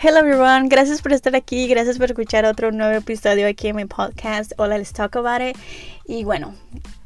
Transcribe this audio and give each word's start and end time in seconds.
Hello 0.00 0.20
everyone, 0.20 0.68
gracias 0.68 1.02
por 1.02 1.12
estar 1.12 1.34
aquí, 1.34 1.66
gracias 1.66 1.98
por 1.98 2.06
escuchar 2.06 2.44
otro 2.44 2.70
nuevo 2.70 2.94
episodio 2.94 3.48
aquí 3.48 3.66
en 3.66 3.74
mi 3.74 3.84
podcast. 3.84 4.52
Hola, 4.56 4.78
let's 4.78 4.92
talk 4.92 5.16
about 5.16 5.40
it. 5.42 5.56
Y 6.06 6.22
bueno, 6.22 6.54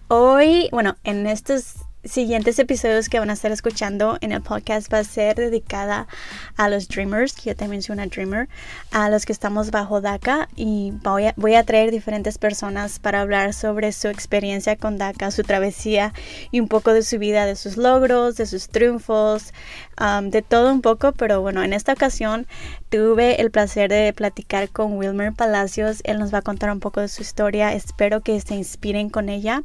hoy, 0.08 0.68
bueno, 0.72 0.96
en 1.02 1.26
estos 1.26 1.76
siguientes 2.04 2.58
episodios 2.58 3.08
que 3.08 3.20
van 3.20 3.30
a 3.30 3.34
estar 3.34 3.52
escuchando 3.52 4.18
en 4.20 4.32
el 4.32 4.42
podcast 4.42 4.92
va 4.92 4.98
a 4.98 5.04
ser 5.04 5.36
dedicada 5.36 6.08
a 6.56 6.68
los 6.68 6.88
dreamers, 6.88 7.32
que 7.32 7.50
yo 7.50 7.56
también 7.56 7.82
soy 7.82 7.94
una 7.94 8.06
dreamer, 8.06 8.48
a 8.90 9.08
los 9.08 9.24
que 9.24 9.32
estamos 9.32 9.70
bajo 9.70 10.00
DACA 10.00 10.48
y 10.56 10.92
voy 11.02 11.54
a, 11.54 11.62
traer 11.64 11.92
diferentes 11.92 12.38
personas 12.38 12.98
para 12.98 13.20
hablar 13.20 13.54
sobre 13.54 13.92
su 13.92 14.08
experiencia 14.08 14.76
con 14.76 14.98
DACA, 14.98 15.30
su 15.30 15.44
travesía 15.44 16.12
y 16.50 16.58
un 16.58 16.66
poco 16.66 16.92
de 16.92 17.02
su 17.02 17.18
vida, 17.18 17.46
de 17.46 17.54
sus 17.54 17.76
logros, 17.76 18.36
de 18.36 18.46
sus 18.46 18.68
triunfos, 18.68 19.52
um, 20.00 20.30
de 20.30 20.42
todo 20.42 20.72
un 20.72 20.82
poco, 20.82 21.12
pero 21.12 21.40
bueno, 21.40 21.62
en 21.62 21.72
esta 21.72 21.92
ocasión 21.92 22.46
tuve 22.90 23.40
el 23.40 23.50
placer 23.50 23.90
de 23.90 24.12
platicar 24.12 24.68
con 24.70 24.98
Wilmer 24.98 25.32
Palacios, 25.32 26.00
él 26.04 26.18
nos 26.18 26.34
va 26.34 26.38
a 26.38 26.42
contar 26.42 26.72
un 26.72 26.80
poco 26.80 27.00
de 27.00 27.08
su 27.08 27.22
historia, 27.22 27.72
espero 27.72 28.22
que 28.22 28.40
se 28.40 28.54
inspiren 28.54 29.08
con 29.08 29.28
ella 29.28 29.62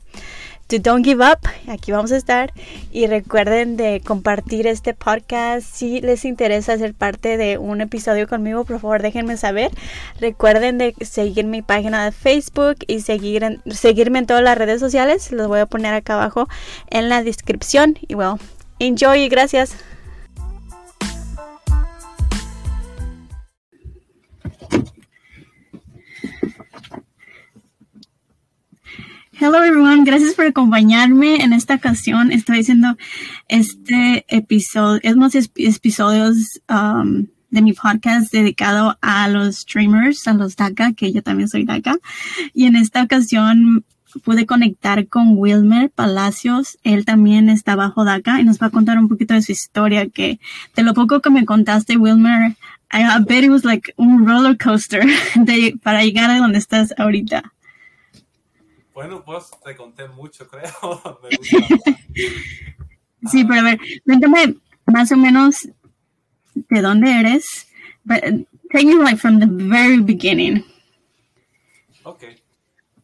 to 0.67 0.79
Don't 0.79 1.03
Give 1.03 1.23
Up. 1.23 1.39
Aquí 1.67 1.91
vamos 1.91 2.11
a 2.11 2.17
estar. 2.17 2.53
Y 2.91 3.07
recuerden 3.07 3.77
de 3.77 4.01
compartir 4.05 4.67
este 4.67 4.93
podcast. 4.93 5.65
Si 5.65 6.01
les 6.01 6.25
interesa 6.25 6.77
ser 6.77 6.93
parte 6.93 7.37
de 7.37 7.57
un 7.57 7.81
episodio 7.81 8.27
conmigo, 8.27 8.65
por 8.65 8.79
favor 8.79 9.01
déjenme 9.01 9.37
saber. 9.37 9.71
Recuerden 10.19 10.77
de 10.77 10.93
seguir 11.01 11.45
mi 11.45 11.61
página 11.61 12.05
de 12.05 12.11
Facebook 12.11 12.77
y 12.87 13.01
seguir 13.01 13.61
seguirme 13.69 14.19
en 14.19 14.25
todas 14.25 14.43
las 14.43 14.57
redes 14.57 14.79
sociales. 14.79 15.31
Los 15.31 15.47
voy 15.47 15.59
a 15.59 15.65
poner 15.65 15.93
acá 15.93 16.15
abajo 16.15 16.47
en 16.89 17.09
la 17.09 17.23
descripción. 17.23 17.97
Y 18.07 18.15
bueno, 18.15 18.39
enjoy 18.79 19.21
y 19.21 19.29
gracias. 19.29 19.75
Hello 29.39 29.63
everyone, 29.63 30.03
gracias 30.03 30.33
por 30.33 30.47
acompañarme 30.47 31.43
en 31.43 31.53
esta 31.53 31.75
ocasión. 31.75 32.31
Estoy 32.31 32.61
haciendo 32.61 32.97
este 33.47 34.25
episodio, 34.29 34.99
es 35.03 35.15
más 35.15 35.35
episodios 35.35 36.59
um, 36.67 37.27
de 37.51 37.61
mi 37.61 37.73
podcast 37.73 38.31
dedicado 38.31 38.97
a 38.99 39.27
los 39.27 39.57
streamers, 39.57 40.27
a 40.27 40.33
los 40.33 40.55
DACA, 40.55 40.93
que 40.93 41.13
yo 41.13 41.21
también 41.21 41.49
soy 41.49 41.65
DACA. 41.65 41.97
Y 42.55 42.65
en 42.65 42.75
esta 42.75 43.03
ocasión 43.03 43.85
pude 44.23 44.47
conectar 44.47 45.07
con 45.07 45.37
Wilmer 45.37 45.91
Palacios. 45.91 46.79
Él 46.81 47.05
también 47.05 47.47
está 47.49 47.75
bajo 47.75 48.05
DACA 48.05 48.41
y 48.41 48.43
nos 48.43 48.59
va 48.59 48.67
a 48.67 48.71
contar 48.71 48.97
un 48.97 49.07
poquito 49.07 49.35
de 49.35 49.43
su 49.43 49.51
historia, 49.51 50.09
que 50.09 50.39
de 50.75 50.81
lo 50.81 50.95
poco 50.95 51.21
que 51.21 51.29
me 51.29 51.45
contaste, 51.45 51.95
Wilmer, 51.95 52.55
I 52.91 53.19
bet 53.19 53.43
it 53.43 53.51
was 53.51 53.63
like 53.63 53.93
un 53.97 54.25
roller 54.25 54.57
coaster 54.57 55.05
de, 55.35 55.77
para 55.83 56.03
llegar 56.03 56.31
a 56.31 56.39
donde 56.39 56.57
estás 56.57 56.95
ahorita. 56.97 57.53
Bueno, 58.97 59.23
pues 59.23 59.51
te 59.63 59.75
conté 59.75 60.07
mucho, 60.07 60.47
creo. 60.49 60.71
sí, 63.29 63.45
pero 63.45 63.59
a 63.59 63.63
ver, 63.63 63.79
cuéntame 64.03 64.55
más 64.87 65.11
o 65.11 65.17
menos 65.17 65.69
de 66.55 66.81
dónde 66.81 67.11
eres. 67.19 67.71
take 68.07 68.85
me 68.85 68.95
like 68.95 69.17
from 69.17 69.39
the 69.39 69.45
very 69.45 70.01
beginning. 70.01 70.65
Ok. 72.05 72.23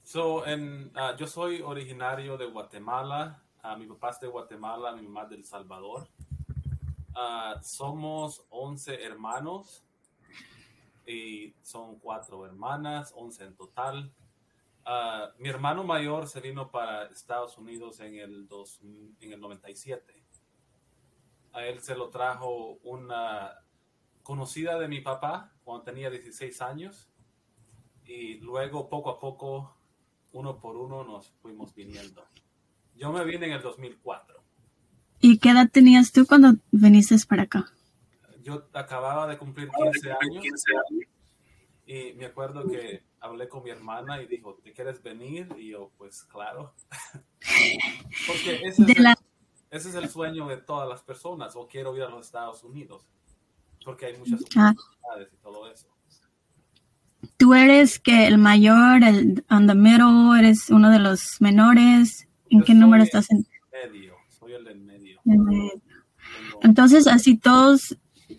So, 0.02 0.44
en, 0.48 0.92
uh, 0.96 1.16
yo 1.16 1.28
soy 1.28 1.62
originario 1.62 2.38
de 2.38 2.48
Guatemala. 2.48 3.40
Uh, 3.64 3.78
mi 3.78 3.86
papá 3.86 4.10
es 4.10 4.20
de 4.20 4.30
Guatemala, 4.30 4.96
mi 4.96 5.04
mamá 5.04 5.26
de 5.26 5.36
El 5.36 5.46
Salvador. 5.46 6.08
Uh, 7.16 7.62
somos 7.62 8.44
11 8.50 9.00
hermanos 9.04 9.84
y 11.06 11.54
son 11.62 12.00
cuatro 12.00 12.48
hermanas, 12.48 13.14
11 13.16 13.44
en 13.44 13.56
total. 13.56 14.12
Ah, 14.86 15.32
mi 15.40 15.50
hermano 15.50 15.84
mayor 15.84 16.28
se 16.28 16.42
vino 16.42 16.70
para 16.70 17.06
Estados 17.06 17.58
Unidos 17.58 18.00
en 18.02 18.16
el, 18.16 18.48
dos, 18.48 18.80
en 18.82 19.32
el 19.32 19.40
97. 19.40 20.24
A 21.54 21.66
él 21.66 21.80
se 21.80 21.96
lo 21.96 22.10
trajo 22.10 22.80
una 22.84 23.54
conocida 24.24 24.78
de 24.80 24.88
mi 24.88 25.02
papá 25.02 25.54
cuando 25.64 25.84
tenía 25.84 26.10
16 26.10 26.62
años. 26.62 27.10
Y 28.06 28.36
luego, 28.40 28.90
poco 28.90 29.12
a 29.12 29.20
poco, 29.20 29.78
uno 30.34 30.60
por 30.60 30.76
uno, 30.76 31.04
nos 31.04 31.30
fuimos 31.42 31.74
viniendo. 31.74 32.26
Yo 32.96 33.12
me 33.12 33.24
vine 33.24 33.46
en 33.46 33.54
el 33.54 33.62
2004. 33.62 34.44
¿Y 35.22 35.38
qué 35.38 35.52
edad 35.52 35.70
tenías 35.72 36.12
tú 36.12 36.26
cuando 36.26 36.56
viniste 36.72 37.16
para 37.28 37.44
acá? 37.44 37.72
Yo 38.42 38.68
acababa 38.74 39.26
de 39.28 39.38
cumplir 39.38 39.70
15 39.70 40.12
años. 40.12 40.64
Y 41.86 42.14
me 42.14 42.26
acuerdo 42.26 42.68
que 42.68 43.04
hablé 43.24 43.48
con 43.48 43.64
mi 43.64 43.70
hermana 43.70 44.22
y 44.22 44.28
dijo, 44.28 44.60
¿te 44.62 44.74
quieres 44.74 45.02
venir? 45.02 45.48
Y 45.58 45.70
yo, 45.70 45.92
pues 45.98 46.24
claro. 46.24 46.74
Porque 48.28 48.62
ese 48.64 48.84
es, 49.72 49.96
el, 49.96 50.10
sueño 50.10 50.48
de 50.48 50.58
todas 50.58 50.88
las 50.88 51.02
personas, 51.02 51.56
o 51.56 51.68
quiero 51.68 51.96
ir 51.96 52.04
a 52.04 52.10
los 52.10 52.26
Estados 52.26 52.64
Unidos, 52.64 53.08
porque 53.84 54.06
hay 54.06 54.18
muchas 54.18 54.42
ah. 54.56 54.72
oportunidades 54.72 55.34
y 55.34 55.38
todo 55.38 55.72
eso. 55.72 55.88
Tú 57.38 57.56
eres 57.56 58.00
que 58.00 58.28
el 58.28 58.38
mayor, 58.38 59.04
el 59.04 59.44
on 59.50 59.66
the 59.66 59.74
middle, 59.74 60.38
eres 60.38 60.70
uno 60.70 60.92
de 60.92 61.00
los 61.00 61.42
menores. 61.42 62.28
¿En 62.50 62.62
qué 62.62 62.76
número 62.76 63.04
estás 63.04 63.32
en? 63.32 63.48
Medio, 63.72 64.16
soy 64.30 64.54
el 64.54 64.64
del 64.64 64.80
medio. 64.82 65.20
Entonces, 66.62 67.08
así 67.08 67.36
todos, 67.36 67.98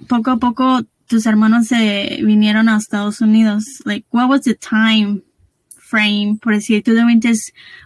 poco 0.09 0.31
a 0.31 0.37
poco, 0.37 0.81
tus 1.07 1.27
hermanos 1.27 1.69
se 1.69 2.19
vinieron 2.23 2.69
a 2.69 2.77
Estados 2.77 3.21
Unidos. 3.21 3.83
Like, 3.85 4.07
what 4.11 4.29
was 4.29 4.43
the 4.43 4.55
time 4.55 5.23
frame? 5.77 6.39
Por 6.43 6.55
decir, 6.55 6.83
tú 6.83 6.95
de 6.95 7.03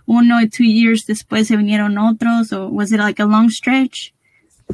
uno 0.06 0.38
o 0.38 0.48
two 0.48 0.64
years 0.64 1.06
después 1.06 1.48
se 1.48 1.56
vinieron 1.56 1.98
otros, 1.98 2.52
o 2.52 2.68
was 2.68 2.92
it 2.92 2.98
like 2.98 3.20
a 3.20 3.26
long 3.26 3.50
stretch 3.50 4.14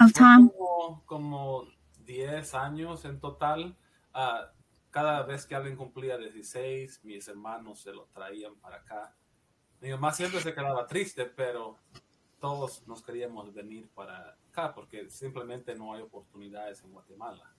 of 0.00 0.12
time? 0.12 0.50
Como, 1.06 1.66
10 2.04 2.54
años 2.54 3.04
en 3.04 3.18
total. 3.18 3.76
Uh, 4.14 4.46
cada 4.90 5.22
vez 5.22 5.46
que 5.46 5.54
alguien 5.54 5.76
cumplía 5.76 6.16
16, 6.16 7.00
mis 7.04 7.26
hermanos 7.26 7.80
se 7.80 7.92
lo 7.92 8.04
traían 8.12 8.54
para 8.56 8.76
acá. 8.76 9.14
Mi 9.80 9.90
mamá 9.90 10.12
siempre 10.12 10.40
se 10.40 10.54
quedaba 10.54 10.86
triste, 10.86 11.24
pero 11.26 11.78
todos 12.40 12.86
nos 12.86 13.02
queríamos 13.02 13.52
venir 13.52 13.88
para 13.88 14.36
acá 14.50 14.72
porque 14.74 15.10
simplemente 15.10 15.74
no 15.74 15.94
hay 15.94 16.02
oportunidades 16.02 16.82
en 16.84 16.92
Guatemala. 16.92 17.53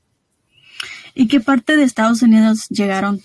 ¿Y 1.14 1.28
qué 1.28 1.40
parte 1.40 1.78
de 1.78 1.84
Estados 1.84 2.22
Unidos 2.22 2.68
llegaron? 2.70 3.22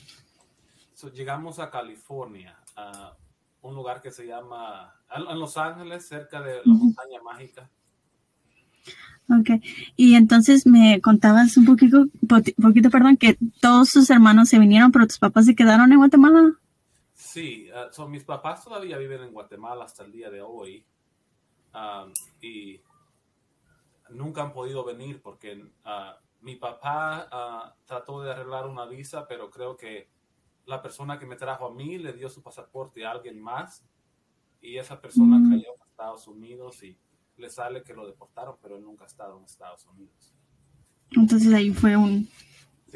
llegamos 1.08 1.58
a 1.58 1.70
California, 1.70 2.58
a 2.76 3.16
un 3.62 3.74
lugar 3.74 4.02
que 4.02 4.10
se 4.10 4.26
llama, 4.26 4.94
en 5.14 5.38
Los 5.38 5.56
Ángeles, 5.56 6.06
cerca 6.06 6.42
de 6.42 6.56
la 6.64 6.72
montaña 6.72 7.22
mágica. 7.22 7.70
Ok, 9.28 9.62
y 9.96 10.14
entonces 10.14 10.66
me 10.66 11.00
contabas 11.00 11.56
un 11.56 11.64
poquito, 11.64 12.06
poquito, 12.60 12.90
perdón, 12.90 13.16
que 13.16 13.38
todos 13.60 13.88
sus 13.88 14.10
hermanos 14.10 14.48
se 14.48 14.58
vinieron, 14.58 14.90
pero 14.90 15.06
tus 15.06 15.18
papás 15.18 15.46
se 15.46 15.54
quedaron 15.54 15.92
en 15.92 15.98
Guatemala. 15.98 16.54
Sí, 17.14 17.68
uh, 17.70 18.08
mis 18.08 18.24
papás 18.24 18.64
todavía 18.64 18.98
viven 18.98 19.22
en 19.22 19.32
Guatemala 19.32 19.84
hasta 19.84 20.04
el 20.04 20.10
día 20.10 20.30
de 20.30 20.42
hoy 20.42 20.84
um, 21.72 22.12
y 22.40 22.80
nunca 24.08 24.42
han 24.42 24.52
podido 24.52 24.84
venir 24.84 25.22
porque 25.22 25.62
uh, 25.84 26.16
mi 26.42 26.56
papá 26.56 27.28
ah, 27.30 27.74
trató 27.84 28.22
de 28.22 28.32
arreglar 28.32 28.66
una 28.66 28.86
visa, 28.86 29.26
pero 29.28 29.50
creo 29.50 29.76
que 29.76 30.08
la 30.66 30.80
persona 30.82 31.18
que 31.18 31.26
me 31.26 31.36
trajo 31.36 31.66
a 31.66 31.74
mí 31.74 31.98
le 31.98 32.12
dio 32.12 32.28
su 32.28 32.42
pasaporte 32.42 33.04
a 33.04 33.10
alguien 33.10 33.40
más 33.40 33.84
y 34.60 34.76
esa 34.76 35.00
persona 35.00 35.38
mm. 35.38 35.50
cayó 35.50 35.70
a 35.70 35.84
Estados 35.84 36.28
Unidos 36.28 36.82
y 36.82 36.96
le 37.36 37.50
sale 37.50 37.82
que 37.82 37.94
lo 37.94 38.06
deportaron, 38.06 38.56
pero 38.60 38.76
él 38.76 38.84
nunca 38.84 39.04
ha 39.04 39.06
estado 39.06 39.38
en 39.38 39.44
Estados 39.44 39.86
Unidos. 39.86 40.34
Entonces 41.12 41.52
ahí 41.52 41.70
fue 41.70 41.96
un, 41.96 42.28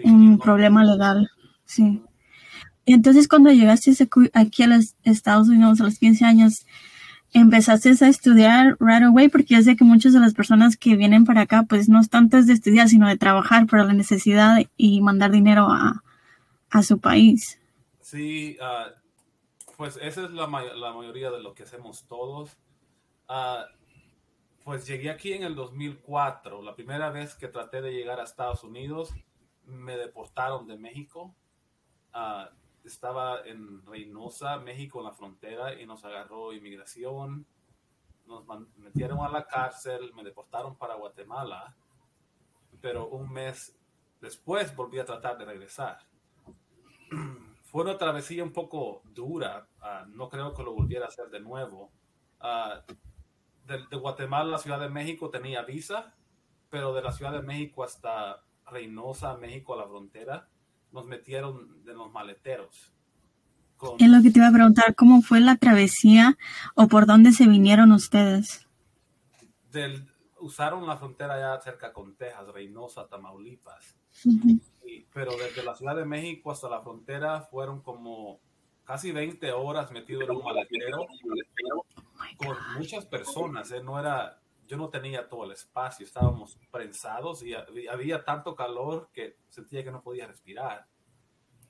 un 0.04 0.38
problema 0.38 0.84
legal, 0.84 1.28
sí. 1.64 2.02
Entonces 2.86 3.28
cuando 3.28 3.50
llegaste 3.50 3.92
aquí 4.34 4.62
a 4.62 4.66
los 4.66 4.94
Estados 5.02 5.48
Unidos 5.48 5.80
a 5.80 5.84
los 5.84 5.98
15 5.98 6.24
años, 6.24 6.66
empezaste 7.34 7.90
a 7.90 8.08
estudiar 8.08 8.76
right 8.80 9.02
away? 9.02 9.28
Porque 9.28 9.54
yo 9.54 9.62
sé 9.62 9.76
que 9.76 9.84
muchas 9.84 10.14
de 10.14 10.20
las 10.20 10.32
personas 10.32 10.76
que 10.76 10.96
vienen 10.96 11.24
para 11.24 11.42
acá, 11.42 11.64
pues 11.68 11.88
no 11.88 12.00
es 12.00 12.08
tanto 12.08 12.40
de 12.40 12.52
estudiar, 12.52 12.88
sino 12.88 13.08
de 13.08 13.18
trabajar 13.18 13.66
por 13.66 13.84
la 13.84 13.92
necesidad 13.92 14.58
y 14.76 15.02
mandar 15.02 15.30
dinero 15.30 15.68
a, 15.70 16.00
su 16.82 16.98
país. 16.98 17.60
Sí, 18.00 18.56
ah, 18.60 18.88
pues 19.76 19.96
esa 20.02 20.24
es 20.24 20.30
la, 20.32 20.48
mayoría 20.48 21.30
de 21.30 21.40
lo 21.40 21.54
que 21.54 21.62
hacemos 21.62 22.04
todos. 22.08 22.56
Ah, 23.28 23.66
pues 24.64 24.84
llegué 24.86 25.10
aquí 25.10 25.34
en 25.34 25.44
el 25.44 25.54
2004. 25.54 26.62
La 26.62 26.74
primera 26.74 27.10
vez 27.10 27.36
que 27.36 27.46
traté 27.46 27.80
de 27.80 27.92
llegar 27.92 28.18
a 28.18 28.24
Estados 28.24 28.64
Unidos, 28.64 29.14
me 29.66 29.96
deportaron 29.96 30.66
de 30.66 30.76
México. 30.76 31.34
Uh, 32.12 32.48
estaba 32.88 33.40
en 33.46 33.84
Reynosa, 33.86 34.58
México, 34.58 35.00
en 35.00 35.06
la 35.06 35.12
frontera, 35.12 35.80
y 35.80 35.86
nos 35.86 36.04
agarró 36.04 36.52
inmigración, 36.52 37.46
nos 38.26 38.44
metieron 38.76 39.20
a 39.20 39.28
la 39.28 39.46
cárcel, 39.46 40.12
me 40.14 40.24
deportaron 40.24 40.76
para 40.76 40.94
Guatemala, 40.94 41.74
pero 42.80 43.08
un 43.08 43.32
mes 43.32 43.76
después 44.20 44.74
volví 44.74 44.98
a 44.98 45.04
tratar 45.04 45.38
de 45.38 45.44
regresar. 45.44 45.98
Fue 47.64 47.82
una 47.82 47.98
travesía 47.98 48.44
un 48.44 48.52
poco 48.52 49.02
dura, 49.04 49.66
ah, 49.80 50.04
no 50.08 50.28
creo 50.28 50.54
que 50.54 50.62
lo 50.62 50.72
volviera 50.72 51.06
a 51.06 51.08
hacer 51.08 51.28
de 51.28 51.40
nuevo. 51.40 51.90
Ah, 52.40 52.82
de, 53.66 53.86
de, 53.86 53.96
Guatemala 53.96 54.44
a 54.44 54.52
la 54.52 54.58
Ciudad 54.58 54.78
de 54.78 54.90
México 54.90 55.30
tenía 55.30 55.62
visa, 55.62 56.14
pero 56.70 56.92
de 56.92 57.02
la 57.02 57.12
Ciudad 57.12 57.32
de 57.32 57.42
México 57.42 57.82
hasta 57.82 58.44
Reynosa, 58.66 59.36
México, 59.36 59.74
a 59.74 59.78
la 59.78 59.88
frontera, 59.88 60.48
nos 60.94 61.06
metieron 61.06 61.84
de 61.84 61.92
los 61.92 62.10
maleteros. 62.10 62.92
Con... 63.76 64.00
Es 64.00 64.08
lo 64.08 64.22
que 64.22 64.30
te 64.30 64.38
iba 64.38 64.48
a 64.48 64.52
preguntar, 64.52 64.94
¿cómo 64.94 65.20
fue 65.20 65.40
la 65.40 65.56
travesía 65.56 66.38
o 66.76 66.86
por 66.86 67.06
dónde 67.06 67.32
se 67.32 67.48
vinieron 67.48 67.90
ustedes? 67.92 68.66
Del, 69.72 70.08
usaron 70.38 70.86
la 70.86 70.96
frontera 70.96 71.38
ya 71.38 71.60
cerca 71.60 71.92
con 71.92 72.14
Texas, 72.14 72.46
Reynosa, 72.48 73.08
Tamaulipas. 73.08 73.96
Uh 74.24 74.30
-huh. 74.30 74.60
y, 74.86 75.00
pero 75.12 75.32
desde 75.36 75.64
la 75.64 75.74
Ciudad 75.74 75.96
de 75.96 76.04
México 76.04 76.52
hasta 76.52 76.68
la 76.68 76.80
frontera 76.80 77.40
fueron 77.50 77.82
como 77.82 78.40
casi 78.84 79.10
20 79.10 79.50
horas 79.52 79.90
metido 79.90 80.22
en 80.22 80.30
un 80.30 80.44
maletero 80.44 81.06
con 82.36 82.56
muchas 82.78 83.04
personas. 83.06 83.72
¿eh? 83.72 83.82
No 83.82 83.98
era, 83.98 84.38
yo 84.66 84.76
no 84.76 84.88
tenía 84.88 85.28
todo 85.28 85.44
el 85.44 85.52
espacio, 85.52 86.06
estábamos 86.06 86.58
prensados 86.70 87.42
y 87.42 87.54
había 87.86 88.24
tanto 88.24 88.54
calor 88.54 89.10
que 89.12 89.36
sentía 89.48 89.84
que 89.84 89.90
no 89.90 90.02
podía 90.02 90.26
respirar. 90.26 90.86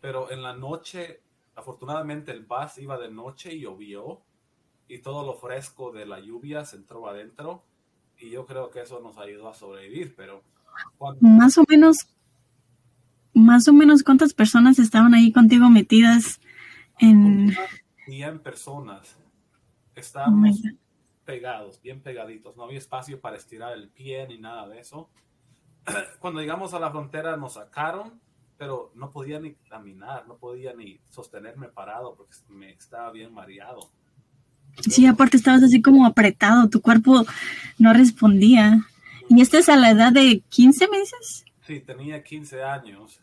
Pero 0.01 0.31
en 0.31 0.43
la 0.43 0.55
noche, 0.55 1.23
afortunadamente 1.55 2.31
el 2.33 2.45
bus 2.45 2.79
iba 2.79 2.99
de 2.99 3.11
noche 3.11 3.55
y 3.55 3.61
llovió 3.61 4.23
y 4.87 4.99
todo 4.99 5.25
lo 5.25 5.35
fresco 5.35 5.93
de 5.93 6.07
la 6.07 6.21
lluvia 6.21 6.65
se 6.65 6.77
entró 6.77 7.09
adentro 7.09 7.65
y 8.19 8.31
yo 8.31 8.47
creo 8.47 8.71
que 8.71 8.83
eso 8.83 9.01
nos 9.01 9.19
ayudó 9.19 9.49
a 9.49 9.55
sobrevivir, 9.55 10.15
pero 10.15 10.43
cuando... 10.99 11.27
más 11.27 11.59
o 11.59 11.65
menos 11.69 12.09
más 13.33 13.67
o 13.67 13.73
menos 13.73 14.05
cuántas 14.05 14.33
personas 14.33 14.79
estaban 14.79 15.15
ahí 15.15 15.33
contigo 15.33 15.69
metidas 15.69 16.41
en 17.01 17.53
100 18.07 18.39
personas. 18.41 19.17
Estábamos 19.97 20.61
oh 20.65 20.84
pegados, 21.25 21.81
bien 21.81 22.01
pegaditos, 22.01 22.57
no 22.57 22.65
había 22.65 22.79
espacio 22.79 23.21
para 23.21 23.37
estirar 23.37 23.73
el 23.73 23.89
pie 23.89 24.27
ni 24.29 24.39
nada 24.39 24.69
de 24.69 24.81
eso. 24.81 25.11
Cuando 26.21 26.41
llegamos 26.41 26.75
a 26.75 26.79
la 26.79 26.91
frontera 26.91 27.37
nos 27.37 27.55
sacaron, 27.55 28.21
pero 28.57 28.93
no 28.95 29.11
podía 29.11 29.41
ni 29.41 29.55
caminar, 29.55 30.27
no 30.29 30.37
podía 30.37 30.73
ni 30.75 31.01
sostenerme 31.09 31.69
parado 31.69 32.15
porque 32.15 32.35
me 32.49 32.73
estaba 32.73 33.11
bien 33.11 33.33
mareado. 33.33 33.91
Sí, 34.81 35.07
aparte 35.07 35.37
estabas 35.37 35.63
así 35.63 35.83
como 35.83 36.07
apretado, 36.07 36.69
tu 36.69 36.81
cuerpo 36.81 37.25
no 37.79 37.93
respondía. 37.93 38.81
¿Y 39.29 39.41
este 39.41 39.59
es 39.59 39.69
a 39.69 39.77
la 39.77 39.91
edad 39.91 40.13
de 40.13 40.43
15 40.49 40.89
meses? 40.89 41.45
Sí, 41.63 41.81
tenía 41.81 42.23
15 42.23 42.63
años. 42.63 43.21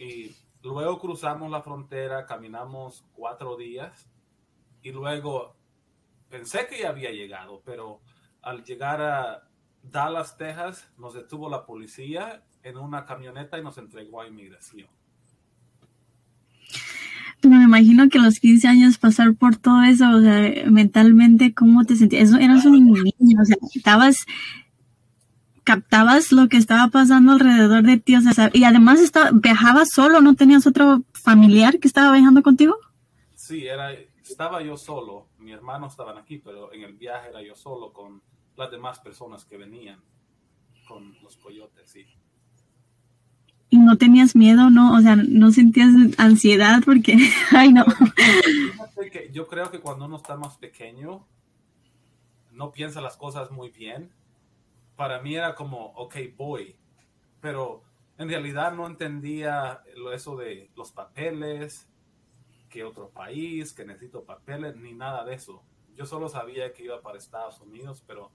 Y 0.00 0.34
luego 0.62 0.98
cruzamos 0.98 1.50
la 1.50 1.62
frontera, 1.62 2.26
caminamos 2.26 3.04
cuatro 3.12 3.56
días 3.56 4.08
y 4.82 4.90
luego 4.90 5.54
pensé 6.32 6.66
que 6.66 6.80
ya 6.80 6.88
había 6.88 7.10
llegado, 7.10 7.62
pero 7.64 8.00
al 8.40 8.64
llegar 8.64 9.02
a 9.02 9.42
Dallas, 9.82 10.38
Texas, 10.38 10.88
nos 10.96 11.12
detuvo 11.12 11.50
la 11.50 11.66
policía 11.66 12.42
en 12.62 12.78
una 12.78 13.04
camioneta 13.04 13.58
y 13.58 13.62
nos 13.62 13.76
entregó 13.76 14.22
a 14.22 14.26
inmigración. 14.26 14.88
Pero 17.42 17.56
me 17.56 17.64
imagino 17.64 18.08
que 18.08 18.18
a 18.18 18.22
los 18.22 18.40
15 18.40 18.66
años 18.66 18.98
pasar 18.98 19.34
por 19.34 19.56
todo 19.56 19.82
eso, 19.82 20.08
o 20.08 20.20
sea, 20.22 20.70
mentalmente, 20.70 21.52
¿cómo 21.52 21.84
te 21.84 21.96
sentías? 21.96 22.30
Eso, 22.30 22.38
eras 22.38 22.64
un 22.64 22.92
niño, 22.92 23.42
o 23.42 23.44
sea, 23.44 23.56
estabas, 23.74 24.24
captabas 25.64 26.32
lo 26.32 26.48
que 26.48 26.56
estaba 26.56 26.88
pasando 26.88 27.32
alrededor 27.32 27.82
de 27.82 27.98
ti, 27.98 28.16
o 28.16 28.22
sea, 28.22 28.50
y 28.54 28.64
además 28.64 29.00
estaba, 29.00 29.32
viajabas 29.32 29.90
solo, 29.90 30.22
¿no 30.22 30.34
tenías 30.34 30.66
otro 30.66 31.02
familiar 31.12 31.78
que 31.78 31.88
estaba 31.88 32.12
viajando 32.12 32.42
contigo? 32.42 32.76
Sí, 33.34 33.66
era, 33.66 33.90
estaba 34.32 34.62
yo 34.62 34.76
solo, 34.76 35.28
mi 35.38 35.52
hermano 35.52 35.86
estaban 35.86 36.18
aquí, 36.18 36.38
pero 36.38 36.72
en 36.72 36.82
el 36.82 36.94
viaje 36.94 37.28
era 37.28 37.42
yo 37.42 37.54
solo 37.54 37.92
con 37.92 38.22
las 38.56 38.70
demás 38.70 38.98
personas 39.00 39.44
que 39.44 39.56
venían, 39.56 40.02
con 40.88 41.14
los 41.22 41.36
coyotes, 41.36 41.90
sí. 41.90 42.06
¿Y 43.68 43.78
no 43.78 43.96
tenías 43.96 44.36
miedo, 44.36 44.70
no? 44.70 44.94
O 44.94 45.00
sea, 45.00 45.16
¿no 45.16 45.50
sentías 45.50 45.88
ansiedad? 46.18 46.82
Porque, 46.84 47.16
ay, 47.52 47.72
no. 47.72 47.84
Yo 49.32 49.46
creo 49.46 49.70
que 49.70 49.80
cuando 49.80 50.04
uno 50.04 50.16
está 50.16 50.36
más 50.36 50.58
pequeño, 50.58 51.26
no 52.50 52.72
piensa 52.72 53.00
las 53.00 53.16
cosas 53.16 53.50
muy 53.50 53.70
bien. 53.70 54.12
Para 54.96 55.20
mí 55.20 55.34
era 55.34 55.54
como, 55.54 55.86
ok, 55.94 56.16
voy. 56.36 56.76
Pero 57.40 57.82
en 58.18 58.28
realidad 58.28 58.74
no 58.74 58.86
entendía 58.86 59.82
eso 60.12 60.36
de 60.36 60.70
los 60.76 60.92
papeles, 60.92 61.88
que 62.72 62.82
otro 62.84 63.10
país, 63.10 63.72
que 63.72 63.84
necesito 63.84 64.24
papeles, 64.24 64.76
ni 64.76 64.94
nada 64.94 65.24
de 65.24 65.34
eso. 65.34 65.62
Yo 65.94 66.06
solo 66.06 66.28
sabía 66.28 66.72
que 66.72 66.84
iba 66.84 67.02
para 67.02 67.18
Estados 67.18 67.60
Unidos, 67.60 68.02
pero 68.06 68.32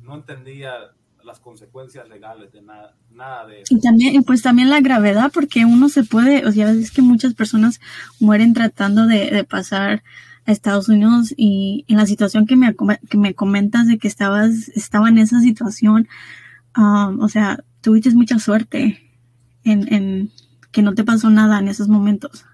no 0.00 0.14
entendía 0.14 0.92
las 1.24 1.40
consecuencias 1.40 2.08
legales 2.08 2.52
de 2.52 2.62
nada, 2.62 2.94
nada 3.10 3.46
de 3.46 3.62
eso. 3.62 3.74
Y 3.74 3.80
también, 3.80 4.22
pues 4.22 4.42
también 4.42 4.70
la 4.70 4.80
gravedad, 4.80 5.32
porque 5.32 5.64
uno 5.64 5.88
se 5.88 6.04
puede, 6.04 6.46
o 6.46 6.52
sea, 6.52 6.70
es 6.70 6.92
que 6.92 7.02
muchas 7.02 7.34
personas 7.34 7.80
mueren 8.20 8.54
tratando 8.54 9.06
de, 9.06 9.44
pasar 9.44 10.04
a 10.46 10.52
Estados 10.52 10.88
Unidos 10.88 11.34
y 11.36 11.84
en 11.88 11.96
la 11.96 12.06
situación 12.06 12.46
que 12.46 12.56
me, 12.56 12.76
que 13.08 13.18
me 13.18 13.34
comentas 13.34 13.88
de 13.88 13.98
que 13.98 14.06
estabas, 14.06 14.68
estaba 14.68 15.08
en 15.08 15.18
esa 15.18 15.40
situación, 15.40 16.06
um, 16.76 17.20
o 17.20 17.28
sea, 17.28 17.64
tuviste 17.80 18.10
mucha 18.10 18.38
suerte 18.38 19.00
en, 19.64 19.92
en 19.92 20.30
que 20.70 20.82
no 20.82 20.94
te 20.94 21.04
pasó 21.04 21.30
nada 21.30 21.58
en 21.58 21.68
esos 21.68 21.88
momentos. 21.88 22.44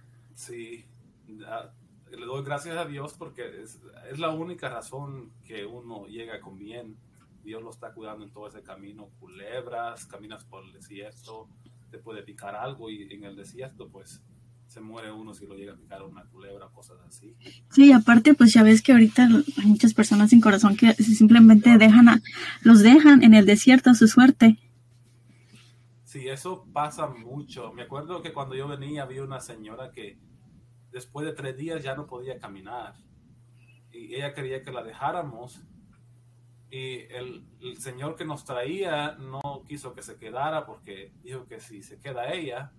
Doy 2.30 2.44
gracias 2.44 2.76
a 2.76 2.84
Dios 2.84 3.14
porque 3.18 3.42
es, 3.60 3.80
es 4.08 4.20
la 4.20 4.30
única 4.30 4.68
razón 4.68 5.32
que 5.44 5.66
uno 5.66 6.06
llega 6.06 6.38
con 6.38 6.60
bien 6.60 6.96
Dios 7.42 7.60
lo 7.60 7.70
está 7.70 7.92
cuidando 7.92 8.24
en 8.24 8.30
todo 8.30 8.46
ese 8.46 8.62
camino, 8.62 9.08
culebras, 9.18 10.06
caminas 10.06 10.44
por 10.44 10.64
el 10.64 10.72
desierto, 10.72 11.48
te 11.90 11.98
puede 11.98 12.22
picar 12.22 12.54
algo 12.54 12.88
y 12.88 13.12
en 13.12 13.24
el 13.24 13.34
desierto 13.34 13.88
pues 13.88 14.22
se 14.68 14.80
muere 14.80 15.10
uno 15.10 15.34
si 15.34 15.44
lo 15.44 15.56
llega 15.56 15.72
a 15.72 15.76
picar 15.76 16.04
una 16.04 16.22
culebra, 16.26 16.68
cosas 16.68 16.98
así. 17.04 17.34
Sí, 17.68 17.90
aparte 17.92 18.34
pues 18.34 18.52
ya 18.52 18.62
ves 18.62 18.80
que 18.80 18.92
ahorita 18.92 19.24
hay 19.24 19.66
muchas 19.66 19.92
personas 19.92 20.30
sin 20.30 20.40
corazón 20.40 20.76
que 20.76 20.92
simplemente 20.94 21.78
dejan 21.78 22.10
a, 22.10 22.22
los 22.62 22.80
dejan 22.80 23.24
en 23.24 23.34
el 23.34 23.44
desierto 23.44 23.90
a 23.90 23.94
su 23.96 24.06
suerte. 24.06 24.56
Sí, 26.04 26.28
eso 26.28 26.64
pasa 26.72 27.08
mucho. 27.08 27.72
Me 27.72 27.82
acuerdo 27.82 28.22
que 28.22 28.32
cuando 28.32 28.54
yo 28.54 28.68
venía 28.68 29.02
había 29.02 29.24
una 29.24 29.40
señora 29.40 29.90
que 29.90 30.29
después 30.92 31.26
de 31.26 31.32
tres 31.32 31.56
días 31.56 31.82
ya 31.82 31.94
no 31.94 32.06
podía 32.06 32.38
caminar 32.38 32.94
y 33.92 34.14
ella 34.14 34.34
quería 34.34 34.62
que 34.62 34.72
la 34.72 34.82
dejáramos 34.82 35.60
y 36.70 37.00
el, 37.10 37.44
el, 37.60 37.78
señor 37.78 38.14
que 38.14 38.24
nos 38.24 38.44
traía 38.44 39.16
no 39.18 39.64
quiso 39.66 39.92
que 39.92 40.02
se 40.02 40.16
quedara 40.16 40.66
porque 40.66 41.12
dijo 41.22 41.46
que 41.46 41.58
si 41.58 41.82
se 41.82 41.98
queda 41.98 42.32
ella, 42.32 42.70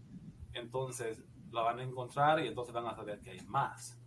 entonces 0.53 1.22
la 1.51 1.62
van 1.62 1.80
a 1.80 1.84
encontrar 1.84 2.44
y 2.44 2.48
entonces 2.48 2.74
van 2.74 2.88
a 2.88 2.96
saber 2.96 3.20
que 3.20 3.32
hay 3.32 3.41
más. 3.48 3.98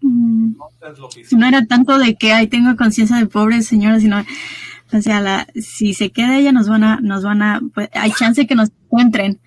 Mm. 0.00 0.52
Entonces, 0.52 0.98
lo 0.98 1.08
que 1.10 1.36
no 1.36 1.46
era 1.46 1.66
tanto 1.66 1.98
de 1.98 2.14
que 2.16 2.32
ay 2.32 2.46
tengo 2.46 2.74
conciencia 2.76 3.16
de 3.16 3.26
pobre 3.26 3.60
señora, 3.60 4.00
sino 4.00 4.24
o 4.92 5.02
sea, 5.02 5.20
la, 5.20 5.46
si 5.54 5.92
se 5.92 6.10
queda 6.10 6.38
ella 6.38 6.52
nos 6.52 6.68
van 6.68 6.84
a, 6.84 7.00
nos 7.00 7.24
van 7.24 7.42
a, 7.42 7.60
pues, 7.74 7.88
hay 7.92 8.12
chance 8.12 8.46
que 8.46 8.54
nos 8.54 8.70
encuentren 8.84 9.40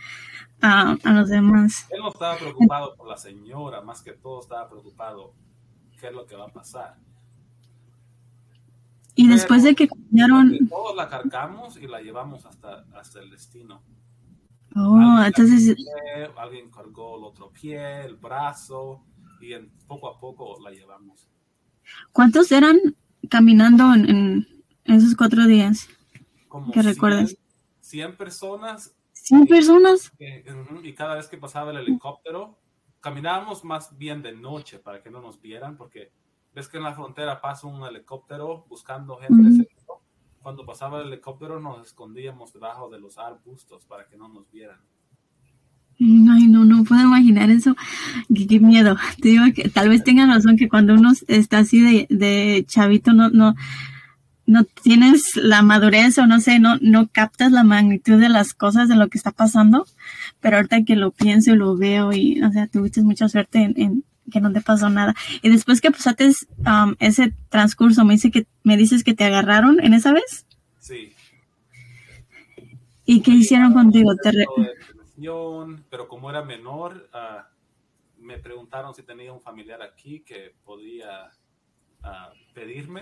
uh, 0.64 0.98
a 1.04 1.14
los 1.14 1.30
demás. 1.30 1.88
Él 1.90 2.00
no 2.02 2.10
estaba 2.10 2.38
preocupado 2.38 2.96
por 2.96 3.08
la 3.08 3.18
señora, 3.18 3.82
más 3.82 4.02
que 4.02 4.14
todo 4.14 4.42
estaba 4.42 4.70
preocupado 4.70 5.34
qué 6.00 6.08
es 6.08 6.14
lo 6.14 6.26
que 6.26 6.36
va 6.36 6.46
a 6.46 6.54
pasar. 6.54 6.98
Y 9.16 9.24
Pero, 9.24 9.36
después 9.36 9.64
de 9.64 9.76
que 9.76 9.88
cambiaron... 9.88 10.68
Todos 10.70 10.96
la 10.96 11.10
cargamos 11.10 11.78
y 11.78 11.88
la 11.88 12.02
llevamos 12.02 12.46
hasta, 12.46 12.86
hasta 12.96 13.20
el 13.20 13.32
destino. 13.32 13.82
Oh, 14.76 14.96
alguien 14.96 15.26
entonces... 15.26 15.76
Pie, 15.76 16.30
alguien 16.38 16.70
cargó 16.70 17.18
el 17.18 17.24
otro 17.24 17.50
pie, 17.50 18.06
el 18.06 18.16
brazo, 18.16 19.04
y 19.42 19.54
en, 19.54 19.72
poco 19.88 20.08
a 20.08 20.20
poco 20.20 20.60
la 20.62 20.70
llevamos. 20.70 21.28
¿Cuántos 22.12 22.52
eran 22.52 22.78
caminando 23.30 23.94
en, 23.94 24.46
en 24.86 24.96
esos 24.96 25.16
cuatro 25.16 25.46
días? 25.46 25.88
Como 26.48 26.72
que 26.72 26.82
recuerdas. 26.82 27.36
100 27.82 28.18
personas. 28.18 28.94
100 29.28 29.44
y, 29.44 29.46
personas. 29.48 30.12
Y, 30.84 30.94
cada 30.94 31.16
vez 31.16 31.28
que 31.28 31.38
pasaba 31.38 31.72
el 31.72 31.78
helicóptero, 31.78 32.58
caminábamos 33.02 33.64
más 33.64 33.98
bien 33.98 34.22
de 34.22 34.32
noche 34.32 34.80
para 34.80 35.02
que 35.02 35.10
no 35.10 35.22
nos 35.22 35.42
vieran, 35.42 35.76
porque 35.76 36.12
ves 36.54 36.70
que 36.70 36.78
en 36.78 36.84
la 36.84 36.94
frontera 36.94 37.42
pasa 37.42 37.68
un 37.68 37.84
helicóptero 37.84 38.66
buscando 38.70 39.18
gente. 39.18 39.36
Mm. 39.36 39.66
Cuando 40.42 40.66
pasaba 40.66 41.02
el 41.02 41.08
helicóptero 41.08 41.60
nos 41.60 41.86
escondíamos 41.86 42.54
debajo 42.54 42.90
de 42.90 43.00
los 43.00 43.18
arbustos 43.18 43.86
para 43.86 44.08
que 44.08 44.16
no 44.16 44.30
nos 44.30 44.50
vieran. 44.50 44.80
Ay, 46.00 46.48
no, 46.48 46.64
no 46.64 46.84
puedo 46.84 47.02
imaginar 47.02 47.50
eso. 47.50 47.76
Qué, 48.34 48.48
qué, 48.48 48.60
miedo. 48.60 48.96
Te 49.22 49.30
digo 49.30 49.44
que 49.54 49.68
tal 49.68 49.90
vez 49.90 50.04
tengan 50.04 50.30
razón 50.30 50.56
que 50.56 50.70
cuando 50.70 50.94
uno 50.94 51.12
está 51.28 51.58
así 51.58 51.82
de, 51.82 52.08
de 52.16 52.64
chavito 52.66 53.14
no, 53.14 53.30
no, 53.30 53.56
no 54.48 54.64
tienes 54.64 55.36
la 55.36 55.62
madurez 55.62 56.18
o 56.18 56.26
no 56.26 56.40
sé, 56.40 56.58
no, 56.60 56.78
no 56.82 57.10
captas 57.10 57.52
la 57.52 57.64
magnitud 57.64 58.20
de 58.20 58.30
las 58.30 58.54
cosas, 58.54 58.88
de 58.88 58.96
lo 58.96 59.10
que 59.10 59.18
está 59.18 59.32
pasando, 59.32 59.86
pero 60.40 60.56
ahorita 60.56 60.86
que 60.86 60.96
lo 60.96 61.12
pienso 61.12 61.52
y 61.52 61.58
lo 61.58 61.76
veo 61.76 62.14
y, 62.14 62.42
o 62.42 62.50
sea, 62.52 62.68
tuviste 62.68 63.02
mucha 63.04 63.28
suerte 63.28 63.74
en, 63.76 64.06
que 64.32 64.40
no 64.40 64.52
te 64.54 64.62
pasó 64.62 64.90
nada. 64.90 65.16
Y 65.42 65.50
después 65.50 65.82
que 65.82 65.92
pasaste 65.92 66.32
um, 66.60 66.96
ese 67.00 67.34
transcurso, 67.50 68.06
me 68.06 68.14
dice 68.14 68.32
que, 68.32 68.48
me 68.64 68.78
dices 68.78 69.04
que 69.04 69.14
te 69.14 69.26
agarraron 69.26 69.84
en 69.84 69.94
esa 69.94 70.14
vez. 70.14 70.48
Sí. 70.80 71.14
¿Y 73.06 73.22
qué 73.22 73.32
hicieron 73.32 73.74
contigo? 73.74 74.16
Te 74.16 74.32
pero 75.90 76.08
como 76.08 76.30
era 76.30 76.44
menor, 76.44 77.10
ah, 77.12 77.50
me 78.18 78.38
preguntaron 78.38 78.94
si 78.94 79.04
tenía 79.04 79.34
un 79.34 79.42
familiar 79.42 79.82
aquí 79.82 80.22
que 80.22 80.54
podía 80.64 81.32
ah, 82.04 82.32
pedirme 82.54 83.02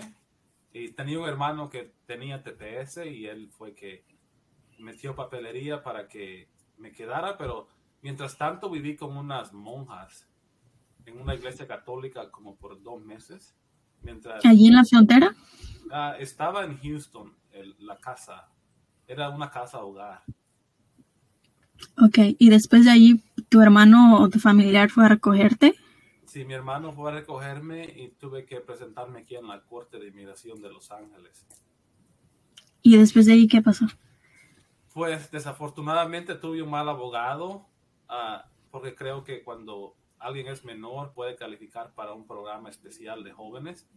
y 0.78 0.92
tenía 0.92 1.18
un 1.18 1.26
hermano 1.26 1.70
que 1.70 1.94
tenía 2.04 2.42
TPS 2.42 3.06
y 3.06 3.26
él 3.26 3.48
fue 3.56 3.74
que 3.74 4.04
metió 4.78 5.14
papelería 5.14 5.82
para 5.82 6.06
que 6.06 6.50
me 6.76 6.92
quedara, 6.92 7.38
pero 7.38 7.66
mientras 8.02 8.36
tanto 8.36 8.68
viví 8.68 8.94
con 8.94 9.16
unas 9.16 9.54
monjas 9.54 10.28
en 11.06 11.18
una 11.18 11.34
iglesia 11.34 11.66
católica 11.66 12.30
como 12.30 12.56
por 12.56 12.82
dos 12.82 13.02
meses. 13.02 13.54
Mientras, 14.02 14.44
¿Allí 14.44 14.66
en 14.66 14.74
la 14.74 14.84
frontera? 14.84 15.34
Ah, 15.90 16.14
estaba 16.18 16.64
en 16.64 16.78
Houston, 16.78 17.34
la 17.78 17.96
casa. 17.96 18.48
Era 19.06 19.30
una 19.30 19.50
casa 19.50 19.82
hogar. 19.82 20.24
Ok, 21.96 22.18
y 22.38 22.50
después 22.50 22.84
de 22.84 22.90
allí, 22.90 23.22
¿tu 23.48 23.62
hermano 23.62 24.18
o 24.18 24.28
tu 24.28 24.40
familiar 24.40 24.90
fue 24.90 25.06
a 25.06 25.08
recogerte? 25.08 25.74
Sí, 26.36 26.44
mi 26.44 26.52
hermano 26.52 26.92
fue 26.92 27.10
a 27.10 27.14
recogerme 27.14 27.84
y 27.96 28.08
tuve 28.08 28.44
que 28.44 28.60
presentarme 28.60 29.20
aquí 29.20 29.36
en 29.36 29.48
la 29.48 29.62
Corte 29.62 29.98
de 29.98 30.08
Inmigración 30.08 30.60
de 30.60 30.68
Los 30.68 30.90
Ángeles. 30.90 31.46
¿Y 32.82 32.98
después 32.98 33.24
de 33.24 33.32
ahí 33.32 33.48
qué 33.48 33.62
pasó? 33.62 33.86
Pues 34.92 35.30
desafortunadamente 35.30 36.34
tuve 36.34 36.60
un 36.60 36.68
mal 36.68 36.90
abogado, 36.90 37.66
uh, 38.10 38.46
porque 38.70 38.94
creo 38.94 39.24
que 39.24 39.42
cuando 39.44 39.96
alguien 40.18 40.48
es 40.48 40.62
menor 40.62 41.14
puede 41.14 41.36
calificar 41.36 41.94
para 41.94 42.12
un 42.12 42.26
programa 42.26 42.68
especial 42.68 43.24
de 43.24 43.32
jóvenes, 43.32 43.88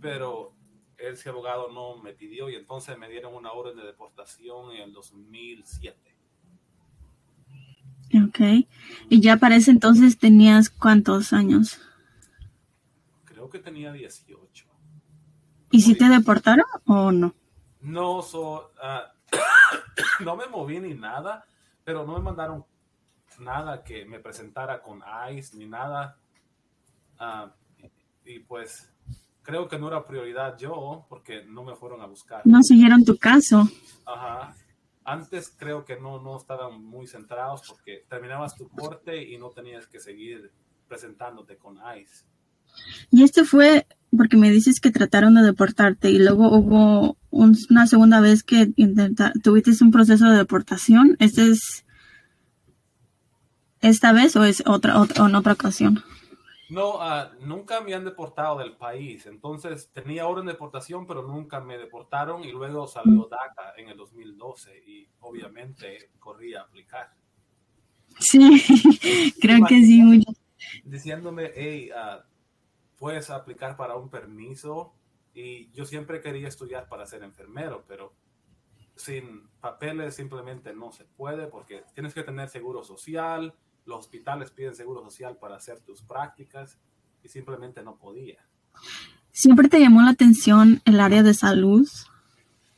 pero 0.00 0.54
ese 0.96 1.28
abogado 1.28 1.70
no 1.70 1.98
me 1.98 2.14
pidió 2.14 2.48
y 2.48 2.54
entonces 2.54 2.96
me 2.96 3.10
dieron 3.10 3.34
una 3.34 3.52
orden 3.52 3.76
de 3.76 3.84
deportación 3.84 4.72
en 4.72 4.80
el 4.80 4.94
2007. 4.94 6.13
Ok. 8.14 8.66
¿Y 9.08 9.20
ya 9.20 9.36
para 9.38 9.56
ese 9.56 9.70
entonces 9.70 10.18
tenías 10.18 10.70
cuántos 10.70 11.32
años? 11.32 11.80
Creo 13.24 13.50
que 13.50 13.58
tenía 13.58 13.92
18. 13.92 14.66
¿Y 15.70 15.80
si 15.80 15.96
te 15.96 16.08
deportaron 16.08 16.66
o 16.86 17.10
no? 17.10 17.34
No, 17.80 18.20
ah, 18.80 19.12
no 20.20 20.36
me 20.36 20.46
moví 20.46 20.78
ni 20.78 20.94
nada, 20.94 21.44
pero 21.82 22.06
no 22.06 22.14
me 22.14 22.20
mandaron 22.20 22.64
nada 23.40 23.82
que 23.82 24.04
me 24.04 24.20
presentara 24.20 24.80
con 24.80 25.02
ICE 25.30 25.56
ni 25.56 25.66
nada. 25.66 26.16
Ah, 27.18 27.52
y 28.24 28.38
pues 28.38 28.90
creo 29.42 29.68
que 29.68 29.78
no 29.78 29.88
era 29.88 30.06
prioridad 30.06 30.56
yo 30.56 31.04
porque 31.08 31.44
no 31.44 31.64
me 31.64 31.74
fueron 31.74 32.00
a 32.02 32.06
buscar. 32.06 32.42
No 32.44 32.62
siguieron 32.62 33.04
tu 33.04 33.16
caso. 33.16 33.68
Ajá. 34.06 34.54
Antes 35.04 35.54
creo 35.56 35.84
que 35.84 36.00
no, 36.00 36.20
no 36.20 36.36
estaban 36.36 36.82
muy 36.82 37.06
centrados 37.06 37.62
porque 37.68 38.04
terminabas 38.08 38.54
tu 38.54 38.68
corte 38.68 39.22
y 39.22 39.36
no 39.38 39.50
tenías 39.50 39.86
que 39.86 40.00
seguir 40.00 40.50
presentándote 40.88 41.56
con 41.56 41.76
ICE. 41.76 42.24
Y 43.10 43.22
esto 43.22 43.44
fue 43.44 43.86
porque 44.16 44.36
me 44.36 44.50
dices 44.50 44.80
que 44.80 44.90
trataron 44.90 45.34
de 45.34 45.42
deportarte 45.42 46.10
y 46.10 46.18
luego 46.18 46.56
hubo 46.56 47.16
una 47.30 47.86
segunda 47.86 48.20
vez 48.20 48.42
que 48.42 48.72
tuviste 49.42 49.84
un 49.84 49.90
proceso 49.90 50.30
de 50.30 50.36
deportación. 50.36 51.16
¿Este 51.18 51.50
es 51.50 51.84
esta 53.80 54.12
vez 54.12 54.36
o 54.36 54.44
es 54.44 54.62
otra, 54.66 55.00
otra 55.00 55.26
en 55.26 55.34
otra 55.34 55.52
ocasión? 55.52 56.02
No, 56.74 57.00
ah, 57.00 57.30
nunca 57.40 57.80
me 57.80 57.94
han 57.94 58.04
deportado 58.04 58.58
del 58.58 58.76
país. 58.76 59.26
Entonces 59.26 59.90
tenía 59.92 60.26
orden 60.26 60.46
de 60.46 60.52
deportación, 60.52 61.06
pero 61.06 61.22
nunca 61.22 61.60
me 61.60 61.78
deportaron 61.78 62.42
y 62.42 62.50
luego 62.50 62.88
salió 62.88 63.28
DACA 63.30 63.74
en 63.76 63.90
el 63.90 63.96
2012 63.96 64.82
y 64.84 65.08
obviamente 65.20 66.10
corrí 66.18 66.54
a 66.54 66.62
aplicar. 66.62 67.14
Sí, 68.18 68.40
creo 69.40 69.64
que 69.66 69.82
sí. 69.82 70.02
Mucho. 70.02 70.32
Diciéndome, 70.82 71.52
hey, 71.54 71.90
uh, 71.92 72.22
puedes 72.98 73.30
aplicar 73.30 73.76
para 73.76 73.94
un 73.94 74.08
permiso 74.10 74.94
y 75.32 75.70
yo 75.70 75.84
siempre 75.84 76.20
quería 76.20 76.48
estudiar 76.48 76.88
para 76.88 77.06
ser 77.06 77.22
enfermero, 77.22 77.84
pero 77.86 78.14
sin 78.96 79.48
papeles 79.60 80.16
simplemente 80.16 80.74
no 80.74 80.90
se 80.90 81.04
puede 81.04 81.46
porque 81.46 81.84
tienes 81.94 82.14
que 82.14 82.24
tener 82.24 82.48
seguro 82.48 82.82
social, 82.82 83.54
los 83.84 84.00
hospitales 84.00 84.50
piden 84.50 84.74
seguro 84.74 85.02
social 85.02 85.36
para 85.38 85.56
hacer 85.56 85.80
tus 85.80 86.02
prácticas 86.02 86.78
y 87.22 87.28
simplemente 87.28 87.82
no 87.82 87.96
podía. 87.96 88.44
¿Siempre 89.32 89.68
te 89.68 89.80
llamó 89.80 90.02
la 90.02 90.10
atención 90.10 90.80
el 90.84 91.00
área 91.00 91.22
de 91.22 91.34
salud? 91.34 91.88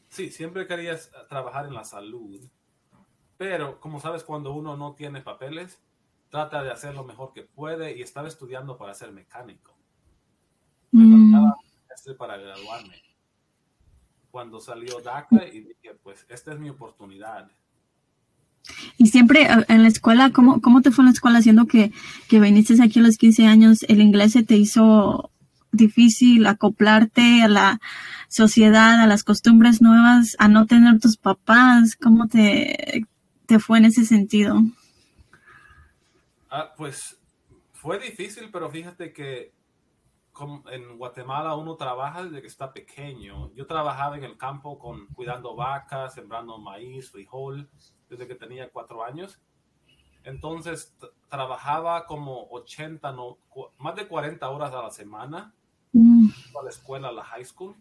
Sí, 0.08 0.30
siempre 0.30 0.66
querías 0.66 1.10
trabajar 1.28 1.66
en 1.66 1.74
la 1.74 1.84
salud, 1.84 2.40
pero 3.36 3.80
como 3.80 4.00
sabes, 4.00 4.24
cuando 4.24 4.52
uno 4.52 4.76
no 4.76 4.94
tiene 4.94 5.20
papeles, 5.20 5.80
trata 6.30 6.62
de 6.62 6.70
hacer 6.70 6.94
lo 6.94 7.04
mejor 7.04 7.32
que 7.32 7.42
puede 7.42 7.96
y 7.96 8.02
estaba 8.02 8.28
estudiando 8.28 8.78
para 8.78 8.94
ser 8.94 9.12
mecánico. 9.12 9.76
Me 10.92 11.04
mm. 11.04 12.16
para 12.16 12.36
graduarme. 12.36 13.02
Cuando 14.30 14.60
salió 14.60 15.00
DACA 15.00 15.46
y 15.48 15.60
dije, 15.60 15.94
pues 16.02 16.26
esta 16.28 16.52
es 16.52 16.58
mi 16.58 16.70
oportunidad 16.70 17.50
y 18.98 19.06
siempre 19.06 19.42
eh, 19.42 19.64
en 19.68 19.82
la 19.82 19.88
escuela, 19.88 20.30
¿cómo, 20.30 20.60
cómo 20.60 20.82
te 20.82 20.90
fue 20.90 21.02
en 21.02 21.06
la 21.06 21.12
escuela 21.12 21.38
haciendo 21.38 21.66
que, 21.66 21.92
que 22.28 22.40
viniste 22.40 22.80
aquí 22.82 23.00
a 23.00 23.02
los 23.02 23.18
15 23.18 23.46
años? 23.46 23.84
¿El 23.88 24.00
inglés 24.00 24.32
se 24.32 24.42
te 24.42 24.56
hizo 24.56 25.30
difícil 25.72 26.46
acoplarte 26.46 27.42
a 27.42 27.48
la 27.48 27.80
sociedad, 28.28 29.00
a 29.00 29.06
las 29.06 29.24
costumbres 29.24 29.82
nuevas, 29.82 30.36
a 30.38 30.48
no 30.48 30.66
tener 30.66 30.98
tus 31.00 31.16
papás? 31.16 31.96
¿Cómo 31.96 32.28
te, 32.28 33.06
te 33.46 33.58
fue 33.58 33.78
en 33.78 33.86
ese 33.86 34.04
sentido? 34.04 34.62
Ah, 36.50 36.72
pues 36.76 37.18
fue 37.72 37.98
difícil, 37.98 38.48
pero 38.50 38.70
fíjate 38.70 39.12
que 39.12 39.52
en 40.70 40.98
Guatemala 40.98 41.54
uno 41.54 41.76
trabaja 41.76 42.24
desde 42.24 42.40
que 42.40 42.46
está 42.46 42.72
pequeño. 42.72 43.52
Yo 43.54 43.66
trabajaba 43.66 44.16
en 44.16 44.24
el 44.24 44.36
campo 44.36 44.78
con 44.78 45.06
cuidando 45.08 45.54
vacas, 45.54 46.14
sembrando 46.14 46.58
maíz, 46.58 47.10
frijol 47.10 47.68
desde 48.08 48.26
que 48.26 48.34
tenía 48.34 48.70
cuatro 48.70 49.04
años. 49.04 49.40
Entonces 50.24 50.96
trabajaba 51.28 52.06
como 52.06 52.48
80, 52.50 53.12
no, 53.12 53.38
más 53.78 53.94
de 53.94 54.08
40 54.08 54.48
horas 54.50 54.72
a 54.72 54.82
la 54.82 54.90
semana 54.90 55.54
mm. 55.92 56.28
a 56.58 56.64
la 56.64 56.70
escuela, 56.70 57.08
a 57.08 57.12
la 57.12 57.24
high 57.24 57.44
school. 57.44 57.76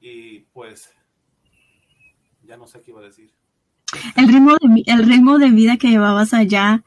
y 0.00 0.40
pues 0.52 0.92
ya 2.42 2.56
no 2.56 2.66
sé 2.66 2.80
qué 2.82 2.90
iba 2.90 3.00
a 3.00 3.04
decir. 3.04 3.32
El 4.16 4.28
ritmo 4.28 4.56
de, 4.56 4.82
el 4.86 5.06
ritmo 5.06 5.38
de 5.38 5.50
vida 5.50 5.76
que 5.76 5.88
llevabas 5.88 6.34
allá, 6.34 6.82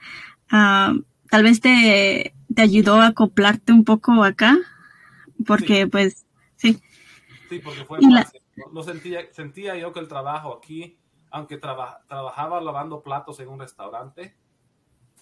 tal 0.49 1.43
vez 1.43 1.61
te, 1.61 2.33
te 2.57 2.63
ayudó 2.63 2.95
a 2.95 3.07
acoplarte 3.07 3.71
un 3.71 3.83
poco 3.83 4.23
acá, 4.23 4.57
porque 5.45 5.85
pues 5.85 6.25
sí. 6.55 6.81
Sí, 7.47 7.59
porque 7.59 7.85
fue 7.85 8.01
más 8.01 8.33
no, 8.73 8.81
sentía, 8.81 9.31
sentía 9.31 9.75
yo 9.75 9.93
que 9.93 9.99
el 9.99 10.07
trabajo 10.07 10.57
aquí, 10.57 10.97
aunque 11.29 11.59
trabajaba 11.59 12.59
lavando 12.59 13.03
platos 13.03 13.39
en 13.39 13.49
un 13.49 13.59
restaurante, 13.59 14.35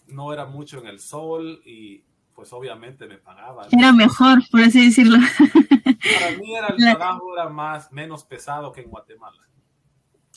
no 0.08 0.32
era 0.32 0.46
mucho 0.46 0.80
en 0.80 0.88
el 0.88 1.02
sol 1.02 1.62
y 1.66 2.06
pues 2.34 2.54
obviamente 2.54 3.06
me 3.06 3.18
pagaban. 3.18 3.68
Era 3.70 3.92
mejor, 3.92 4.40
por 4.50 4.62
así 4.62 4.86
decirlo. 4.86 5.18
Para 5.38 6.38
mí 6.38 6.56
era, 6.56 6.68
el 6.68 6.78
trabajo 6.98 7.34
era 7.34 7.50
más, 7.50 7.92
menos 7.92 8.24
pesado 8.24 8.72
que 8.72 8.80
en 8.80 8.90
Guatemala. 8.90 9.42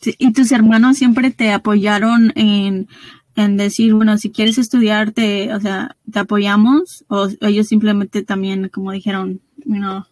Y 0.05 0.33
tus 0.33 0.53
hermanos 0.53 0.97
siempre 0.99 1.31
te 1.31 1.53
apoyaron 1.53 2.33
en, 2.37 2.89
en 3.37 3.57
decir, 3.57 3.95
bueno, 3.95 4.19
si 4.19 4.31
quieres 4.31 4.59
estudiarte, 4.59 5.53
o 5.55 5.61
sea, 5.61 5.97
te 6.11 6.19
apoyamos, 6.19 7.05
o 7.09 7.29
ellos 7.41 7.69
simplemente 7.69 8.23
también, 8.23 8.69
como 8.69 8.93
dijeron, 8.93 9.41
no, 9.65 10.07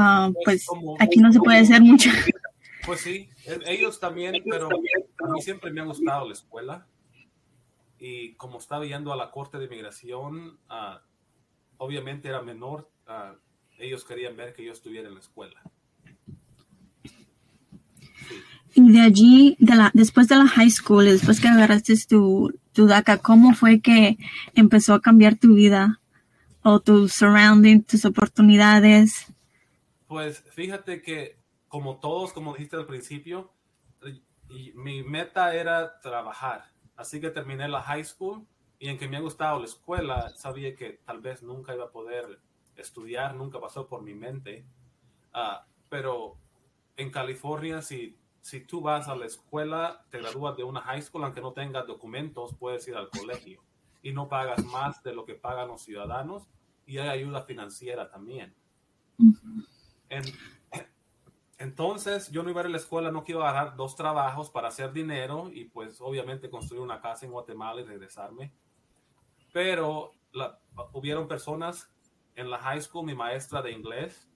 Ah, 0.00 0.30
pues, 0.44 0.64
pues 0.68 0.80
aquí 1.00 1.18
no 1.18 1.32
se 1.32 1.40
puede 1.40 1.58
hacer 1.58 1.82
mucho. 1.82 2.08
Pues 2.86 3.02
sí, 3.02 3.28
ellos 3.66 4.00
también, 4.00 4.32
pero 4.48 4.66
a 4.66 5.28
mí 5.28 5.42
siempre 5.42 5.70
me 5.70 5.82
ha 5.82 5.84
gustado 5.84 6.26
la 6.26 6.32
escuela. 6.32 6.86
Y 7.98 8.32
como 8.36 8.56
estaba 8.56 8.86
yendo 8.86 9.12
a 9.12 9.16
la 9.16 9.30
Corte 9.30 9.58
de 9.58 9.66
Inmigración, 9.66 10.58
ah, 10.70 11.02
obviamente 11.76 12.28
era 12.28 12.40
menor, 12.40 12.88
ah, 13.06 13.34
ellos 13.78 14.06
querían 14.06 14.38
ver 14.38 14.54
que 14.54 14.64
yo 14.64 14.72
estuviera 14.72 15.06
en 15.06 15.12
la 15.12 15.20
escuela. 15.20 15.60
De 18.78 19.00
allí, 19.00 19.56
después 19.92 20.28
de 20.28 20.36
la 20.36 20.46
high 20.46 20.70
school, 20.70 21.04
después 21.04 21.40
que 21.40 21.48
agarraste 21.48 21.94
tu, 22.08 22.52
tu 22.72 22.86
DACA, 22.86 23.18
¿cómo 23.18 23.52
fue 23.54 23.80
que 23.80 24.16
empezó 24.54 24.94
a 24.94 25.00
cambiar 25.00 25.36
tu 25.36 25.54
vida 25.54 26.00
o 26.62 26.78
tu 26.78 27.08
surrounding, 27.08 27.82
tus 27.82 28.04
oportunidades? 28.04 29.26
Pues 30.06 30.44
fíjate 30.50 31.02
que 31.02 31.36
como 31.66 31.98
todos, 31.98 32.32
como 32.32 32.52
dijiste 32.52 32.76
al 32.76 32.86
principio, 32.86 33.50
mi 34.74 35.02
meta 35.02 35.54
era 35.54 36.00
trabajar. 36.00 36.70
Así 36.96 37.20
que 37.20 37.30
terminé 37.30 37.68
la 37.68 37.82
high 37.82 38.04
school 38.04 38.46
y 38.78 38.88
en 38.88 38.98
que 38.98 39.08
me 39.08 39.16
ha 39.16 39.20
gustado 39.20 39.58
la 39.58 39.66
escuela, 39.66 40.30
sabía 40.30 40.74
que 40.76 41.00
tal 41.04 41.20
vez 41.20 41.42
nunca 41.42 41.74
iba 41.74 41.86
a 41.86 41.90
poder 41.90 42.40
estudiar, 42.76 43.34
nunca 43.34 43.60
pasó 43.60 43.88
por 43.88 44.02
mi 44.02 44.14
mente. 44.14 44.64
Uh, 45.34 45.58
pero 45.88 46.36
en 46.96 47.10
California, 47.10 47.82
si, 47.82 48.16
si 48.48 48.60
tú 48.60 48.80
vas 48.80 49.08
a 49.08 49.14
la 49.14 49.26
escuela, 49.26 50.06
te 50.08 50.20
gradúas 50.20 50.56
de 50.56 50.64
una 50.64 50.80
high 50.80 51.02
school, 51.02 51.22
aunque 51.22 51.42
no 51.42 51.52
tengas 51.52 51.86
documentos, 51.86 52.54
puedes 52.58 52.88
ir 52.88 52.96
al 52.96 53.10
colegio 53.10 53.62
y 54.00 54.12
no 54.12 54.26
pagas 54.26 54.64
más 54.64 55.02
de 55.02 55.12
lo 55.12 55.26
que 55.26 55.34
pagan 55.34 55.68
los 55.68 55.82
ciudadanos 55.82 56.48
y 56.86 56.96
hay 56.96 57.08
ayuda 57.08 57.42
financiera 57.42 58.08
también. 58.08 58.54
en, 60.08 60.24
entonces, 61.58 62.30
yo 62.30 62.42
no 62.42 62.48
iba 62.48 62.62
a 62.62 62.64
ir 62.64 62.68
a 62.68 62.70
la 62.70 62.78
escuela, 62.78 63.10
no 63.10 63.22
quiero 63.22 63.42
agarrar 63.42 63.76
dos 63.76 63.96
trabajos 63.96 64.48
para 64.48 64.68
hacer 64.68 64.94
dinero 64.94 65.50
y 65.52 65.66
pues 65.66 66.00
obviamente 66.00 66.48
construir 66.48 66.80
una 66.80 67.02
casa 67.02 67.26
en 67.26 67.32
Guatemala 67.32 67.82
y 67.82 67.84
regresarme. 67.84 68.54
Pero 69.52 70.14
la, 70.32 70.58
hubieron 70.94 71.28
personas 71.28 71.92
en 72.34 72.48
la 72.48 72.56
high 72.60 72.80
school, 72.80 73.04
mi 73.04 73.14
maestra 73.14 73.60
de 73.60 73.72
inglés 73.72 74.27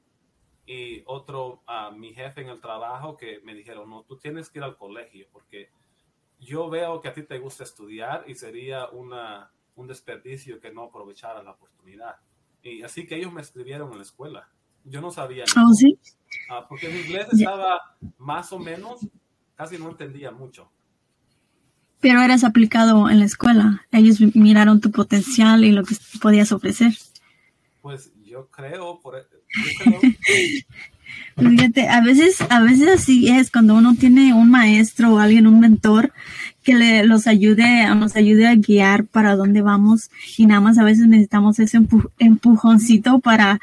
y 0.66 1.02
otro, 1.06 1.62
uh, 1.66 1.94
mi 1.96 2.14
jefe 2.14 2.42
en 2.42 2.48
el 2.48 2.60
trabajo, 2.60 3.16
que 3.16 3.40
me 3.44 3.54
dijeron, 3.54 3.90
no, 3.90 4.04
tú 4.04 4.16
tienes 4.16 4.48
que 4.48 4.58
ir 4.58 4.64
al 4.64 4.76
colegio 4.76 5.26
porque 5.32 5.70
yo 6.38 6.68
veo 6.68 7.00
que 7.00 7.08
a 7.08 7.14
ti 7.14 7.22
te 7.22 7.38
gusta 7.38 7.64
estudiar 7.64 8.24
y 8.26 8.34
sería 8.34 8.88
una, 8.88 9.50
un 9.76 9.86
desperdicio 9.86 10.60
que 10.60 10.72
no 10.72 10.84
aprovechara 10.84 11.42
la 11.42 11.52
oportunidad. 11.52 12.16
Y 12.62 12.82
así 12.82 13.06
que 13.06 13.16
ellos 13.16 13.32
me 13.32 13.40
escribieron 13.40 13.90
en 13.92 13.98
la 13.98 14.02
escuela. 14.02 14.48
Yo 14.84 15.00
no 15.00 15.10
sabía. 15.10 15.44
¿Oh, 15.56 15.72
sí? 15.72 15.98
Ah, 16.50 16.66
porque 16.68 16.88
mi 16.88 17.00
inglés 17.00 17.28
estaba 17.32 17.96
más 18.18 18.52
o 18.52 18.58
menos, 18.58 19.06
casi 19.54 19.78
no 19.78 19.90
entendía 19.90 20.30
mucho. 20.30 20.70
Pero 22.00 22.20
eras 22.20 22.42
aplicado 22.42 23.08
en 23.08 23.20
la 23.20 23.24
escuela. 23.24 23.86
Ellos 23.92 24.20
miraron 24.34 24.80
tu 24.80 24.90
potencial 24.90 25.64
y 25.64 25.70
lo 25.70 25.84
que 25.84 25.94
podías 26.20 26.50
ofrecer. 26.50 26.92
Pues 27.80 28.12
yo 28.24 28.48
creo, 28.50 29.00
por, 29.00 29.16
e, 29.16 29.22
yo 29.22 29.38
creo 29.38 29.41
Fíjate, 31.36 31.88
a 31.88 32.02
veces, 32.02 32.36
a 32.50 32.60
veces 32.60 32.88
así 32.88 33.28
es 33.28 33.50
cuando 33.50 33.74
uno 33.74 33.94
tiene 33.94 34.34
un 34.34 34.50
maestro 34.50 35.14
o 35.14 35.18
alguien, 35.18 35.46
un 35.46 35.60
mentor 35.60 36.12
que 36.62 36.74
le, 36.74 37.04
los 37.04 37.26
ayude, 37.26 37.86
nos 37.94 38.16
ayude 38.16 38.46
a 38.46 38.54
guiar 38.54 39.06
para 39.06 39.34
dónde 39.34 39.62
vamos 39.62 40.10
y 40.36 40.46
nada 40.46 40.60
más 40.60 40.78
a 40.78 40.84
veces 40.84 41.06
necesitamos 41.08 41.58
ese 41.58 41.80
empujoncito 42.18 43.18
para 43.20 43.60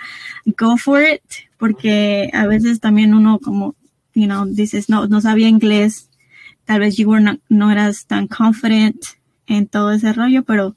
go 0.58 0.78
for 0.78 1.02
it, 1.02 1.22
porque 1.58 2.30
a 2.34 2.48
veces 2.48 2.80
también 2.80 3.14
uno 3.14 3.40
como, 3.40 3.76
you 4.14 4.26
know, 4.26 4.46
dices, 4.46 4.90
no, 4.90 5.08
no 5.08 5.22
sabía 5.22 5.48
inglés, 5.48 6.10
tal 6.66 6.82
vez 6.82 6.98
you 6.98 7.10
no 7.50 7.72
eras 7.72 8.06
tan 8.06 8.28
confident 8.28 8.98
en 9.48 9.68
todo 9.68 9.92
ese 9.92 10.12
rollo, 10.14 10.44
pero, 10.44 10.76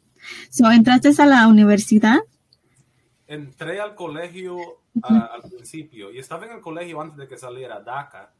so, 0.50 0.71
¿entraste 0.71 1.11
a 1.19 1.26
la 1.26 1.49
universidad? 1.49 2.19
Entré 3.33 3.81
al 3.81 3.95
colegio 3.95 4.59
al 5.03 5.41
principio 5.51 6.12
y 6.12 6.19
estaba 6.19 6.45
en 6.45 6.53
el 6.53 6.61
colegio 6.61 7.01
antes 7.01 7.17
de 7.17 7.27
que 7.27 7.39
saliera 7.39 7.81
DACA, 7.81 8.31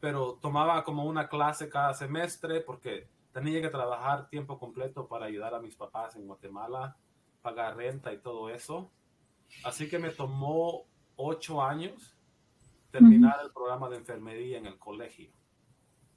pero 0.00 0.34
tomaba 0.34 0.84
como 0.84 1.04
una 1.04 1.30
clase 1.30 1.70
cada 1.70 1.94
semestre 1.94 2.60
porque 2.60 3.08
tenía 3.32 3.62
que 3.62 3.70
trabajar 3.70 4.28
tiempo 4.28 4.58
completo 4.58 5.08
para 5.08 5.24
ayudar 5.24 5.54
a 5.54 5.60
mis 5.60 5.74
papás 5.74 6.16
en 6.16 6.26
Guatemala, 6.26 6.94
pagar 7.40 7.74
renta 7.74 8.12
y 8.12 8.18
todo 8.18 8.50
eso. 8.50 8.90
Así 9.64 9.88
que 9.88 9.98
me 9.98 10.10
tomó 10.10 10.84
ocho 11.16 11.62
años 11.62 12.14
terminar 12.90 13.40
el 13.42 13.50
programa 13.50 13.88
de 13.88 13.96
enfermería 13.96 14.58
en 14.58 14.66
el 14.66 14.78
colegio. 14.78 15.30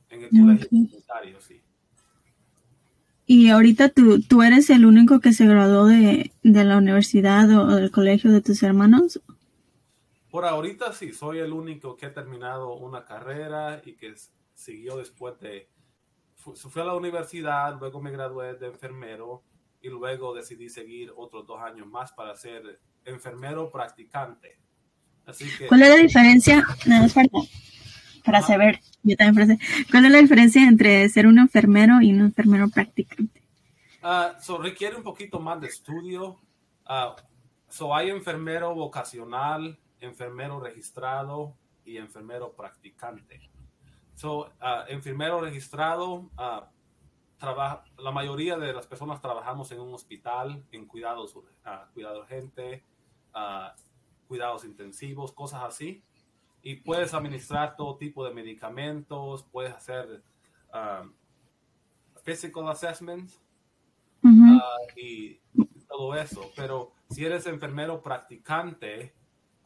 En 0.10 0.24
el 0.24 0.30
colegio 0.30 0.68
comunitario, 0.68 1.40
sí. 1.40 1.64
Y 3.30 3.50
ahorita 3.50 3.90
tú, 3.90 4.22
tú 4.22 4.42
eres 4.42 4.70
el 4.70 4.86
único 4.86 5.20
que 5.20 5.34
se 5.34 5.46
graduó 5.46 5.86
de, 5.86 6.32
de 6.44 6.64
la 6.64 6.78
universidad 6.78 7.50
o 7.52 7.76
del 7.76 7.92
colegio 7.92 8.32
de 8.32 8.42
tus 8.42 8.64
hermanos. 8.64 9.20
Por 10.32 10.46
ahorita 10.46 10.94
sí, 10.94 11.12
soy 11.12 11.40
el 11.40 11.52
único 11.52 11.98
que 11.98 12.06
ha 12.06 12.14
terminado 12.14 12.76
una 12.78 13.04
carrera 13.04 13.82
y 13.84 13.96
que 13.96 14.16
siguió 14.54 14.98
después 14.98 15.38
de... 15.42 15.70
Fui 16.38 16.82
a 16.82 16.86
la 16.86 16.96
universidad, 16.96 17.78
luego 17.78 18.02
me 18.02 18.12
gradué 18.12 18.56
de 18.56 18.68
enfermero 18.68 19.44
y 19.82 19.90
luego 19.90 20.34
decidí 20.34 20.70
seguir 20.70 21.12
otros 21.18 21.46
dos 21.46 21.60
años 21.62 21.86
más 21.86 22.14
para 22.14 22.34
ser 22.38 22.80
enfermero 23.04 23.70
practicante. 23.70 24.58
Así 25.26 25.46
que, 25.58 25.68
¿Cuál 25.68 25.82
es 25.82 25.90
la 25.90 25.96
diferencia? 25.98 26.66
No, 26.86 27.06
yo 29.04 29.16
también 29.16 29.60
¿Cuál 29.90 30.06
es 30.06 30.12
la 30.12 30.18
diferencia 30.20 30.68
entre 30.68 31.08
ser 31.10 31.28
un 31.28 31.40
enfermero 31.40 32.02
y 32.02 32.12
un 32.12 32.22
enfermero 32.22 32.70
practicante? 32.70 33.42
Uh, 34.04 34.58
requiere 34.58 34.96
un 34.96 35.04
poquito 35.04 35.40
más 35.40 35.60
de 35.60 35.68
estudio. 35.68 36.40
Uh, 36.88 37.20
so 37.68 37.96
hay 37.96 38.10
enfermero 38.10 38.74
vocacional, 38.74 39.78
enfermero 40.00 40.60
registrado 40.60 41.56
y 41.84 41.98
enfermero 41.98 42.54
practicante. 42.54 43.50
So, 44.16 44.48
uh, 44.48 44.88
enfermero 44.88 45.42
registrado, 45.42 46.30
trabaja, 47.38 47.84
la 48.00 48.12
mayoría 48.12 48.58
de 48.58 48.74
las 48.74 48.88
personas 48.88 49.22
trabajamos 49.22 49.72
en 49.72 49.80
un 49.80 49.94
hospital, 49.94 50.64
en 50.72 50.86
cuidados, 50.86 51.36
cuidado 51.94 52.22
urgente, 52.22 52.84
cuidados 54.28 54.66
intensivos, 54.66 55.32
cosas 55.34 55.64
así. 55.64 56.04
Y 56.68 56.76
puedes 56.76 57.14
administrar 57.14 57.76
todo 57.76 57.98
tipo 57.98 58.26
de 58.26 58.34
medicamentos, 58.34 59.44
puedes 59.52 59.74
hacer 59.74 60.24
physical 62.24 62.68
assessments 62.70 63.40
y 64.96 65.40
todo 65.88 66.16
eso. 66.16 66.52
Pero 66.56 66.92
si 67.10 67.24
eres 67.24 67.46
enfermero 67.48 68.02
practicante, 68.02 69.14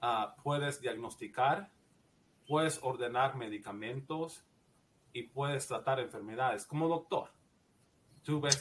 Ah, 0.04 0.36
puedes 0.42 0.82
diagnosticar, 0.82 1.70
puedes 2.48 2.80
ordenar 2.82 3.36
medicamentos 3.36 4.44
y 5.14 5.24
puedes 5.24 5.68
tratar 5.68 6.00
enfermedades 6.00 6.66
como 6.66 6.88
doctor. 6.88 7.32
Tú 8.24 8.42
ves 8.42 8.60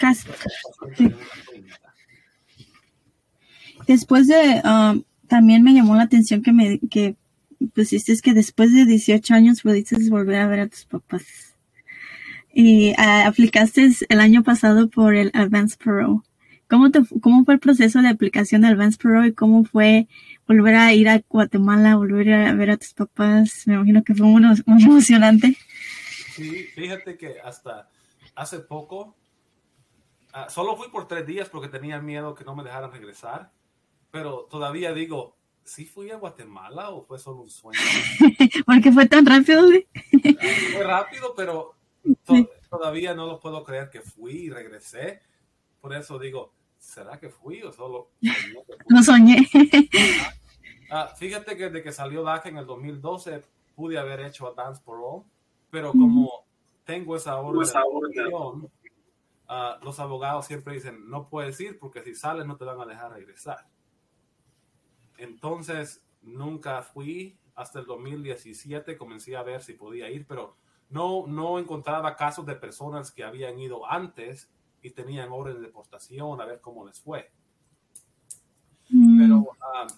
Después 3.87 4.29
de, 4.29 4.61
um, 4.63 5.03
también 5.29 5.63
me 5.63 5.73
llamó 5.73 5.95
la 5.95 6.03
atención 6.03 6.43
que 6.43 6.53
me 6.53 6.79
que 6.91 7.17
pusiste 7.69 8.17
que 8.23 8.35
después 8.35 8.75
de 8.75 8.87
18 8.87 9.35
años 9.35 9.63
pudiste 9.63 9.97
volver 10.09 10.41
a 10.41 10.49
ver 10.49 10.61
a 10.61 10.69
tus 10.69 10.85
papás. 10.85 11.57
Y 12.53 12.95
ah, 12.99 13.27
aplicaste 13.27 13.89
el 14.09 14.21
año 14.21 14.43
pasado 14.43 14.89
por 14.89 15.15
el 15.15 15.31
Advance 15.35 15.77
Pro. 15.77 16.25
¿Cómo, 16.69 16.91
te, 16.91 17.01
¿Cómo 17.21 17.45
fue 17.45 17.55
el 17.55 17.61
proceso 17.61 18.01
de 18.01 18.09
aplicación 18.09 18.63
de 18.63 18.69
Advance 18.69 18.99
Pro 18.99 19.25
y 19.25 19.35
cómo 19.35 19.65
fue 19.65 20.09
volver 20.47 20.77
a 20.77 20.93
ir 20.93 21.09
a 21.09 21.21
Guatemala, 21.29 21.97
volver 21.97 22.33
a 22.33 22.55
ver 22.55 22.71
a 22.71 22.77
tus 22.77 22.95
papás? 22.95 23.65
Me 23.67 23.75
imagino 23.75 24.05
que 24.05 24.15
fue 24.15 24.27
muy, 24.27 24.43
emocionante. 24.67 25.57
Sí, 26.35 26.65
fíjate 26.75 27.17
que 27.17 27.41
hasta 27.41 27.89
hace 28.35 28.61
poco, 28.61 29.17
ah, 30.33 30.49
solo 30.49 30.77
fui 30.77 30.89
por 30.89 31.07
tres 31.07 31.27
días 31.27 31.49
porque 31.49 31.69
tenía 31.69 32.01
miedo 32.01 32.35
que 32.35 32.45
no 32.45 32.55
me 32.55 32.63
dejaran 32.65 32.93
regresar, 32.93 33.53
pero 34.11 34.47
todavía 34.51 34.93
digo, 34.93 35.40
¿sí 35.65 35.87
fui 35.87 36.11
a 36.11 36.17
Guatemala 36.17 36.91
o 36.91 37.03
fue 37.03 37.19
solo 37.19 37.43
un 37.43 37.51
sueño? 37.51 37.81
¿Por 38.67 38.81
qué 38.81 38.93
fue 38.93 39.07
tan 39.07 39.25
rápido? 39.27 39.67
fue 40.73 40.85
rápido, 40.85 41.35
pero 41.37 41.75
todavía 42.69 43.15
no 43.15 43.27
lo 43.27 43.41
puedo 43.41 43.63
creer 43.65 43.91
que 43.91 44.01
fui 44.01 44.33
y 44.33 44.51
regresé. 44.51 45.21
Por 45.81 45.95
eso 45.95 46.19
digo, 46.19 46.53
¿será 46.79 47.19
que 47.19 47.31
fui 47.31 47.63
o 47.63 47.73
solo 47.73 48.11
no 48.89 49.03
soñé? 49.03 49.49
Ah, 50.93 51.07
fíjate 51.17 51.57
que 51.57 51.65
desde 51.67 51.85
que 51.85 51.93
salió 51.93 52.25
DACA 52.25 52.49
en 52.49 52.57
el 52.57 52.67
2012 52.67 53.45
pude 53.77 53.97
haber 53.97 54.21
hecho 54.21 54.49
a 54.49 54.55
Dance 54.55 54.83
for 54.83 54.99
All, 55.01 55.23
pero 55.71 55.93
como 55.93 56.29
tengo 56.85 57.15
esa 57.15 57.37
orden 57.37 57.63
de 58.11 58.33
ah, 59.47 59.79
los 59.83 60.01
abogados 60.01 60.47
siempre 60.47 60.75
dicen, 60.75 61.09
no 61.09 61.29
puedes 61.29 61.61
ir 61.61 61.79
porque 61.79 62.03
si 62.03 62.17
sales 62.17 62.45
no 62.45 62.57
te 62.57 62.65
van 62.65 62.81
a 62.81 62.87
dejar 62.87 63.13
regresar. 63.13 63.70
Entonces, 65.21 66.03
nunca 66.23 66.83
fui. 66.83 67.39
Hasta 67.55 67.81
el 67.81 67.87
2017 67.87 68.97
comencé 68.97 69.37
a 69.37 69.43
ver 69.43 69.63
si 69.63 69.75
podía 69.75 70.11
ir, 70.11 70.27
pero 70.27 70.57
no, 70.89 71.27
no 71.27 71.59
encontraba 71.59 72.17
casos 72.17 72.47
de 72.47 72.55
personas 72.55 73.13
que 73.13 73.23
habían 73.23 73.59
ido 73.59 73.87
antes 73.87 74.51
y 74.83 74.91
tenían 74.91 75.31
orden 75.31 75.57
de 75.57 75.67
deportación, 75.67 76.41
a 76.41 76.47
ver 76.47 76.61
cómo 76.61 76.87
les 76.87 77.01
fue. 77.01 77.31
Mm. 78.89 79.19
Pero 79.19 79.37
um, 79.37 79.89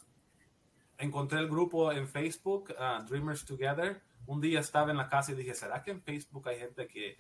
encontré 0.99 1.39
el 1.39 1.49
grupo 1.49 1.93
en 1.93 2.09
Facebook, 2.09 2.71
uh, 2.71 3.05
Dreamers 3.05 3.45
Together. 3.45 4.03
Un 4.27 4.41
día 4.41 4.59
estaba 4.59 4.91
en 4.91 4.97
la 4.97 5.09
casa 5.09 5.31
y 5.31 5.37
dije, 5.37 5.55
¿será 5.55 5.83
que 5.83 5.93
en 5.93 6.03
Facebook 6.03 6.49
hay 6.49 6.59
gente 6.59 6.89
que, 6.89 7.17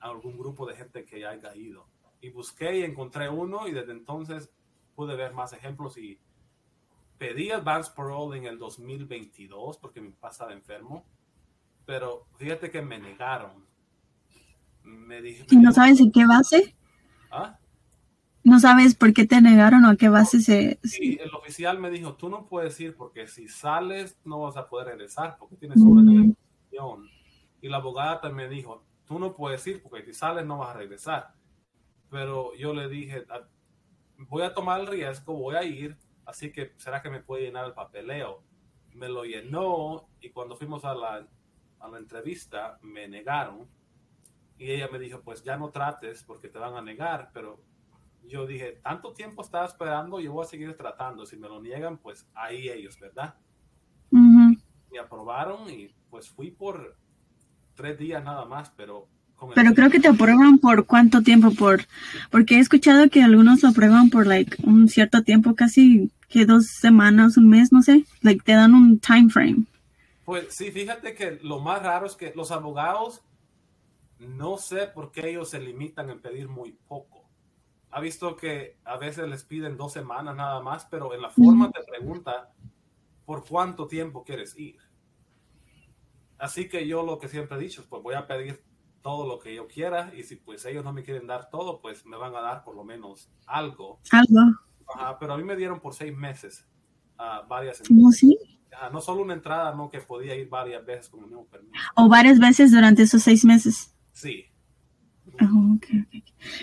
algún 0.00 0.36
grupo 0.36 0.66
de 0.66 0.76
gente 0.76 1.06
que 1.06 1.24
haya 1.24 1.56
ido? 1.56 1.86
Y 2.20 2.28
busqué 2.28 2.80
y 2.80 2.82
encontré 2.82 3.30
uno 3.30 3.66
y 3.66 3.72
desde 3.72 3.92
entonces 3.92 4.52
pude 4.94 5.16
ver 5.16 5.32
más 5.32 5.54
ejemplos 5.54 5.96
y 5.96 6.20
pedí 7.20 7.50
advance 7.50 7.92
parole 7.94 8.38
en 8.38 8.46
el 8.46 8.58
2022 8.58 9.76
porque 9.76 10.00
mi 10.00 10.08
papá 10.08 10.30
estaba 10.30 10.52
enfermo, 10.54 11.04
pero 11.84 12.26
fíjate 12.38 12.70
que 12.70 12.80
me 12.80 12.98
negaron. 12.98 13.66
Me 14.82 15.20
dije, 15.20 15.44
¿Y 15.50 15.56
no 15.56 15.70
sabes 15.70 16.00
en 16.00 16.10
qué 16.10 16.26
base? 16.26 16.74
¿Ah? 17.30 17.58
¿No 18.42 18.58
sabes 18.58 18.94
por 18.94 19.12
qué 19.12 19.26
te 19.26 19.42
negaron 19.42 19.84
o 19.84 19.90
a 19.90 19.96
qué 19.96 20.08
base 20.08 20.40
se...? 20.40 20.78
Sí, 20.82 21.18
el 21.20 21.34
oficial 21.34 21.78
me 21.78 21.90
dijo, 21.90 22.14
tú 22.14 22.30
no 22.30 22.46
puedes 22.46 22.80
ir 22.80 22.96
porque 22.96 23.26
si 23.26 23.48
sales 23.48 24.18
no 24.24 24.40
vas 24.40 24.56
a 24.56 24.66
poder 24.66 24.88
regresar 24.88 25.36
porque 25.38 25.56
tienes 25.56 25.78
orden 25.82 26.06
de 26.06 26.14
mm. 26.80 27.08
Y 27.60 27.68
la 27.68 27.76
abogada 27.76 28.22
también 28.22 28.48
dijo, 28.48 28.82
tú 29.04 29.18
no 29.18 29.34
puedes 29.34 29.66
ir 29.66 29.82
porque 29.82 30.02
si 30.06 30.14
sales 30.14 30.46
no 30.46 30.56
vas 30.56 30.70
a 30.70 30.78
regresar. 30.78 31.34
Pero 32.08 32.54
yo 32.56 32.72
le 32.72 32.88
dije, 32.88 33.26
ah, 33.28 33.46
voy 34.16 34.42
a 34.42 34.54
tomar 34.54 34.80
el 34.80 34.86
riesgo, 34.86 35.34
voy 35.34 35.56
a 35.56 35.62
ir, 35.64 35.98
así 36.30 36.52
que 36.52 36.72
será 36.76 37.02
que 37.02 37.10
me 37.10 37.20
puede 37.20 37.42
llenar 37.42 37.66
el 37.66 37.74
papeleo. 37.74 38.42
Me 38.94 39.08
lo 39.08 39.24
llenó 39.24 40.08
y 40.20 40.30
cuando 40.30 40.56
fuimos 40.56 40.84
a 40.84 40.94
la, 40.94 41.26
a 41.78 41.88
la 41.88 41.98
entrevista 41.98 42.78
me 42.82 43.08
negaron. 43.08 43.68
Y 44.56 44.70
ella 44.70 44.88
me 44.90 44.98
dijo, 44.98 45.20
pues 45.22 45.42
ya 45.42 45.56
no 45.56 45.70
trates 45.70 46.22
porque 46.24 46.48
te 46.48 46.58
van 46.58 46.74
a 46.74 46.82
negar, 46.82 47.30
pero 47.32 47.60
yo 48.24 48.46
dije, 48.46 48.80
tanto 48.82 49.12
tiempo 49.12 49.42
estaba 49.42 49.64
esperando, 49.64 50.20
yo 50.20 50.32
voy 50.32 50.44
a 50.44 50.48
seguir 50.48 50.76
tratando. 50.76 51.24
Si 51.24 51.36
me 51.36 51.48
lo 51.48 51.60
niegan, 51.60 51.98
pues 51.98 52.28
ahí 52.34 52.68
ellos, 52.68 52.98
¿verdad? 53.00 53.34
Me 54.90 54.98
aprobaron 54.98 55.68
y 55.70 55.88
pues 56.10 56.28
fui 56.28 56.50
por 56.50 56.96
tres 57.74 57.98
días 57.98 58.22
nada 58.22 58.44
más, 58.44 58.70
pero... 58.70 59.08
pero 59.54 59.74
creo 59.74 59.90
que 59.90 60.00
te 60.00 60.08
aprueban 60.08 60.58
por 60.58 60.86
cuánto 60.86 61.22
tiempo, 61.22 61.50
por 61.52 61.84
porque 62.30 62.56
he 62.56 62.58
escuchado 62.58 63.08
que 63.08 63.22
algunos 63.22 63.62
lo 63.62 63.70
aprueban 63.70 64.10
por 64.10 64.26
like 64.26 64.56
un 64.64 64.88
cierto 64.88 65.22
tiempo, 65.22 65.54
casi 65.54 66.10
que 66.28 66.46
dos 66.46 66.66
semanas, 66.66 67.36
un 67.36 67.48
mes, 67.48 67.72
no 67.72 67.82
sé, 67.82 68.04
like 68.22 68.42
te 68.44 68.52
dan 68.52 68.74
un 68.74 68.98
time 68.98 69.30
frame. 69.30 69.64
Pues 70.24 70.46
sí, 70.50 70.70
fíjate 70.70 71.14
que 71.14 71.38
lo 71.42 71.58
más 71.60 71.82
raro 71.82 72.06
es 72.06 72.14
que 72.14 72.32
los 72.36 72.50
abogados 72.50 73.22
no 74.18 74.58
sé 74.58 74.86
por 74.86 75.10
qué 75.10 75.30
ellos 75.30 75.50
se 75.50 75.60
limitan 75.60 76.10
en 76.10 76.20
pedir 76.20 76.48
muy 76.48 76.76
poco 76.86 77.20
ha 77.90 78.00
visto 78.00 78.36
que 78.36 78.76
a 78.84 78.96
veces 78.96 79.28
les 79.28 79.44
piden 79.44 79.76
dos 79.76 79.92
semanas 79.92 80.36
nada 80.36 80.60
más, 80.60 80.86
pero 80.86 81.12
en 81.12 81.22
la 81.22 81.30
forma 81.30 81.70
te 81.70 81.82
pregunta 81.82 82.52
por 83.26 83.44
cuánto 83.44 83.86
tiempo 83.86 84.22
quieres 84.22 84.56
ir. 84.56 84.78
Así 86.38 86.68
que 86.68 86.86
yo 86.86 87.04
lo 87.04 87.18
que 87.18 87.28
siempre 87.28 87.58
he 87.58 87.60
dicho 87.60 87.82
es, 87.82 87.86
pues 87.88 88.02
voy 88.02 88.14
a 88.14 88.26
pedir 88.26 88.62
todo 89.02 89.26
lo 89.26 89.38
que 89.38 89.54
yo 89.54 89.66
quiera 89.66 90.12
y 90.14 90.22
si 90.22 90.36
pues 90.36 90.64
ellos 90.66 90.84
no 90.84 90.92
me 90.92 91.02
quieren 91.02 91.26
dar 91.26 91.50
todo, 91.50 91.80
pues 91.80 92.04
me 92.06 92.16
van 92.16 92.34
a 92.34 92.40
dar 92.40 92.64
por 92.64 92.76
lo 92.76 92.84
menos 92.84 93.30
algo. 93.46 94.00
Algo. 94.10 95.18
pero 95.18 95.34
a 95.34 95.36
mí 95.36 95.44
me 95.44 95.56
dieron 95.56 95.80
por 95.80 95.94
seis 95.94 96.16
meses 96.16 96.66
uh, 97.18 97.46
varias 97.46 97.82
¿Cómo 97.86 98.10
sí? 98.12 98.36
no 98.92 99.00
solo 99.00 99.22
una 99.22 99.34
entrada, 99.34 99.74
no 99.74 99.90
que 99.90 100.00
podía 100.00 100.34
ir 100.34 100.48
varias 100.48 100.84
veces 100.84 101.08
con 101.08 101.20
el 101.20 101.26
mismo 101.26 101.46
permiso. 101.46 101.74
O 101.96 102.08
varias 102.08 102.38
veces 102.38 102.70
durante 102.70 103.02
esos 103.02 103.22
seis 103.22 103.44
meses. 103.44 103.94
Sí. 104.12 104.46
Oh, 105.42 105.76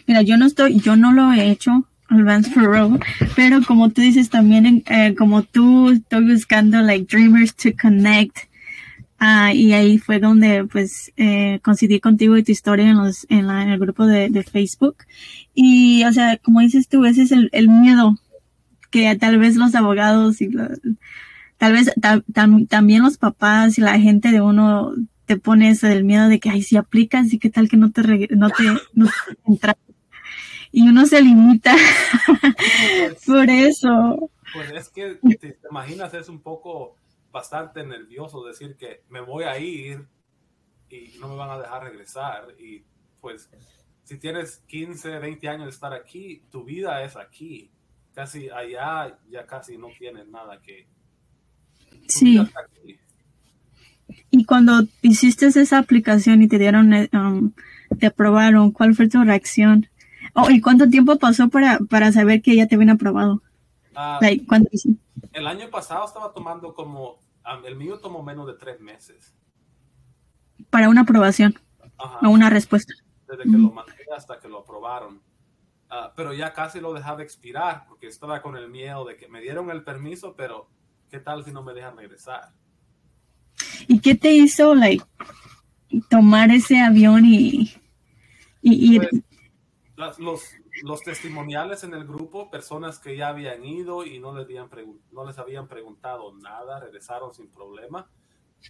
Mira, 0.05 0.21
yo 0.21 0.37
no 0.37 0.45
estoy, 0.45 0.79
yo 0.79 0.95
no 0.95 1.11
lo 1.11 1.31
he 1.31 1.49
hecho, 1.51 1.87
Advance 2.09 2.51
Parole, 2.51 2.99
pero 3.35 3.61
como 3.65 3.89
tú 3.89 4.01
dices 4.01 4.29
también, 4.29 4.83
eh, 4.87 5.15
como 5.15 5.43
tú 5.43 5.89
estoy 5.91 6.33
buscando 6.33 6.81
like 6.81 7.05
Dreamers 7.05 7.55
to 7.55 7.69
Connect, 7.79 8.37
uh, 9.21 9.53
y 9.53 9.73
ahí 9.73 9.97
fue 9.97 10.19
donde 10.19 10.65
pues 10.65 11.11
eh, 11.17 11.59
coincidí 11.63 11.99
contigo 11.99 12.37
y 12.37 12.43
tu 12.43 12.51
historia 12.51 12.89
en 12.89 12.97
los, 12.97 13.25
en, 13.29 13.47
la, 13.47 13.63
en 13.63 13.69
el 13.69 13.79
grupo 13.79 14.05
de, 14.05 14.29
de, 14.29 14.43
Facebook. 14.43 14.97
Y 15.53 16.03
o 16.05 16.13
sea, 16.13 16.37
como 16.37 16.61
dices 16.61 16.87
tú, 16.87 17.05
ese 17.05 17.23
es 17.23 17.31
el, 17.31 17.49
el 17.53 17.69
miedo 17.69 18.15
que 18.89 19.15
tal 19.15 19.37
vez 19.37 19.55
los 19.55 19.75
abogados 19.75 20.41
y 20.41 20.49
tal 21.57 21.73
vez 21.73 21.91
también 22.69 23.03
los 23.03 23.17
papás 23.17 23.77
y 23.77 23.81
la 23.81 23.99
gente 23.99 24.31
de 24.31 24.41
uno 24.41 24.93
te 25.25 25.37
pones 25.37 25.83
el 25.83 26.05
miedo 26.05 26.29
de 26.29 26.39
que, 26.39 26.49
ay, 26.49 26.63
si 26.63 26.77
aplicas 26.77 27.33
y 27.33 27.37
qué 27.39 27.49
tal 27.49 27.67
que 27.67 27.75
no 27.75 27.91
te, 27.91 28.01
no 28.31 28.49
te, 28.49 28.63
no 28.93 29.09
entra. 29.45 29.77
Y 30.71 30.87
uno 30.87 31.05
se 31.05 31.21
limita 31.21 31.75
pues, 32.25 33.23
por 33.25 33.49
eso. 33.49 34.31
Pues 34.53 34.71
es 34.71 34.89
que 34.89 35.19
te, 35.37 35.57
imaginas, 35.69 36.13
es 36.13 36.29
un 36.29 36.39
poco 36.39 36.95
bastante 37.31 37.85
nervioso 37.85 38.45
decir 38.45 38.75
que 38.77 39.03
me 39.09 39.21
voy 39.21 39.43
a 39.43 39.57
ir 39.59 40.07
y 40.89 41.17
no 41.19 41.29
me 41.29 41.35
van 41.35 41.49
a 41.49 41.59
dejar 41.59 41.83
regresar. 41.83 42.55
Y 42.59 42.83
pues, 43.21 43.49
si 44.03 44.17
tienes 44.17 44.63
15, 44.67 45.19
20 45.19 45.49
años 45.49 45.65
de 45.65 45.71
estar 45.71 45.93
aquí, 45.93 46.43
tu 46.51 46.63
vida 46.63 47.03
es 47.03 47.15
aquí. 47.15 47.71
Casi 48.13 48.49
allá 48.49 49.17
ya 49.29 49.45
casi 49.45 49.77
no 49.77 49.89
tienes 49.97 50.27
nada 50.27 50.61
que. 50.61 50.87
Sí. 52.07 52.39
Y 54.31 54.45
cuando 54.45 54.87
hiciste 55.01 55.47
esa 55.47 55.77
aplicación 55.77 56.41
y 56.41 56.47
te 56.47 56.57
dieron, 56.57 56.93
eh, 56.93 57.09
um, 57.13 57.51
te 57.99 58.07
aprobaron, 58.07 58.71
¿cuál 58.71 58.95
fue 58.95 59.07
tu 59.07 59.23
reacción? 59.23 59.87
Oh, 60.33 60.49
¿Y 60.49 60.61
cuánto 60.61 60.89
tiempo 60.89 61.17
pasó 61.17 61.49
para, 61.49 61.79
para 61.79 62.11
saber 62.11 62.41
que 62.41 62.55
ya 62.55 62.67
te 62.67 62.75
habían 62.75 62.91
aprobado? 62.91 63.41
Ah, 63.99 64.19
el 64.21 65.47
año 65.47 65.71
pasado 65.71 66.05
estaba 66.05 66.31
tomando 66.31 66.75
como, 66.75 67.19
el 67.65 67.75
mío 67.75 67.97
tomó 67.97 68.21
menos 68.21 68.45
de 68.45 68.53
tres 68.53 68.79
meses. 68.79 69.33
Para 70.69 70.87
una 70.87 71.01
aprobación 71.01 71.55
o 72.21 72.29
una 72.29 72.51
respuesta. 72.51 72.93
Desde 73.27 73.41
que 73.41 73.57
lo 73.57 73.71
mandé 73.71 73.93
hasta 74.15 74.39
que 74.39 74.47
lo 74.47 74.59
aprobaron. 74.59 75.19
Ah, 75.89 76.13
pero 76.15 76.31
ya 76.31 76.53
casi 76.53 76.79
lo 76.79 76.93
dejaba 76.93 77.23
expirar 77.23 77.85
porque 77.87 78.05
estaba 78.05 78.39
con 78.43 78.55
el 78.55 78.69
miedo 78.69 79.03
de 79.03 79.17
que 79.17 79.27
me 79.29 79.41
dieron 79.41 79.71
el 79.71 79.83
permiso, 79.83 80.35
pero 80.35 80.69
¿qué 81.09 81.19
tal 81.19 81.43
si 81.43 81.51
no 81.51 81.63
me 81.63 81.73
dejan 81.73 81.97
regresar? 81.97 82.51
¿Y 83.87 83.99
qué 83.99 84.13
te 84.13 84.31
hizo, 84.31 84.75
like, 84.75 85.03
tomar 86.07 86.51
ese 86.51 86.79
avión 86.79 87.25
y, 87.25 87.73
ir? 88.61 89.09
Pues, 89.95 90.19
los, 90.19 90.43
los 90.83 91.01
testimoniales 91.01 91.83
en 91.83 91.93
el 91.93 92.05
grupo, 92.05 92.49
personas 92.49 92.99
que 92.99 93.17
ya 93.17 93.29
habían 93.29 93.63
ido 93.63 94.05
y 94.05 94.19
no 94.19 94.35
les 94.35 94.45
habían, 94.45 94.69
no 95.11 95.25
les 95.25 95.37
habían 95.37 95.67
preguntado 95.67 96.33
nada, 96.35 96.79
regresaron 96.79 97.33
sin 97.33 97.47
problema. 97.47 98.07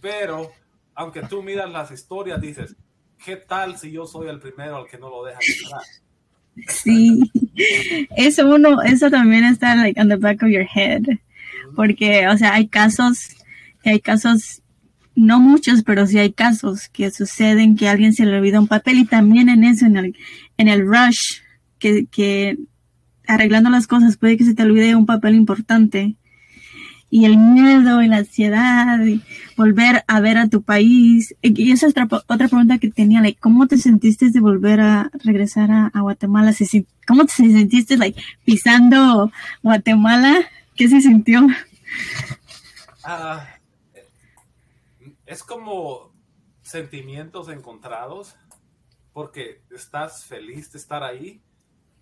Pero, 0.00 0.50
aunque 0.94 1.22
tú 1.22 1.42
miras 1.42 1.70
las 1.70 1.90
historias, 1.90 2.40
dices, 2.40 2.76
¿qué 3.24 3.36
tal 3.36 3.78
si 3.78 3.90
yo 3.92 4.06
soy 4.06 4.28
el 4.28 4.38
primero 4.38 4.76
al 4.76 4.86
que 4.86 4.98
no 4.98 5.10
lo 5.10 5.24
dejan 5.24 5.42
entrar? 5.42 5.82
Sí, 6.68 7.30
eso 8.16 8.48
uno, 8.48 8.82
eso 8.82 9.10
también 9.10 9.44
está 9.44 9.76
like 9.76 10.00
on 10.00 10.08
the 10.08 10.16
back 10.16 10.42
of 10.42 10.48
your 10.48 10.66
head, 10.74 11.02
porque, 11.76 12.26
o 12.28 12.36
sea, 12.36 12.54
hay 12.54 12.68
casos, 12.68 13.36
hay 13.84 14.00
casos 14.00 14.62
no 15.18 15.40
muchos, 15.40 15.82
pero 15.82 16.06
sí 16.06 16.18
hay 16.18 16.32
casos 16.32 16.88
que 16.88 17.10
suceden 17.10 17.76
que 17.76 17.88
a 17.88 17.90
alguien 17.90 18.12
se 18.12 18.24
le 18.24 18.36
olvida 18.36 18.60
un 18.60 18.68
papel 18.68 18.98
y 18.98 19.04
también 19.04 19.48
en 19.48 19.64
eso, 19.64 19.84
en 19.84 19.96
el, 19.96 20.16
en 20.58 20.68
el 20.68 20.86
rush, 20.86 21.40
que, 21.78 22.58
arreglando 23.26 23.70
las 23.70 23.86
cosas 23.86 24.16
puede 24.16 24.36
que 24.36 24.44
se 24.44 24.54
te 24.54 24.62
olvide 24.62 24.94
un 24.94 25.06
papel 25.06 25.34
importante. 25.34 26.16
Y 27.10 27.24
el 27.24 27.38
miedo 27.38 28.02
y 28.02 28.08
la 28.08 28.18
ansiedad 28.18 29.02
y 29.02 29.22
volver 29.56 30.04
a 30.06 30.20
ver 30.20 30.36
a 30.36 30.48
tu 30.48 30.62
país. 30.62 31.34
Y 31.40 31.72
esa 31.72 31.86
es 31.86 31.92
otra, 31.92 32.06
otra 32.26 32.48
pregunta 32.48 32.78
que 32.78 32.90
tenía, 32.90 33.22
like, 33.22 33.40
¿cómo 33.40 33.66
te 33.66 33.78
sentiste 33.78 34.30
de 34.30 34.40
volver 34.40 34.80
a 34.80 35.10
regresar 35.24 35.70
a, 35.70 36.00
Guatemala? 36.00 36.52
¿Cómo 37.06 37.24
te 37.24 37.32
sentiste 37.32 37.96
like, 37.96 38.20
pisando 38.44 39.32
Guatemala? 39.62 40.36
¿Qué 40.76 40.88
se 40.88 41.00
sintió? 41.00 41.46
Ah, 43.02 43.48
es 45.24 45.42
como 45.42 46.12
sentimientos 46.62 47.48
encontrados, 47.48 48.36
porque 49.12 49.62
estás 49.70 50.24
feliz 50.24 50.70
de 50.72 50.78
estar 50.78 51.02
ahí, 51.02 51.42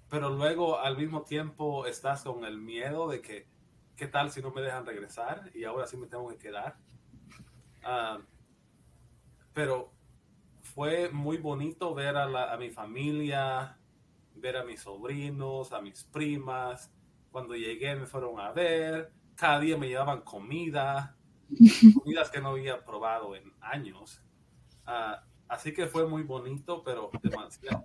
pero 0.08 0.30
luego 0.30 0.78
al 0.78 0.96
mismo 0.96 1.22
tiempo 1.22 1.86
estás 1.86 2.22
con 2.22 2.44
el 2.44 2.58
miedo 2.58 3.08
de 3.08 3.20
que, 3.20 3.48
¿qué 3.96 4.06
tal 4.08 4.30
si 4.30 4.40
no 4.42 4.50
me 4.52 4.62
dejan 4.62 4.86
regresar? 4.86 5.50
Y 5.54 5.64
ahora 5.64 5.86
sí 5.86 5.96
me 5.96 6.06
tengo 6.06 6.28
que 6.28 6.38
quedar. 6.38 6.78
Ah, 7.82 8.18
pero 9.52 9.92
fue 10.62 11.10
muy 11.10 11.38
bonito 11.38 11.94
ver 11.94 12.16
a, 12.16 12.52
a 12.52 12.56
mi 12.56 12.70
familia, 12.70 13.78
ver 14.34 14.56
a 14.56 14.64
mis 14.64 14.82
sobrinos, 14.82 15.72
a 15.72 15.80
mis 15.80 16.04
primas. 16.04 16.92
Cuando 17.30 17.54
llegué 17.54 17.96
me 17.96 18.06
fueron 18.06 18.40
a 18.40 18.52
ver, 18.52 19.12
cada 19.34 19.60
día 19.60 19.76
me 19.76 19.88
llevaban 19.88 20.22
comida 20.22 21.16
comidas 21.94 22.30
que 22.30 22.40
no 22.40 22.50
había 22.50 22.84
probado 22.84 23.34
en 23.36 23.52
años. 23.60 24.22
Ah, 24.84 25.24
así 25.48 25.72
que 25.72 25.86
fue 25.86 26.06
muy 26.08 26.22
bonito, 26.22 26.82
pero 26.84 27.10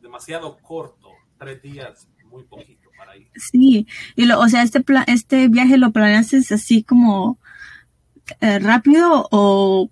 demasiado, 0.01 0.61
corto, 0.61 1.09
tres 1.41 1.59
días, 1.63 2.07
muy 2.29 2.43
poquito 2.43 2.89
para 2.95 3.17
ir. 3.17 3.27
Sí, 3.35 3.87
y 4.15 4.25
lo, 4.25 4.39
o 4.39 4.47
sea, 4.47 4.61
este, 4.61 4.83
este 5.07 5.47
viaje 5.47 5.79
lo 5.79 5.91
planeaste 5.91 6.37
así 6.53 6.83
como 6.83 7.39
eh, 8.41 8.59
rápido 8.59 9.27
o 9.31 9.89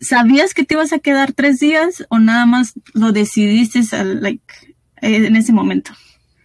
sabías 0.00 0.52
que 0.52 0.64
te 0.64 0.74
ibas 0.74 0.92
a 0.92 0.98
quedar 0.98 1.32
tres 1.32 1.60
días 1.60 2.04
o 2.10 2.18
nada 2.18 2.44
más 2.44 2.74
lo 2.92 3.12
decidiste 3.12 3.82
like, 4.02 4.74
en 5.00 5.36
ese 5.36 5.52
momento? 5.52 5.92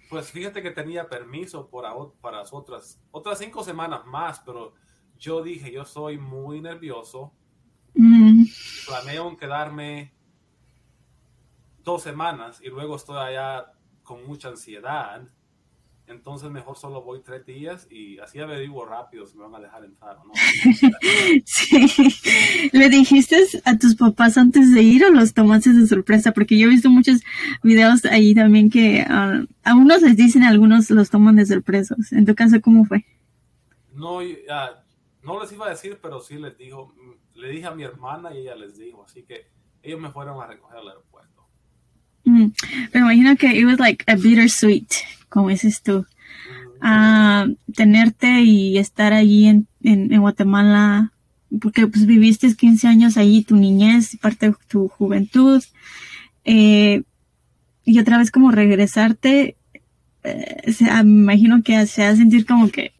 Pues 0.09 0.31
fíjate 0.31 0.61
que 0.61 0.71
tenía 0.71 1.09
permiso 1.09 1.67
para, 1.67 1.91
para 2.21 2.43
otras, 2.51 2.99
otras 3.09 3.39
cinco 3.39 3.63
semanas 3.63 4.05
más, 4.05 4.39
pero 4.45 4.75
yo 5.17 5.41
dije, 5.41 5.71
yo 5.71 5.85
soy 5.85 6.19
muy 6.19 6.61
nervioso. 6.61 7.33
Mm. 7.95 8.45
Planeo 8.85 9.35
quedarme 9.37 10.13
dos 11.83 12.03
semanas 12.03 12.61
y 12.63 12.69
luego 12.69 12.95
estoy 12.95 13.17
allá 13.17 13.73
con 14.09 14.25
mucha 14.25 14.47
ansiedad 14.47 15.21
entonces 16.07 16.49
mejor 16.49 16.75
solo 16.75 17.03
voy 17.03 17.21
tres 17.21 17.45
días 17.45 17.87
y 17.91 18.17
así 18.17 18.39
averiguo 18.39 18.83
rápido 18.83 19.27
si 19.27 19.37
me 19.37 19.43
van 19.43 19.53
a 19.53 19.59
dejar 19.59 19.85
entrar 19.85 20.17
o 20.17 20.23
no. 20.25 20.33
sí. 21.45 22.71
¿Le 22.73 22.89
dijiste 22.89 23.37
a 23.63 23.77
tus 23.77 23.95
papás 23.95 24.35
antes 24.39 24.73
de 24.73 24.81
ir 24.81 25.05
o 25.05 25.11
los 25.11 25.35
tomaste 25.35 25.71
de 25.71 25.85
sorpresa? 25.85 26.31
Porque 26.31 26.57
yo 26.57 26.65
he 26.65 26.71
visto 26.71 26.89
muchos 26.89 27.21
videos 27.61 28.05
ahí 28.05 28.33
también 28.33 28.71
que 28.71 29.05
uh, 29.07 29.45
a 29.63 29.75
unos 29.75 30.01
les 30.01 30.17
dicen, 30.17 30.41
a 30.41 30.49
algunos 30.49 30.89
los 30.89 31.11
toman 31.11 31.35
de 31.35 31.45
sorpresos. 31.45 32.11
En 32.11 32.25
tu 32.25 32.33
caso, 32.33 32.59
¿cómo 32.59 32.85
fue? 32.85 33.05
No, 33.93 34.21
no 35.21 35.41
les 35.41 35.51
iba 35.51 35.67
a 35.67 35.69
decir, 35.69 35.99
pero 36.01 36.21
sí 36.21 36.39
les 36.39 36.57
dijo, 36.57 36.91
le 37.35 37.49
dije 37.49 37.67
a 37.67 37.75
mi 37.75 37.83
hermana 37.83 38.33
y 38.33 38.39
ella 38.39 38.55
les 38.55 38.79
dijo, 38.79 39.03
así 39.03 39.21
que 39.21 39.51
ellos 39.83 39.99
me 39.99 40.09
fueron 40.09 40.41
a 40.41 40.47
recoger 40.47 40.79
al 40.79 40.87
aeropuerto. 40.87 41.08
Mm, 42.25 42.47
me 42.93 42.99
imagino 42.99 43.35
que 43.35 43.47
it 43.47 43.65
was 43.65 43.79
like 43.79 44.03
a 44.07 44.15
bittersweet 44.15 44.91
como 45.29 45.49
dices 45.49 45.81
tú, 45.81 46.05
a 46.81 47.47
tenerte 47.75 48.41
y 48.41 48.77
estar 48.77 49.13
allí 49.13 49.47
en, 49.47 49.67
en, 49.83 50.19
Guatemala, 50.19 51.13
porque 51.61 51.87
pues 51.87 52.05
viviste 52.05 52.53
15 52.53 52.87
años 52.87 53.17
allí, 53.17 53.43
tu 53.43 53.55
niñez, 53.55 54.17
parte 54.17 54.49
de 54.49 54.55
tu 54.67 54.87
juventud, 54.87 55.63
eh, 56.43 57.03
y 57.85 57.99
otra 57.99 58.17
vez 58.17 58.31
como 58.31 58.51
regresarte, 58.51 59.55
eh, 60.23 60.75
me 61.03 61.21
imagino 61.21 61.63
que 61.63 61.87
se 61.87 62.03
va 62.03 62.15
sentir 62.15 62.45
como 62.45 62.69
que 62.69 62.91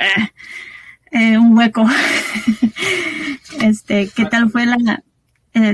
eh, 1.12 1.38
un 1.38 1.58
hueco. 1.58 1.88
este, 3.62 4.10
¿qué 4.16 4.26
tal 4.26 4.50
fue 4.50 4.66
la, 4.66 5.04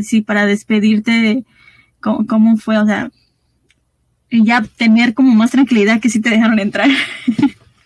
sí, 0.01 0.21
para 0.21 0.45
despedirte, 0.45 1.43
cómo, 1.99 2.25
cómo 2.25 2.58
fue, 2.58 2.77
o 2.77 2.86
sea, 2.86 3.12
ya 4.31 4.63
tener 4.77 5.13
como 5.13 5.33
más 5.33 5.51
tranquilidad 5.51 6.01
que 6.01 6.09
si 6.09 6.21
te 6.21 6.29
dejaron 6.29 6.59
entrar. 6.59 6.89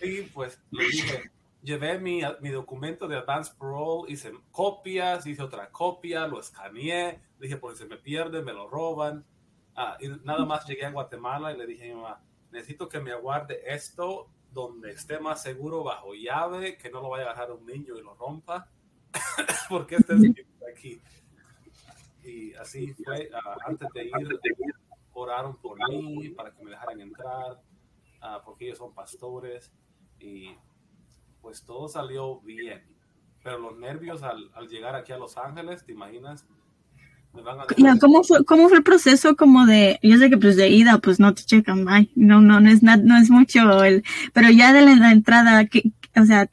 Sí, 0.00 0.30
pues 0.32 0.58
le 0.70 0.84
dije, 0.84 1.30
llevé 1.62 1.98
mi, 1.98 2.22
mi 2.40 2.48
documento 2.48 3.06
de 3.06 3.16
Advance 3.16 3.52
Parole, 3.58 4.10
hice 4.12 4.32
copias, 4.50 5.26
hice 5.26 5.42
otra 5.42 5.70
copia, 5.70 6.26
lo 6.26 6.40
escaneé, 6.40 7.20
dije, 7.38 7.56
porque 7.56 7.78
se 7.78 7.86
me 7.86 7.96
pierde, 7.96 8.42
me 8.42 8.52
lo 8.52 8.68
roban. 8.68 9.24
Ah, 9.76 9.96
y 10.00 10.08
nada 10.24 10.44
más 10.44 10.66
llegué 10.66 10.84
a 10.84 10.90
Guatemala 10.90 11.52
y 11.52 11.58
le 11.58 11.66
dije 11.66 11.84
a 11.84 11.94
mi 11.94 12.02
mamá, 12.02 12.20
necesito 12.50 12.88
que 12.88 13.00
me 13.00 13.12
aguarde 13.12 13.60
esto 13.66 14.28
donde 14.52 14.90
esté 14.92 15.20
más 15.20 15.42
seguro 15.42 15.84
bajo 15.84 16.14
llave, 16.14 16.76
que 16.76 16.90
no 16.90 17.00
lo 17.00 17.10
vaya 17.10 17.26
a 17.26 17.30
dejar 17.30 17.52
un 17.52 17.64
niño 17.64 17.96
y 17.96 18.02
lo 18.02 18.14
rompa, 18.14 18.68
porque 19.68 19.96
este 19.96 20.14
es 20.14 20.46
aquí. 20.72 21.00
Y 22.24 22.52
así 22.54 22.92
fue, 23.04 23.30
ah, 23.32 23.56
antes 23.66 23.88
de 23.94 24.04
ir, 24.06 24.40
oraron 25.20 25.56
por 25.56 25.78
mí 25.88 26.30
para 26.30 26.52
que 26.52 26.62
me 26.64 26.70
dejaran 26.70 27.00
entrar, 27.00 27.62
uh, 28.22 28.44
porque 28.44 28.66
ellos 28.66 28.78
son 28.78 28.94
pastores 28.94 29.72
y 30.18 30.50
pues 31.40 31.64
todo 31.64 31.88
salió 31.88 32.40
bien. 32.40 32.82
Pero 33.42 33.58
los 33.58 33.78
nervios 33.78 34.22
al, 34.22 34.50
al 34.54 34.68
llegar 34.68 34.94
aquí 34.94 35.12
a 35.12 35.18
Los 35.18 35.36
Ángeles, 35.36 35.84
¿te 35.84 35.92
imaginas? 35.92 36.46
Me 37.32 37.42
van 37.42 37.60
a 37.60 37.98
¿cómo, 37.98 38.24
fue, 38.24 38.44
¿Cómo 38.44 38.68
fue 38.68 38.78
el 38.78 38.82
proceso 38.82 39.36
como 39.36 39.64
de, 39.64 40.00
yo 40.02 40.18
sé 40.18 40.30
que 40.30 40.36
pues 40.36 40.56
de 40.56 40.68
ida 40.68 40.98
pues 40.98 41.20
no 41.20 41.32
te 41.32 41.42
checan, 41.44 41.84
bye. 41.84 42.10
no, 42.16 42.40
no, 42.40 42.60
no 42.60 42.70
es, 42.70 42.82
no 42.82 43.16
es 43.16 43.30
mucho, 43.30 43.84
el, 43.84 44.02
pero 44.32 44.50
ya 44.50 44.72
de 44.72 44.82
la, 44.82 45.12
entrada, 45.12 45.64
que, 45.66 45.92
o 46.16 46.24
sea, 46.24 46.48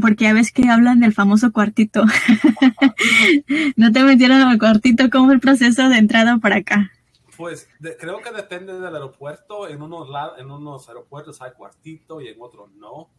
porque 0.00 0.26
a 0.26 0.32
veces 0.32 0.52
que 0.52 0.68
hablan 0.68 0.98
del 1.00 1.14
famoso 1.14 1.52
cuartito. 1.52 2.04
no 3.76 3.92
te 3.92 4.02
metieron 4.02 4.42
al 4.42 4.58
cuartito, 4.58 5.08
¿cómo 5.10 5.26
fue 5.26 5.34
el 5.34 5.40
proceso 5.40 5.88
de 5.88 5.98
entrada 5.98 6.38
para 6.38 6.56
acá? 6.56 6.90
Pues 7.36 7.68
creo 7.78 8.20
que 8.20 8.30
depende 8.32 8.72
del 8.78 8.94
aeropuerto. 8.94 9.68
En 9.68 9.82
unos, 9.82 10.08
en 10.38 10.50
unos 10.50 10.88
aeropuertos 10.88 11.40
hay 11.42 11.52
cuartito 11.52 12.20
y 12.20 12.28
en 12.28 12.40
otros 12.40 12.70
no. 12.72 13.10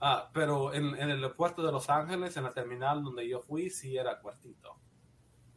Ah, 0.00 0.28
pero 0.32 0.74
en, 0.74 0.94
el 0.96 1.10
aeropuerto 1.10 1.64
de 1.64 1.72
Los 1.72 1.88
Ángeles, 1.88 2.36
en 2.36 2.44
la 2.44 2.52
terminal 2.52 3.02
donde 3.02 3.26
yo 3.28 3.40
fui, 3.40 3.70
sí 3.70 3.96
era 3.96 4.20
cuartito. 4.20 4.76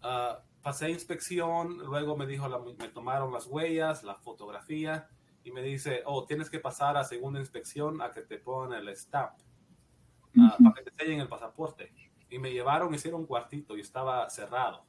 Ah, 0.02 0.42
pasé 0.62 0.90
inspección, 0.90 1.80
luego 1.80 2.16
me 2.16 2.26
dijo, 2.26 2.48
me 2.80 2.90
tomaron 2.90 3.34
las 3.34 3.48
huellas, 3.48 4.04
la 4.04 4.16
fotografía 4.16 5.10
y 5.44 5.52
me 5.52 5.62
dice, 5.62 6.02
oh, 6.06 6.26
tienes 6.26 6.50
que 6.50 6.60
pasar 6.60 6.98
a 6.98 7.04
segunda 7.04 7.40
inspección 7.40 8.02
a 8.02 8.12
que 8.12 8.22
te 8.22 8.38
pongan 8.38 8.74
el 8.80 8.96
stamp, 8.96 9.34
ah, 10.40 10.58
para 10.64 10.76
que 10.76 10.92
te 10.92 10.92
sellen 10.96 11.20
el 11.20 11.28
pasaporte. 11.28 11.94
Y 12.30 12.40
me 12.40 12.52
llevaron, 12.52 12.94
hicieron 12.94 13.22
un 13.22 13.28
cuartito 13.28 13.76
y 13.78 13.82
estaba 13.82 14.30
cerrado. 14.30 14.86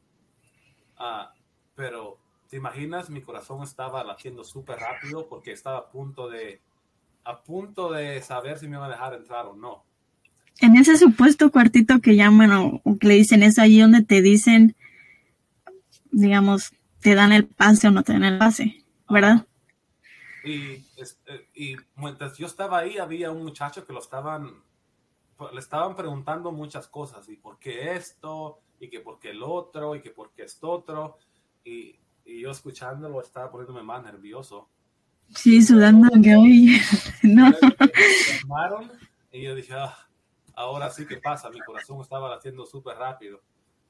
pero 1.74 2.18
¿Te 2.48 2.56
imaginas? 2.56 3.10
Mi 3.10 3.20
corazón 3.20 3.62
estaba 3.62 4.02
latiendo 4.02 4.42
súper 4.42 4.78
rápido 4.78 5.28
porque 5.28 5.52
estaba 5.52 5.78
a 5.78 5.88
punto 5.90 6.28
de 6.28 6.60
a 7.24 7.42
punto 7.42 7.92
de 7.92 8.22
saber 8.22 8.58
si 8.58 8.68
me 8.68 8.76
iba 8.76 8.86
a 8.86 8.90
dejar 8.90 9.12
entrar 9.12 9.46
o 9.46 9.54
no. 9.54 9.84
En 10.60 10.76
ese 10.76 10.96
supuesto 10.96 11.50
cuartito 11.50 12.00
que 12.00 12.16
llaman 12.16 12.52
o, 12.52 12.98
que 12.98 13.06
le 13.06 13.14
dicen 13.14 13.42
es 13.42 13.58
ahí 13.58 13.78
donde 13.80 14.02
te 14.02 14.22
dicen, 14.22 14.74
digamos, 16.10 16.72
te 17.00 17.14
dan 17.14 17.32
el 17.32 17.46
pase 17.46 17.88
o 17.88 17.90
no 17.90 18.02
te 18.02 18.14
dan 18.14 18.24
el 18.24 18.38
pase, 18.38 18.82
¿verdad? 19.10 19.46
Y, 20.42 20.82
y 21.54 21.76
mientras 21.96 22.38
yo 22.38 22.46
estaba 22.46 22.78
ahí 22.78 22.96
había 22.96 23.30
un 23.30 23.44
muchacho 23.44 23.86
que 23.86 23.92
lo 23.92 23.98
estaban, 23.98 24.62
le 25.52 25.60
estaban 25.60 25.94
preguntando 25.94 26.50
muchas 26.50 26.88
cosas 26.88 27.28
y 27.28 27.36
por 27.36 27.58
qué 27.58 27.92
esto 27.92 28.58
y 28.80 28.88
que 28.88 29.00
por 29.00 29.18
qué 29.18 29.30
el 29.32 29.42
otro 29.42 29.94
y 29.94 30.00
que 30.00 30.10
por 30.10 30.32
qué 30.32 30.44
esto 30.44 30.70
otro 30.70 31.18
y 31.62 31.98
y 32.28 32.42
yo 32.42 32.50
escuchándolo 32.50 33.22
estaba 33.22 33.50
poniéndome 33.50 33.82
más 33.82 34.02
nervioso. 34.02 34.68
Sí, 35.34 35.62
sudando 35.62 36.08
que 36.22 36.36
hoy. 36.36 36.80
no. 37.22 37.50
Y 39.32 39.42
yo 39.42 39.54
dije, 39.54 39.72
ah, 39.74 39.96
ahora 40.54 40.90
sí 40.90 41.06
que 41.06 41.16
pasa, 41.16 41.48
mi 41.48 41.60
corazón 41.60 42.00
estaba 42.02 42.28
latiendo 42.28 42.66
súper 42.66 42.98
rápido. 42.98 43.42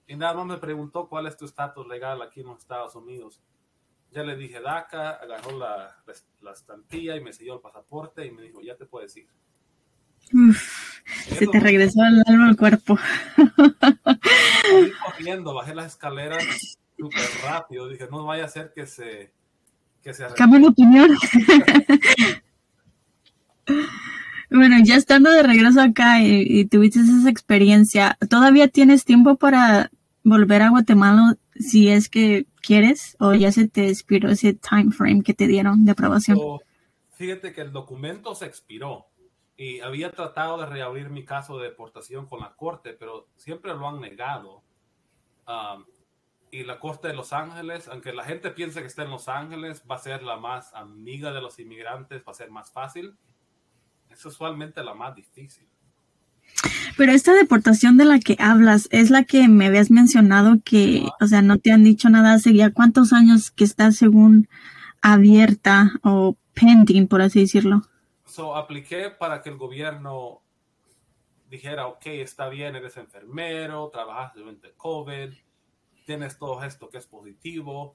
Y 0.06 0.14
nada 0.14 0.34
más 0.34 0.46
me 0.46 0.56
preguntó 0.58 1.08
cuál 1.08 1.26
es 1.26 1.36
tu 1.36 1.46
estatus 1.46 1.86
legal 1.88 2.22
aquí 2.22 2.40
en 2.40 2.46
los 2.46 2.58
Estados 2.58 2.94
Unidos. 2.94 3.42
Ya 4.12 4.22
le 4.22 4.36
dije 4.36 4.60
DACA, 4.60 5.10
agarró 5.10 5.58
la, 5.58 5.96
la 6.40 6.52
estampilla 6.52 7.16
y 7.16 7.20
me 7.20 7.32
selló 7.32 7.54
el 7.54 7.60
pasaporte 7.60 8.24
y 8.24 8.30
me 8.30 8.42
dijo, 8.42 8.60
ya 8.62 8.76
te 8.76 8.86
puedes 8.86 9.16
ir. 9.16 9.28
se 11.28 11.46
te 11.46 11.60
regresó 11.60 12.00
el 12.04 12.22
alma 12.26 12.48
al 12.50 12.56
cuerpo. 12.56 12.96
Fui 13.36 14.92
corriendo, 15.04 15.54
bajé 15.54 15.74
las 15.74 15.86
escaleras 15.86 16.78
súper 16.98 17.28
rápido. 17.44 17.88
Dije, 17.88 18.08
no 18.10 18.24
vaya 18.24 18.44
a 18.44 18.48
ser 18.48 18.72
que 18.74 18.86
se... 18.86 19.32
Que 20.02 20.12
se 20.12 20.26
Cambie 20.36 20.60
de 20.60 20.68
opinión. 20.68 21.10
bueno, 24.50 24.76
ya 24.84 24.96
estando 24.96 25.30
de 25.30 25.42
regreso 25.42 25.80
acá 25.80 26.20
y, 26.22 26.64
tuviste 26.66 27.00
esa 27.00 27.30
experiencia, 27.30 28.16
¿todavía 28.28 28.68
tienes 28.68 29.04
tiempo 29.04 29.36
para 29.36 29.90
volver 30.22 30.62
a 30.62 30.70
Guatemala 30.70 31.36
si 31.56 31.88
es 31.88 32.08
que 32.08 32.46
quieres 32.60 33.16
o 33.18 33.34
ya 33.34 33.50
se 33.50 33.66
te 33.68 33.88
expiró 33.88 34.30
ese 34.30 34.54
time 34.54 34.92
frame 34.92 35.22
que 35.22 35.34
te 35.34 35.46
dieron 35.46 35.84
de 35.84 35.92
aprobación? 35.92 36.38
fíjate 37.12 37.52
que 37.52 37.62
el 37.62 37.72
documento 37.72 38.36
se 38.36 38.46
expiró 38.46 39.08
y 39.56 39.80
había 39.80 40.12
tratado 40.12 40.56
de 40.58 40.66
reabrir 40.66 41.10
mi 41.10 41.24
caso 41.24 41.58
de 41.58 41.64
deportación 41.70 42.26
con 42.26 42.38
la 42.38 42.54
corte, 42.54 42.92
pero 42.92 43.26
siempre 43.34 43.74
lo 43.74 43.88
han 43.88 44.00
negado. 44.00 44.62
Um, 45.48 45.84
y 46.50 46.64
la 46.64 46.78
Corte 46.78 47.08
de 47.08 47.14
Los 47.14 47.32
Ángeles, 47.32 47.88
aunque 47.88 48.12
la 48.12 48.24
gente 48.24 48.50
piense 48.50 48.80
que 48.80 48.86
está 48.86 49.02
en 49.02 49.10
Los 49.10 49.28
Ángeles, 49.28 49.82
va 49.90 49.96
a 49.96 49.98
ser 49.98 50.22
la 50.22 50.36
más 50.36 50.74
amiga 50.74 51.32
de 51.32 51.40
los 51.40 51.58
inmigrantes, 51.58 52.22
va 52.26 52.32
a 52.32 52.34
ser 52.34 52.50
más 52.50 52.72
fácil. 52.72 53.16
Es 54.10 54.24
usualmente 54.24 54.82
la 54.82 54.94
más 54.94 55.14
difícil. 55.14 55.66
Pero 56.96 57.12
esta 57.12 57.32
deportación 57.34 57.96
de 57.96 58.04
la 58.04 58.18
que 58.18 58.36
hablas 58.38 58.88
es 58.90 59.10
la 59.10 59.24
que 59.24 59.48
me 59.48 59.66
habías 59.66 59.90
mencionado 59.90 60.56
que, 60.64 61.06
o 61.20 61.26
sea, 61.26 61.42
no 61.42 61.58
te 61.58 61.70
han 61.70 61.84
dicho 61.84 62.08
nada 62.08 62.32
hace 62.32 62.54
ya 62.54 62.72
cuántos 62.72 63.12
años 63.12 63.50
que 63.50 63.64
está 63.64 63.92
según 63.92 64.48
abierta 65.02 65.92
o 66.02 66.36
pending, 66.54 67.06
por 67.06 67.22
así 67.22 67.40
decirlo. 67.40 67.82
So, 68.24 68.56
apliqué 68.56 69.10
para 69.10 69.42
que 69.42 69.50
el 69.50 69.56
gobierno 69.56 70.42
dijera, 71.48 71.86
ok, 71.86 72.06
está 72.06 72.48
bien, 72.48 72.76
eres 72.76 72.96
enfermero, 72.96 73.88
trabajas 73.90 74.34
durante 74.34 74.72
COVID, 74.76 75.32
tienes 76.08 76.38
todo 76.38 76.64
esto 76.64 76.88
que 76.88 76.96
es 76.96 77.06
positivo, 77.06 77.94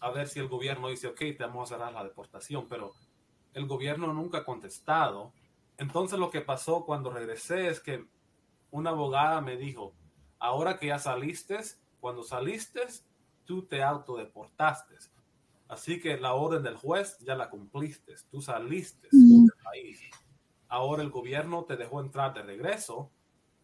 a 0.00 0.10
ver 0.10 0.26
si 0.26 0.40
el 0.40 0.48
gobierno 0.48 0.88
dice, 0.88 1.06
ok, 1.06 1.18
te 1.18 1.36
vamos 1.38 1.70
a 1.70 1.76
cerrar 1.76 1.92
la 1.92 2.02
deportación, 2.02 2.66
pero 2.68 2.94
el 3.52 3.68
gobierno 3.68 4.12
nunca 4.12 4.38
ha 4.38 4.44
contestado. 4.44 5.32
Entonces 5.78 6.18
lo 6.18 6.30
que 6.30 6.40
pasó 6.40 6.84
cuando 6.84 7.10
regresé 7.10 7.68
es 7.68 7.78
que 7.78 8.08
una 8.72 8.90
abogada 8.90 9.40
me 9.40 9.56
dijo, 9.56 9.94
ahora 10.40 10.78
que 10.78 10.88
ya 10.88 10.98
saliste, 10.98 11.60
cuando 12.00 12.24
saliste, 12.24 12.80
tú 13.44 13.64
te 13.66 13.84
autodeportaste. 13.84 14.96
Así 15.68 16.00
que 16.00 16.16
la 16.16 16.34
orden 16.34 16.64
del 16.64 16.74
juez 16.74 17.20
ya 17.20 17.36
la 17.36 17.50
cumpliste, 17.50 18.16
tú 18.32 18.42
saliste 18.42 19.06
del 19.12 19.46
país. 19.62 20.00
Ahora 20.66 21.04
el 21.04 21.10
gobierno 21.10 21.66
te 21.66 21.76
dejó 21.76 22.00
entrar 22.00 22.34
de 22.34 22.42
regreso, 22.42 23.12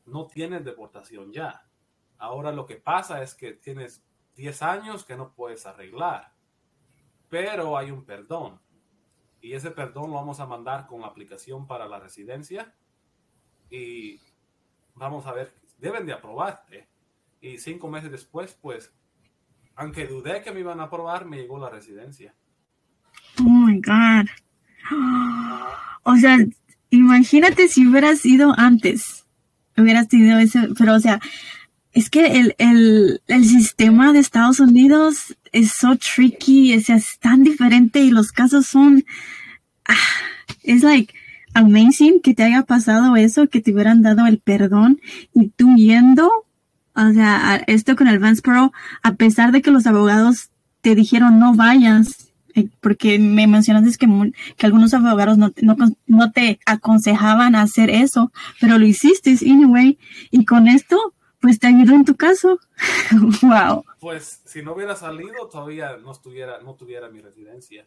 no 0.06 0.28
tienes 0.28 0.64
deportación 0.64 1.32
ya. 1.32 1.66
Ahora 2.20 2.52
lo 2.52 2.66
que 2.66 2.76
pasa 2.76 3.22
es 3.22 3.34
que 3.34 3.54
tienes 3.54 4.04
10 4.36 4.62
años 4.62 5.04
que 5.04 5.16
no 5.16 5.32
puedes 5.32 5.64
arreglar, 5.64 6.32
pero 7.30 7.78
hay 7.78 7.90
un 7.90 8.04
perdón. 8.04 8.60
Y 9.40 9.54
ese 9.54 9.70
perdón 9.70 10.10
lo 10.10 10.16
vamos 10.16 10.38
a 10.38 10.46
mandar 10.46 10.86
con 10.86 11.00
la 11.00 11.06
aplicación 11.06 11.66
para 11.66 11.88
la 11.88 11.98
residencia 11.98 12.74
y 13.70 14.20
vamos 14.94 15.26
a 15.26 15.32
ver, 15.32 15.54
deben 15.78 16.04
de 16.04 16.12
aprobarte. 16.12 16.88
Y 17.40 17.56
cinco 17.56 17.88
meses 17.88 18.10
después, 18.10 18.56
pues, 18.60 18.92
aunque 19.76 20.06
dudé 20.06 20.42
que 20.42 20.52
me 20.52 20.60
iban 20.60 20.78
a 20.80 20.84
aprobar, 20.84 21.24
me 21.24 21.38
llegó 21.38 21.58
la 21.58 21.70
residencia. 21.70 22.34
Oh 23.40 23.48
my 23.48 23.80
God. 23.80 24.26
O 26.02 26.16
sea, 26.16 26.38
imagínate 26.88 27.68
si 27.68 27.86
hubieras 27.86 28.24
ido 28.24 28.54
antes. 28.56 29.26
Hubieras 29.76 30.08
tenido 30.08 30.38
ese, 30.38 30.68
pero 30.78 30.94
o 30.94 30.98
sea, 30.98 31.20
es 31.92 32.10
que 32.10 32.38
el, 32.38 32.54
el, 32.58 33.20
el 33.26 33.44
sistema 33.44 34.12
de 34.12 34.20
Estados 34.20 34.60
Unidos 34.60 35.36
es 35.52 35.72
so 35.72 35.96
tricky, 35.96 36.72
es, 36.72 36.88
es 36.88 37.18
tan 37.18 37.42
diferente 37.42 38.00
y 38.00 38.10
los 38.10 38.32
casos 38.32 38.66
son, 38.66 39.04
ah, 39.86 39.94
es 40.62 40.82
like 40.82 41.12
amazing 41.54 42.20
que 42.20 42.34
te 42.34 42.44
haya 42.44 42.62
pasado 42.62 43.16
eso, 43.16 43.48
que 43.48 43.60
te 43.60 43.72
hubieran 43.72 44.02
dado 44.02 44.26
el 44.26 44.38
perdón 44.38 45.00
y 45.34 45.48
tú 45.48 45.74
yendo, 45.76 46.30
o 46.94 47.12
sea, 47.12 47.62
esto 47.66 47.96
con 47.96 48.08
el 48.08 48.20
Vance 48.20 48.42
Pro, 48.42 48.72
a 49.02 49.14
pesar 49.14 49.50
de 49.50 49.62
que 49.62 49.72
los 49.72 49.86
abogados 49.86 50.50
te 50.82 50.94
dijeron 50.94 51.38
no 51.40 51.54
vayas, 51.54 52.30
eh, 52.54 52.68
porque 52.80 53.18
me 53.18 53.46
mencionaste 53.46 53.96
que, 53.98 54.32
que 54.56 54.66
algunos 54.66 54.94
abogados 54.94 55.38
no, 55.38 55.52
no, 55.60 55.76
no 56.06 56.32
te 56.32 56.60
aconsejaban 56.66 57.54
hacer 57.54 57.90
eso, 57.90 58.32
pero 58.60 58.78
lo 58.78 58.86
hiciste 58.86 59.36
anyway, 59.42 59.98
y 60.30 60.44
con 60.44 60.68
esto, 60.68 61.14
pues 61.40 61.58
te 61.58 61.68
ayudó 61.68 61.94
en 61.94 62.04
tu 62.04 62.16
caso. 62.16 62.60
wow. 63.42 63.84
Pues 63.98 64.42
si 64.44 64.62
no 64.62 64.74
hubiera 64.74 64.94
salido, 64.96 65.48
todavía 65.48 65.96
no 65.96 66.12
estuviera, 66.12 66.60
no 66.60 66.74
tuviera 66.74 67.08
mi 67.08 67.20
residencia. 67.20 67.86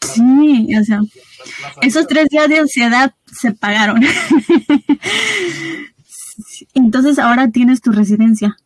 Sí, 0.00 0.68
o 0.76 0.84
sea, 0.84 1.00
esos 1.82 2.06
tres 2.06 2.28
días 2.28 2.48
de 2.48 2.58
ansiedad 2.58 3.14
se 3.26 3.52
pagaron. 3.52 4.00
Entonces 6.74 7.18
ahora 7.18 7.50
tienes 7.50 7.80
tu 7.80 7.90
residencia. 7.92 8.56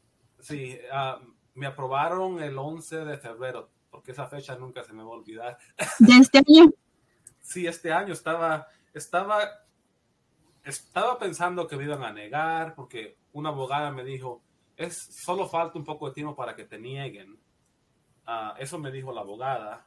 Sí, 0.41 0.79
uh, 0.93 1.25
me 1.55 1.67
aprobaron 1.67 2.43
el 2.43 2.57
11 2.57 3.05
de 3.05 3.19
febrero, 3.19 3.71
porque 3.91 4.13
esa 4.13 4.27
fecha 4.27 4.57
nunca 4.57 4.85
se 4.85 4.93
me 4.93 5.03
va 5.03 5.09
a 5.11 5.13
olvidar. 5.13 5.59
¿De 5.99 6.17
este 6.17 6.39
año? 6.39 6.71
Sí, 7.41 7.67
este 7.67 7.93
año 7.93 8.13
estaba, 8.13 8.69
estaba, 8.93 9.41
estaba 10.65 11.19
pensando 11.19 11.67
que 11.67 11.77
me 11.77 11.85
iban 11.85 12.05
a 12.05 12.13
negar, 12.13 12.75
porque 12.75 13.17
una 13.33 13.51
abogada 13.51 13.91
me 13.91 14.05
dijo, 14.05 14.43
es 14.77 14.97
solo 14.97 15.49
falta 15.49 15.79
un 15.79 15.85
poco 15.85 16.09
de 16.09 16.15
tiempo 16.15 16.35
para 16.35 16.55
que 16.55 16.65
te 16.65 16.79
nieguen. 16.79 17.39
Uh, 18.27 18.57
eso 18.59 18.79
me 18.79 18.91
dijo 18.93 19.13
la 19.13 19.23
abogada 19.23 19.87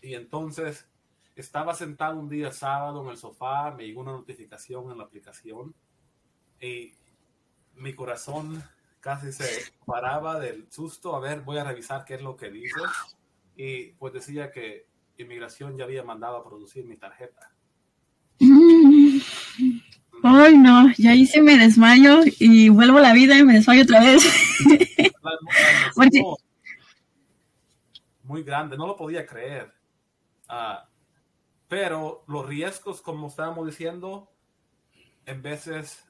y 0.00 0.14
entonces 0.14 0.88
estaba 1.34 1.74
sentado 1.74 2.18
un 2.18 2.28
día 2.28 2.52
sábado 2.52 3.02
en 3.02 3.10
el 3.10 3.16
sofá, 3.16 3.72
me 3.72 3.84
llegó 3.84 4.00
una 4.00 4.12
notificación 4.12 4.90
en 4.90 4.98
la 4.98 5.04
aplicación 5.04 5.74
y 6.60 6.94
mi 7.74 7.94
corazón 7.94 8.62
casi 9.00 9.32
se 9.32 9.72
paraba 9.84 10.40
del 10.40 10.70
susto. 10.72 11.14
A 11.14 11.20
ver, 11.20 11.42
voy 11.42 11.58
a 11.58 11.64
revisar 11.64 12.04
qué 12.04 12.14
es 12.14 12.22
lo 12.22 12.36
que 12.36 12.50
dice. 12.50 12.80
Y 13.54 13.92
pues 13.92 14.12
decía 14.12 14.50
que 14.50 14.86
inmigración 15.18 15.76
ya 15.76 15.84
había 15.84 16.02
mandado 16.02 16.36
a 16.38 16.44
producir 16.44 16.84
mi 16.84 16.96
tarjeta. 16.96 17.52
Ay, 20.28 20.58
no, 20.58 20.90
ya 20.98 21.14
hice 21.14 21.40
me 21.40 21.56
desmayo 21.56 22.20
y 22.40 22.68
vuelvo 22.68 22.98
a 22.98 23.02
la 23.02 23.12
vida 23.12 23.38
y 23.38 23.44
me 23.44 23.54
desmayo 23.54 23.84
otra 23.84 24.00
vez. 24.00 24.24
Muy 28.24 28.42
grande, 28.42 28.76
no 28.76 28.88
lo 28.88 28.96
podía 28.96 29.24
creer. 29.24 29.72
Ah, 30.48 30.88
pero 31.68 32.24
los 32.26 32.44
riesgos, 32.44 33.00
como 33.02 33.28
estábamos 33.28 33.66
diciendo, 33.66 34.32
en 35.26 35.42
veces 35.42 36.04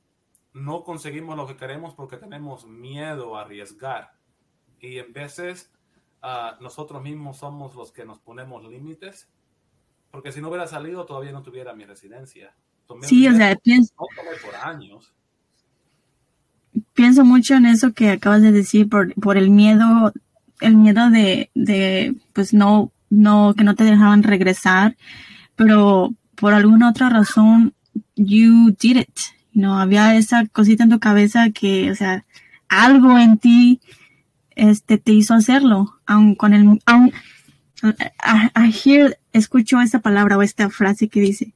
no 0.55 0.83
conseguimos 0.85 1.37
lo 1.37 1.47
que 1.47 1.57
queremos 1.57 1.95
porque 1.95 2.17
tenemos 2.17 2.67
miedo 2.67 3.37
a 3.37 3.43
arriesgar. 3.43 4.13
Y 4.81 4.99
en 4.99 5.13
veces 5.13 5.71
uh, 6.23 6.63
nosotros 6.63 7.03
mismos 7.03 7.37
somos 7.37 7.75
los 7.75 7.93
que 7.93 8.07
nos 8.07 8.19
ponemos 8.19 8.65
límites. 8.65 9.31
Porque 10.11 10.33
si 10.33 10.41
no 10.41 10.49
hubiera 10.49 10.67
salido, 10.67 11.05
todavía 11.05 11.33
no 11.33 11.43
tuviera 11.43 11.75
mi 11.75 11.85
residencia. 11.85 12.57
Sí, 13.03 13.29
o 13.29 13.35
sea, 13.35 13.57
pienso, 13.57 13.95
por 13.97 14.55
años. 14.57 15.13
pienso 16.95 17.25
mucho 17.25 17.55
en 17.55 17.67
eso 17.67 17.93
que 17.93 18.11
acabas 18.11 18.43
de 18.43 18.53
decir 18.53 18.89
por, 18.89 19.15
por 19.15 19.37
el 19.37 19.51
miedo, 19.51 20.13
el 20.61 20.77
miedo 20.77 21.11
de, 21.11 21.51
de 21.55 22.15
pues 22.33 22.55
no 22.55 22.93
no, 23.11 23.55
que 23.57 23.65
no 23.65 23.75
te 23.75 23.85
dejaban 23.85 24.23
regresar, 24.23 24.97
pero 25.55 26.15
por 26.35 26.55
alguna 26.55 26.91
otra 26.91 27.09
razón, 27.09 27.75
you 28.15 28.75
did 28.79 28.97
it. 28.97 29.19
No 29.53 29.79
había 29.79 30.17
esa 30.17 30.47
cosita 30.47 30.85
en 30.85 30.91
tu 30.91 31.01
cabeza 31.01 31.51
que, 31.51 31.91
o 31.91 31.95
sea, 31.95 32.25
algo 32.69 33.19
en 33.19 33.39
ti, 33.39 33.81
este, 34.55 34.99
te 34.99 35.13
hizo 35.13 35.35
hacerlo, 35.35 35.99
aun 36.07 36.35
con 36.35 36.53
el, 36.55 36.81
aun, 36.87 37.13
I, 37.83 38.73
hear, 38.85 39.19
escucho 39.33 39.81
esa 39.81 40.01
palabra 40.01 40.37
o 40.37 40.43
esta 40.43 40.71
frase 40.71 41.09
que 41.09 41.21
dice, 41.21 41.55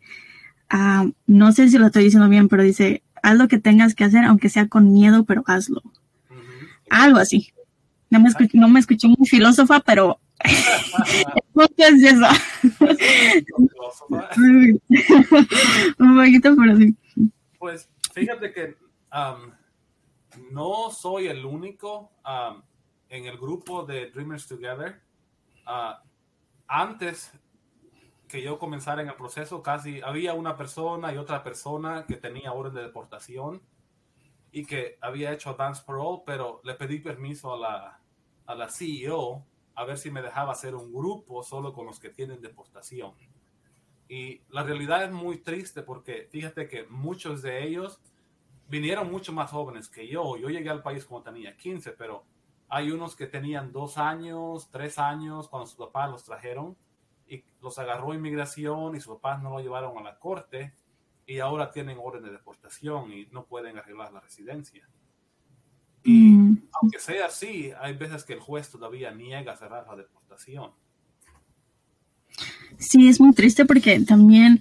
ah, 0.70 1.06
no 1.26 1.52
sé 1.52 1.68
si 1.68 1.78
lo 1.78 1.86
estoy 1.86 2.04
diciendo 2.04 2.28
bien, 2.28 2.48
pero 2.48 2.62
dice, 2.62 3.02
haz 3.22 3.36
lo 3.36 3.48
que 3.48 3.58
tengas 3.58 3.94
que 3.94 4.04
hacer, 4.04 4.24
aunque 4.24 4.48
sea 4.48 4.68
con 4.68 4.92
miedo, 4.92 5.24
pero 5.24 5.42
hazlo. 5.46 5.82
Algo 6.88 7.18
así. 7.18 7.52
No 8.08 8.20
me, 8.20 8.28
escuché, 8.28 8.58
no 8.58 8.68
me 8.68 8.80
escuché 8.80 9.06
muy 9.06 9.28
filósofa, 9.28 9.80
pero 9.80 10.18
es 11.76 12.02
eso? 12.02 12.26
Un 15.98 16.16
poquito 16.16 16.56
por 16.56 16.70
así. 16.70 16.96
Pues 17.58 17.90
fíjate 18.12 18.52
que 18.52 18.76
um, 19.12 19.52
no 20.50 20.90
soy 20.90 21.28
el 21.28 21.44
único 21.44 22.10
um, 22.24 22.62
en 23.08 23.26
el 23.26 23.36
grupo 23.36 23.84
de 23.84 24.10
Dreamers 24.10 24.48
Together. 24.48 25.00
Uh, 25.66 25.94
antes 26.66 27.32
que 28.30 28.42
yo 28.42 28.58
comenzara 28.58 29.02
en 29.02 29.08
el 29.08 29.16
proceso, 29.16 29.60
casi 29.60 30.00
había 30.02 30.34
una 30.34 30.56
persona 30.56 31.12
y 31.12 31.16
otra 31.16 31.42
persona 31.42 32.06
que 32.06 32.14
tenía 32.16 32.52
orden 32.52 32.74
de 32.74 32.82
deportación 32.82 33.60
y 34.52 34.64
que 34.64 34.98
había 35.00 35.32
hecho 35.32 35.54
dance 35.54 35.82
parole, 35.84 36.22
pero 36.24 36.60
le 36.62 36.74
pedí 36.74 37.00
permiso 37.00 37.52
a 37.52 37.58
la, 37.58 38.00
a 38.46 38.54
la 38.54 38.68
CEO 38.68 39.44
a 39.74 39.84
ver 39.84 39.98
si 39.98 40.10
me 40.10 40.22
dejaba 40.22 40.52
hacer 40.52 40.76
un 40.76 40.92
grupo 40.92 41.42
solo 41.42 41.72
con 41.72 41.86
los 41.86 41.98
que 41.98 42.10
tienen 42.10 42.40
deportación. 42.40 43.14
Y 44.08 44.42
la 44.48 44.62
realidad 44.62 45.04
es 45.04 45.10
muy 45.10 45.38
triste 45.38 45.82
porque 45.82 46.28
fíjate 46.30 46.68
que 46.68 46.84
muchos 46.86 47.42
de 47.42 47.64
ellos 47.64 48.00
vinieron 48.68 49.10
mucho 49.10 49.32
más 49.32 49.50
jóvenes 49.50 49.88
que 49.88 50.06
yo. 50.06 50.36
Yo 50.36 50.48
llegué 50.48 50.70
al 50.70 50.82
país 50.82 51.04
cuando 51.04 51.32
tenía 51.32 51.56
15, 51.56 51.92
pero 51.92 52.24
hay 52.68 52.92
unos 52.92 53.16
que 53.16 53.26
tenían 53.26 53.72
dos 53.72 53.98
años, 53.98 54.68
tres 54.70 54.98
años 54.98 55.48
cuando 55.48 55.66
sus 55.66 55.76
papás 55.76 56.10
los 56.10 56.24
trajeron 56.24 56.76
y 57.30 57.44
los 57.62 57.78
agarró 57.78 58.12
inmigración 58.12 58.96
y 58.96 59.00
sus 59.00 59.14
papás 59.14 59.42
no 59.42 59.50
lo 59.50 59.60
llevaron 59.60 59.96
a 59.96 60.02
la 60.02 60.18
corte 60.18 60.74
y 61.26 61.38
ahora 61.38 61.70
tienen 61.70 61.98
orden 62.02 62.24
de 62.24 62.32
deportación 62.32 63.12
y 63.12 63.26
no 63.30 63.46
pueden 63.46 63.78
arreglar 63.78 64.12
la 64.12 64.20
residencia. 64.20 64.86
Y 66.02 66.32
mm. 66.32 66.68
aunque 66.72 66.98
sea 66.98 67.26
así, 67.26 67.72
hay 67.80 67.94
veces 67.96 68.24
que 68.24 68.32
el 68.32 68.40
juez 68.40 68.68
todavía 68.68 69.12
niega 69.12 69.56
cerrar 69.56 69.86
la 69.86 69.94
deportación. 69.94 70.72
Sí, 72.78 73.08
es 73.08 73.20
muy 73.20 73.32
triste 73.32 73.64
porque 73.64 74.00
también 74.00 74.60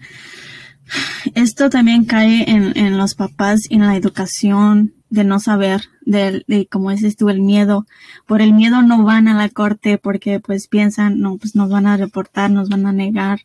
esto 1.35 1.69
también 1.69 2.05
cae 2.05 2.49
en, 2.49 2.77
en 2.77 2.97
los 2.97 3.15
papás 3.15 3.61
y 3.69 3.75
en 3.75 3.81
la 3.81 3.95
educación 3.95 4.93
de 5.09 5.23
no 5.23 5.39
saber, 5.39 5.81
de, 6.01 6.43
de 6.47 6.67
como 6.67 6.91
dices 6.91 7.15
tú, 7.15 7.29
el 7.29 7.41
miedo. 7.41 7.85
Por 8.27 8.41
el 8.41 8.53
miedo 8.53 8.81
no 8.81 9.03
van 9.03 9.27
a 9.27 9.35
la 9.35 9.49
corte 9.49 9.97
porque 9.97 10.39
pues 10.39 10.67
piensan, 10.67 11.19
no, 11.19 11.37
pues 11.37 11.55
nos 11.55 11.69
van 11.69 11.87
a 11.87 11.97
reportar, 11.97 12.51
nos 12.51 12.69
van 12.69 12.85
a 12.85 12.93
negar. 12.93 13.41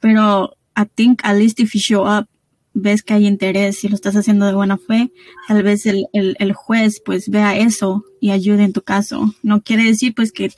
Pero 0.00 0.56
I 0.76 0.84
think 0.94 1.20
at 1.24 1.36
least 1.36 1.60
if 1.60 1.74
you 1.74 1.80
show 1.80 2.06
up, 2.06 2.28
ves 2.74 3.02
que 3.02 3.14
hay 3.14 3.26
interés 3.26 3.84
y 3.84 3.88
lo 3.88 3.94
estás 3.94 4.16
haciendo 4.16 4.46
de 4.46 4.54
buena 4.54 4.78
fe, 4.78 5.12
tal 5.46 5.62
vez 5.62 5.84
el, 5.86 6.06
el, 6.12 6.52
juez 6.54 7.02
pues 7.04 7.28
vea 7.28 7.56
eso 7.56 8.04
y 8.20 8.30
ayude 8.30 8.64
en 8.64 8.72
tu 8.72 8.82
caso. 8.82 9.34
No 9.42 9.62
quiere 9.62 9.84
decir 9.84 10.14
pues 10.14 10.32
que 10.32 10.52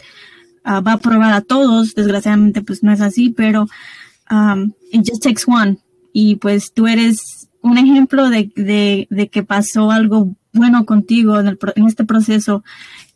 ah, 0.63 0.81
va 0.81 0.93
a 0.93 0.99
probar 0.99 1.33
a 1.33 1.41
todos, 1.41 1.95
desgraciadamente 1.95 2.63
pues 2.63 2.83
no 2.83 2.93
es 2.93 3.01
así, 3.01 3.31
pero 3.31 3.67
um, 4.31 4.73
it 4.93 5.03
just 5.05 5.23
takes 5.23 5.43
one. 5.47 5.79
Y 6.15 6.37
pues 6.37 6.73
tú 6.73 6.87
eres 6.87 7.51
un 7.61 7.77
ejemplo 7.77 8.31
de, 8.31 8.51
de, 8.57 9.07
de 9.11 9.29
que 9.29 9.43
pasó 9.43 9.91
algo 9.91 10.35
bueno 10.53 10.87
contigo 10.87 11.39
en, 11.39 11.49
el, 11.49 11.59
en 11.75 11.87
este 11.87 12.05
proceso 12.05 12.65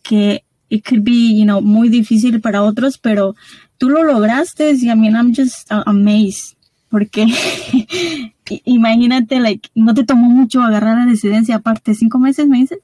que 0.03 0.45
it 0.69 0.87
could 0.87 1.03
be, 1.03 1.39
you 1.39 1.45
know, 1.45 1.63
muy 1.63 1.89
difícil 1.89 2.41
para 2.43 2.63
otros, 2.63 2.99
pero 2.99 3.35
tú 3.79 3.89
lo 3.89 4.03
lograste 4.03 4.73
y 4.73 4.91
I 4.91 4.97
mean, 4.97 5.15
I'm 5.15 5.33
just 5.35 5.71
amazed 5.71 6.59
porque 6.91 7.27
imagínate, 8.65 9.41
like, 9.41 9.69
no 9.75 9.95
te 9.95 10.05
tomó 10.05 10.29
mucho 10.29 10.63
agarrar 10.63 10.97
la 10.97 11.05
residencia, 11.07 11.57
aparte, 11.57 11.95
cinco 11.95 12.19
meses, 12.19 12.47
me 12.47 12.59
dices. 12.59 12.81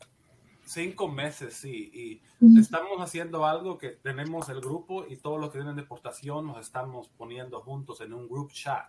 Cinco 0.67 1.09
meses, 1.09 1.55
sí, 1.55 1.91
y 1.95 2.59
estamos 2.59 3.01
haciendo 3.01 3.47
algo 3.47 3.79
que 3.79 3.91
tenemos 3.91 4.49
el 4.49 4.61
grupo 4.61 5.07
y 5.09 5.17
todos 5.17 5.41
los 5.41 5.51
que 5.51 5.59
vienen 5.59 5.77
de 5.77 5.83
deportación 5.83 6.47
nos 6.47 6.59
estamos 6.59 7.09
poniendo 7.17 7.61
juntos 7.61 8.01
en 8.01 8.12
un 8.12 8.29
group 8.29 8.53
chat. 8.53 8.85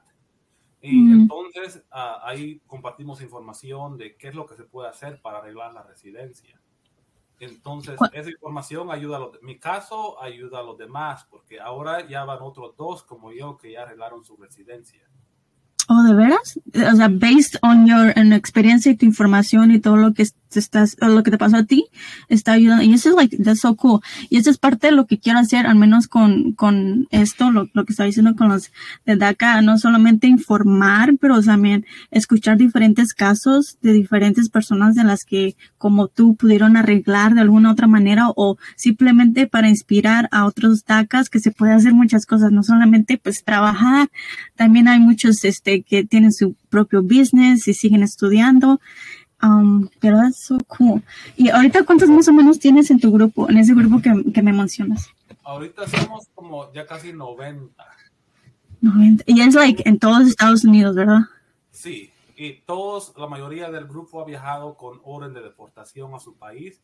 Y 0.86 1.12
entonces 1.12 1.84
ah, 1.92 2.22
ahí 2.24 2.62
compartimos 2.68 3.22
información 3.22 3.98
de 3.98 4.16
qué 4.16 4.30
es 4.30 4.36
lo 4.36 4.46
que 4.46 4.56
se 4.56 4.64
puede 4.64 4.90
hacer 4.90 5.22
para 5.22 5.40
arreglar 5.40 5.74
la 5.74 5.84
residencia. 5.84 6.60
Entonces, 7.40 8.00
esa 8.14 8.30
información 8.30 8.90
ayuda 8.92 9.18
a 9.18 9.20
los, 9.20 9.42
mi 9.42 9.60
caso 9.60 10.22
ayuda 10.22 10.60
a 10.60 10.64
los 10.64 10.78
demás, 10.78 11.26
porque 11.30 11.60
ahora 11.60 12.08
ya 12.08 12.24
van 12.24 12.40
otros 12.42 12.78
dos 12.78 13.04
como 13.04 13.32
yo 13.34 13.58
que 13.58 13.74
ya 13.74 13.82
arreglaron 13.82 14.24
su 14.24 14.38
residencia. 14.38 15.02
¿Oh, 15.90 16.05
de 16.06 16.14
veras? 16.14 16.60
O 16.68 16.96
sea, 16.96 17.08
based 17.10 17.58
on 17.62 17.88
your 17.88 18.14
experiencia 18.34 18.92
y 18.92 18.96
tu 18.96 19.06
información 19.06 19.72
y 19.72 19.80
todo 19.80 19.98
lo 19.98 20.14
que 20.14 20.26
estás, 20.56 20.98
lo 21.00 21.24
que 21.24 21.32
te 21.32 21.38
pasó 21.38 21.58
a 21.58 21.64
ti, 21.64 21.86
está 22.30 22.54
ayudando. 22.54 22.84
Y 22.84 22.94
eso 22.94 23.10
es 23.10 23.16
like, 23.16 23.38
that's 23.38 23.62
so 23.62 23.76
cool. 23.76 24.02
Y 24.30 24.38
eso 24.38 24.50
es 24.50 24.58
parte 24.58 24.88
de 24.88 24.94
lo 24.94 25.06
que 25.06 25.20
quiero 25.20 25.40
hacer, 25.40 25.68
al 25.68 25.76
menos 25.76 26.08
con, 26.08 26.54
con 26.54 27.08
esto, 27.12 27.52
lo, 27.52 27.68
lo 27.74 27.86
que 27.86 27.94
está 27.94 28.04
diciendo 28.04 28.36
con 28.36 28.50
los 28.50 28.72
de 29.06 29.16
DACA, 29.16 29.62
no 29.62 29.78
solamente 29.78 30.28
informar, 30.28 31.16
pero 31.20 31.42
también 31.42 31.86
escuchar 32.12 32.58
diferentes 32.58 33.14
casos 33.14 33.78
de 33.82 33.94
diferentes 33.94 34.50
personas 34.50 34.96
de 34.96 35.04
las 35.04 35.26
que, 35.26 35.56
como 35.78 36.08
tú, 36.08 36.36
pudieron 36.36 36.78
arreglar 36.78 37.34
de 37.34 37.42
alguna 37.42 37.72
otra 37.72 37.88
manera 37.88 38.30
o 38.36 38.58
simplemente 38.76 39.48
para 39.48 39.70
inspirar 39.70 40.28
a 40.32 40.46
otros 40.46 40.86
DACAs 40.86 41.30
que 41.30 41.40
se 41.40 41.52
puede 41.52 41.74
hacer 41.74 41.94
muchas 41.94 42.26
cosas, 42.26 42.52
no 42.52 42.64
solamente 42.64 43.18
pues 43.18 43.44
trabajar, 43.44 44.10
también 44.56 44.88
hay 44.88 45.00
muchos, 45.00 45.44
este, 45.46 45.84
que 45.84 45.95
tienen 46.04 46.34
su 46.34 46.56
propio 46.70 47.02
business 47.02 47.68
y 47.68 47.74
siguen 47.74 48.04
estudiando. 48.04 48.80
Um, 49.42 49.90
pero 50.00 50.22
es 50.24 50.38
so 50.38 50.58
cool. 50.68 51.04
¿Y 51.36 51.50
ahorita 51.50 51.84
cuántos 51.84 52.10
más 52.10 52.28
o 52.28 52.34
menos 52.34 52.60
tienes 52.60 52.90
en 52.90 53.00
tu 53.00 53.12
grupo, 53.12 53.50
en 53.50 53.58
ese 53.58 53.74
grupo 53.74 54.02
que, 54.02 54.32
que 54.32 54.42
me 54.42 54.54
mencionas? 54.54 55.08
Ahorita 55.44 55.88
somos 55.88 56.28
como 56.34 56.72
ya 56.74 56.86
casi 56.86 57.14
90. 57.14 57.72
90. 58.82 59.24
Y 59.28 59.42
es 59.42 59.54
like 59.54 59.88
en 59.88 60.00
todos 60.00 60.28
Estados 60.28 60.64
Unidos, 60.64 60.96
¿verdad? 60.96 61.22
Sí, 61.72 62.12
y 62.36 62.54
todos, 62.62 63.14
la 63.18 63.28
mayoría 63.28 63.70
del 63.70 63.86
grupo 63.86 64.22
ha 64.22 64.26
viajado 64.26 64.76
con 64.76 65.00
orden 65.04 65.34
de 65.34 65.42
deportación 65.42 66.14
a 66.14 66.20
su 66.20 66.36
país. 66.36 66.82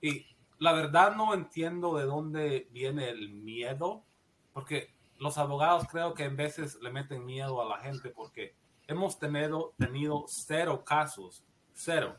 Y 0.00 0.26
la 0.58 0.72
verdad 0.72 1.14
no 1.16 1.34
entiendo 1.34 1.96
de 1.96 2.04
dónde 2.04 2.68
viene 2.72 3.10
el 3.10 3.30
miedo, 3.30 4.04
porque 4.52 4.93
los 5.18 5.38
abogados 5.38 5.86
creo 5.90 6.14
que 6.14 6.24
en 6.24 6.36
veces 6.36 6.78
le 6.82 6.90
meten 6.90 7.24
miedo 7.24 7.60
a 7.62 7.68
la 7.68 7.78
gente 7.78 8.10
porque 8.10 8.54
hemos 8.86 9.18
tenido, 9.18 9.74
tenido 9.78 10.24
cero 10.28 10.84
casos, 10.84 11.44
cero, 11.72 12.16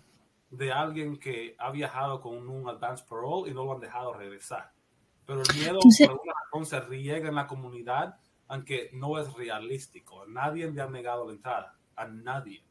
de 0.49 0.71
alguien 0.71 1.17
que 1.17 1.55
ha 1.59 1.71
viajado 1.71 2.21
con 2.21 2.49
un 2.49 2.69
advance 2.69 3.03
parole 3.07 3.51
y 3.51 3.53
no 3.53 3.65
lo 3.65 3.73
han 3.73 3.79
dejado 3.79 4.13
regresar. 4.13 4.71
Pero 5.25 5.41
el 5.41 5.55
miedo 5.55 5.79
por 5.79 6.09
alguna 6.09 6.33
razón 6.45 6.65
se 6.65 6.79
riega 6.81 7.27
en 7.27 7.35
la 7.35 7.47
comunidad, 7.47 8.15
aunque 8.47 8.89
no 8.93 9.19
es 9.19 9.33
realístico. 9.33 10.25
Nadie 10.27 10.71
le 10.71 10.81
ha 10.81 10.87
negado 10.87 11.25
la 11.25 11.33
entrada, 11.33 11.75
a 11.95 12.05
nadie. 12.05 12.63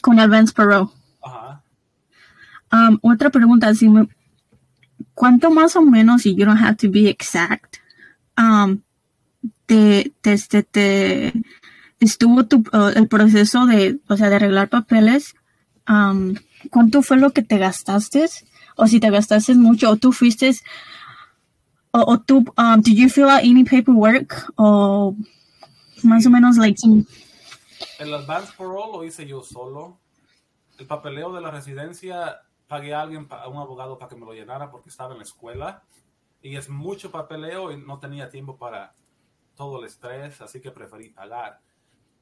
Con 0.00 0.18
advance 0.18 0.52
parole. 0.52 0.88
Ajá. 1.22 1.62
Um, 2.72 2.98
otra 3.02 3.30
pregunta, 3.30 3.72
si 3.74 3.88
¿cuánto 5.14 5.50
más 5.50 5.76
o 5.76 5.82
menos, 5.82 6.26
y 6.26 6.34
you 6.34 6.44
don't 6.44 6.60
have 6.60 6.76
to 6.76 6.90
be 6.90 7.08
exact, 7.08 7.76
um, 8.36 8.82
te, 9.66 10.12
te, 10.20 10.62
te, 10.62 11.32
estuvo 12.00 12.46
tu, 12.46 12.64
el 12.94 13.08
proceso 13.08 13.66
de, 13.66 13.98
o 14.08 14.16
sea, 14.16 14.28
de 14.28 14.36
arreglar 14.36 14.68
papeles, 14.68 15.34
¿cuánto 16.70 17.02
fue 17.02 17.16
lo 17.16 17.30
que 17.30 17.42
te 17.42 17.58
gastaste? 17.58 18.26
O 18.76 18.86
si 18.86 19.00
te 19.00 19.10
gastaste 19.10 19.54
mucho, 19.54 19.90
o 19.90 19.96
tú 19.96 20.12
fuiste, 20.12 20.50
o, 21.92 22.00
o 22.00 22.20
tú, 22.20 22.44
um, 22.58 22.80
did 22.80 22.96
you 22.96 23.08
fill 23.08 23.28
out 23.28 23.40
any 23.40 23.64
paperwork? 23.64 24.52
O 24.56 25.14
más 26.02 26.26
o 26.26 26.30
menos, 26.30 26.56
like, 26.56 26.80
el 27.98 28.12
advance 28.12 28.52
parole 28.56 28.92
lo 28.92 29.04
hice 29.04 29.26
yo 29.26 29.42
solo. 29.42 29.98
El 30.78 30.86
papeleo 30.86 31.32
de 31.32 31.40
la 31.40 31.50
residencia 31.50 32.40
pagué 32.66 32.94
a 32.94 33.02
alguien, 33.02 33.26
a 33.30 33.48
un 33.48 33.58
abogado 33.58 33.98
para 33.98 34.08
que 34.08 34.16
me 34.16 34.26
lo 34.26 34.32
llenara 34.32 34.70
porque 34.70 34.90
estaba 34.90 35.12
en 35.12 35.18
la 35.18 35.24
escuela. 35.24 35.82
Y 36.42 36.56
es 36.56 36.68
mucho 36.68 37.10
papeleo 37.10 37.72
y 37.72 37.76
no 37.78 37.98
tenía 38.00 38.28
tiempo 38.28 38.56
para 38.56 38.94
todo 39.54 39.80
el 39.80 39.86
estrés, 39.86 40.40
así 40.40 40.60
que 40.60 40.70
preferí 40.70 41.10
pagar. 41.10 41.60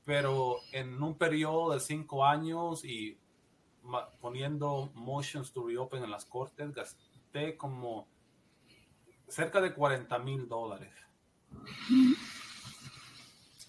Pero 0.05 0.57
en 0.73 1.03
un 1.03 1.17
periodo 1.17 1.73
de 1.75 1.81
cinco 1.81 2.25
años 2.25 2.85
y 2.85 3.19
poniendo 4.21 4.91
motions 4.95 5.53
to 5.53 5.67
reopen 5.67 6.05
en 6.05 6.11
las 6.11 6.25
cortes, 6.25 6.73
gasté 6.73 7.57
como 7.57 8.07
cerca 9.29 9.61
de 9.61 9.73
40 9.73 10.19
mil 10.21 10.49
dólares. 10.49 10.93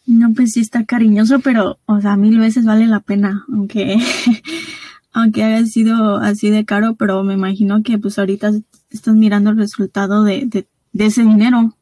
No, 0.05 0.33
pues 0.33 0.51
sí 0.51 0.59
está 0.59 0.85
cariñoso, 0.85 1.39
pero, 1.39 1.79
o 1.85 2.01
sea, 2.01 2.17
mil 2.17 2.37
veces 2.37 2.65
vale 2.65 2.87
la 2.87 2.99
pena, 2.99 3.45
aunque, 3.51 3.97
aunque 5.13 5.43
haya 5.43 5.65
sido 5.65 6.17
así 6.17 6.49
de 6.49 6.65
caro, 6.65 6.95
pero 6.95 7.23
me 7.23 7.33
imagino 7.33 7.81
que 7.83 7.97
pues 7.97 8.19
ahorita 8.19 8.51
estás 8.89 9.15
mirando 9.15 9.51
el 9.51 9.57
resultado 9.57 10.23
de, 10.23 10.67
de 10.91 11.05
ese 11.05 11.23
dinero. 11.23 11.75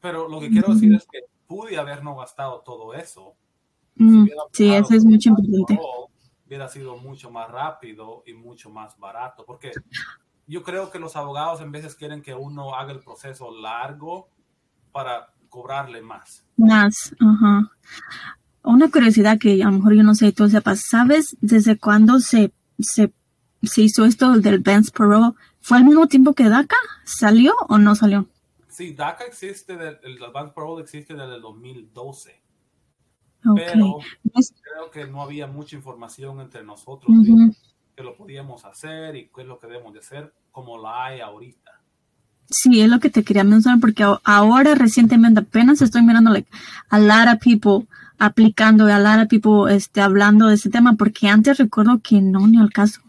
Pero 0.00 0.28
lo 0.28 0.40
que 0.40 0.50
quiero 0.50 0.72
decir 0.74 0.94
es 0.94 1.06
que 1.10 1.20
pude 1.46 1.76
haber 1.78 2.04
no 2.04 2.16
gastado 2.16 2.60
todo 2.60 2.94
eso. 2.94 3.34
Mm, 3.96 4.28
sí, 4.52 4.72
eso 4.72 4.94
es 4.94 5.04
mucho 5.04 5.30
importante. 5.30 5.78
hubiera 6.46 6.68
sido 6.68 6.96
mucho 6.96 7.30
más 7.30 7.50
rápido 7.50 8.22
y 8.26 8.32
mucho 8.32 8.70
más 8.70 8.96
barato, 8.98 9.44
porque 9.44 9.72
yo 10.46 10.62
creo 10.62 10.90
que 10.90 10.98
los 10.98 11.16
abogados 11.16 11.60
en 11.60 11.72
veces 11.72 11.94
quieren 11.94 12.22
que 12.22 12.34
uno 12.34 12.74
haga 12.74 12.92
el 12.92 13.00
proceso 13.00 13.50
largo 13.50 14.28
para 14.92 15.32
cobrarle 15.48 16.00
más. 16.00 16.44
Más, 16.56 17.14
ajá. 17.20 17.70
Una 18.62 18.90
curiosidad 18.90 19.38
que 19.38 19.62
a 19.62 19.66
lo 19.66 19.72
mejor 19.72 19.94
yo 19.94 20.02
no 20.02 20.14
sé, 20.14 20.32
tú 20.32 20.48
sepas, 20.48 20.84
¿sabes 20.88 21.36
desde 21.40 21.78
cuándo 21.78 22.20
se, 22.20 22.52
se, 22.78 23.12
se 23.62 23.82
hizo 23.82 24.04
esto 24.04 24.38
del 24.38 24.60
Benz 24.60 24.90
Pro? 24.90 25.34
¿Fue 25.60 25.78
al 25.78 25.84
mismo 25.84 26.06
tiempo 26.06 26.34
que 26.34 26.48
DACA? 26.48 26.76
¿Salió 27.04 27.54
o 27.68 27.78
no 27.78 27.94
salió? 27.94 28.28
Sí, 28.78 28.92
DACA 28.92 29.24
existe, 29.24 29.72
el 29.74 30.22
Advanced 30.22 30.54
Parole 30.54 30.84
existe 30.84 31.12
desde 31.12 31.34
el 31.34 31.42
2012. 31.42 32.40
Pero 33.56 33.98
creo 34.62 34.90
que 34.92 35.04
no 35.04 35.20
había 35.20 35.48
mucha 35.48 35.74
información 35.74 36.40
entre 36.40 36.62
nosotros 36.62 37.12
que 37.96 38.04
lo 38.04 38.16
podíamos 38.16 38.64
hacer 38.64 39.16
y 39.16 39.30
qué 39.34 39.40
es 39.40 39.48
lo 39.48 39.58
que 39.58 39.66
debemos 39.66 39.94
de 39.94 39.98
hacer 39.98 40.32
como 40.52 40.78
la 40.78 41.06
hay 41.06 41.20
ahorita. 41.20 41.80
Sí, 42.50 42.80
es 42.80 42.88
lo 42.88 43.00
que 43.00 43.10
te 43.10 43.24
quería 43.24 43.42
mencionar 43.42 43.80
porque 43.80 44.04
ahora 44.22 44.76
recientemente 44.76 45.40
apenas 45.40 45.82
estoy 45.82 46.02
mirando 46.02 46.30
like, 46.30 46.48
a 46.88 47.00
lot 47.00 47.34
of 47.34 47.40
people 47.40 47.88
aplicando, 48.20 48.86
a 48.86 49.00
lot 49.00 49.20
of 49.20 49.28
people 49.28 49.74
este, 49.74 50.00
hablando 50.00 50.46
de 50.46 50.54
ese 50.54 50.70
tema 50.70 50.92
porque 50.92 51.26
antes 51.26 51.58
recuerdo 51.58 51.98
que 52.00 52.20
no, 52.20 52.46
ni 52.46 52.58
al 52.58 52.70
caso. 52.70 53.00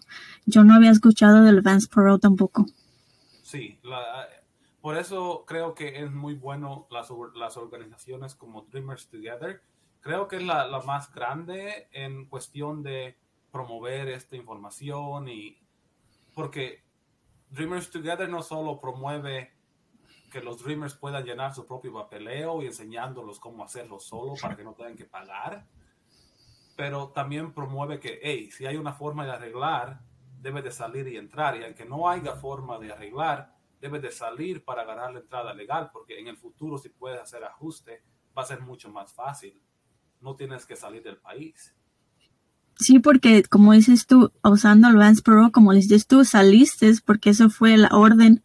Yo 0.47 0.63
no 0.63 0.73
había 0.73 0.89
escuchado 0.89 1.43
del 1.43 1.59
Advanced 1.59 1.91
Parole 1.91 2.19
tampoco. 2.19 2.65
Sí, 3.43 3.77
la, 3.83 4.27
por 4.81 4.97
eso 4.97 5.43
creo 5.45 5.73
que 5.73 6.03
es 6.03 6.11
muy 6.11 6.35
bueno 6.35 6.87
las, 6.89 7.09
las 7.35 7.57
organizaciones 7.57 8.35
como 8.35 8.61
Dreamers 8.63 9.09
Together. 9.09 9.61
Creo 9.99 10.27
que 10.27 10.37
es 10.37 10.43
la, 10.43 10.65
la, 10.67 10.81
más 10.81 11.13
grande 11.13 11.89
en 11.91 12.25
cuestión 12.27 12.81
de 12.83 13.17
promover 13.51 14.07
esta 14.07 14.35
información 14.37 15.27
y 15.27 15.59
porque 16.33 16.83
Dreamers 17.49 17.91
Together 17.91 18.29
no 18.29 18.41
solo 18.41 18.79
promueve 18.79 19.53
que 20.31 20.41
los 20.41 20.63
Dreamers 20.63 20.93
puedan 20.93 21.25
llenar 21.25 21.53
su 21.53 21.65
propio 21.65 21.91
papeleo 21.91 22.61
y 22.61 22.67
enseñándolos 22.67 23.39
cómo 23.39 23.63
hacerlo 23.63 23.99
solo 23.99 24.35
para 24.39 24.55
que 24.55 24.63
no 24.63 24.73
tengan 24.73 24.95
que 24.95 25.05
pagar, 25.05 25.65
pero 26.77 27.09
también 27.09 27.53
promueve 27.53 27.99
que, 27.99 28.19
hey, 28.21 28.49
si 28.51 28.65
hay 28.65 28.77
una 28.77 28.93
forma 28.93 29.25
de 29.25 29.31
arreglar, 29.31 30.01
debe 30.39 30.61
de 30.61 30.71
salir 30.71 31.07
y 31.07 31.17
entrar, 31.17 31.57
y 31.57 31.65
aunque 31.65 31.85
no 31.85 32.07
haya 32.07 32.35
forma 32.35 32.77
de 32.79 32.93
arreglar, 32.93 33.58
debes 33.81 34.01
de 34.01 34.11
salir 34.11 34.63
para 34.63 34.83
ganar 34.83 35.13
la 35.13 35.19
entrada 35.19 35.53
legal, 35.53 35.89
porque 35.91 36.19
en 36.19 36.27
el 36.27 36.37
futuro 36.37 36.77
si 36.77 36.89
puedes 36.89 37.19
hacer 37.19 37.43
ajuste, 37.43 38.03
va 38.37 38.43
a 38.43 38.45
ser 38.45 38.61
mucho 38.61 38.89
más 38.89 39.13
fácil. 39.13 39.61
No 40.21 40.35
tienes 40.35 40.65
que 40.65 40.75
salir 40.75 41.01
del 41.03 41.17
país. 41.17 41.75
Sí, 42.75 42.99
porque 42.99 43.43
como 43.43 43.73
dices 43.73 44.07
tú, 44.07 44.31
usando 44.43 44.87
el 44.87 44.95
Vance 44.95 45.21
Pro, 45.21 45.51
como 45.51 45.73
dices 45.73 46.07
tú, 46.07 46.23
saliste 46.23 46.93
porque 47.05 47.31
eso 47.31 47.49
fue 47.49 47.77
la 47.77 47.89
orden 47.89 48.43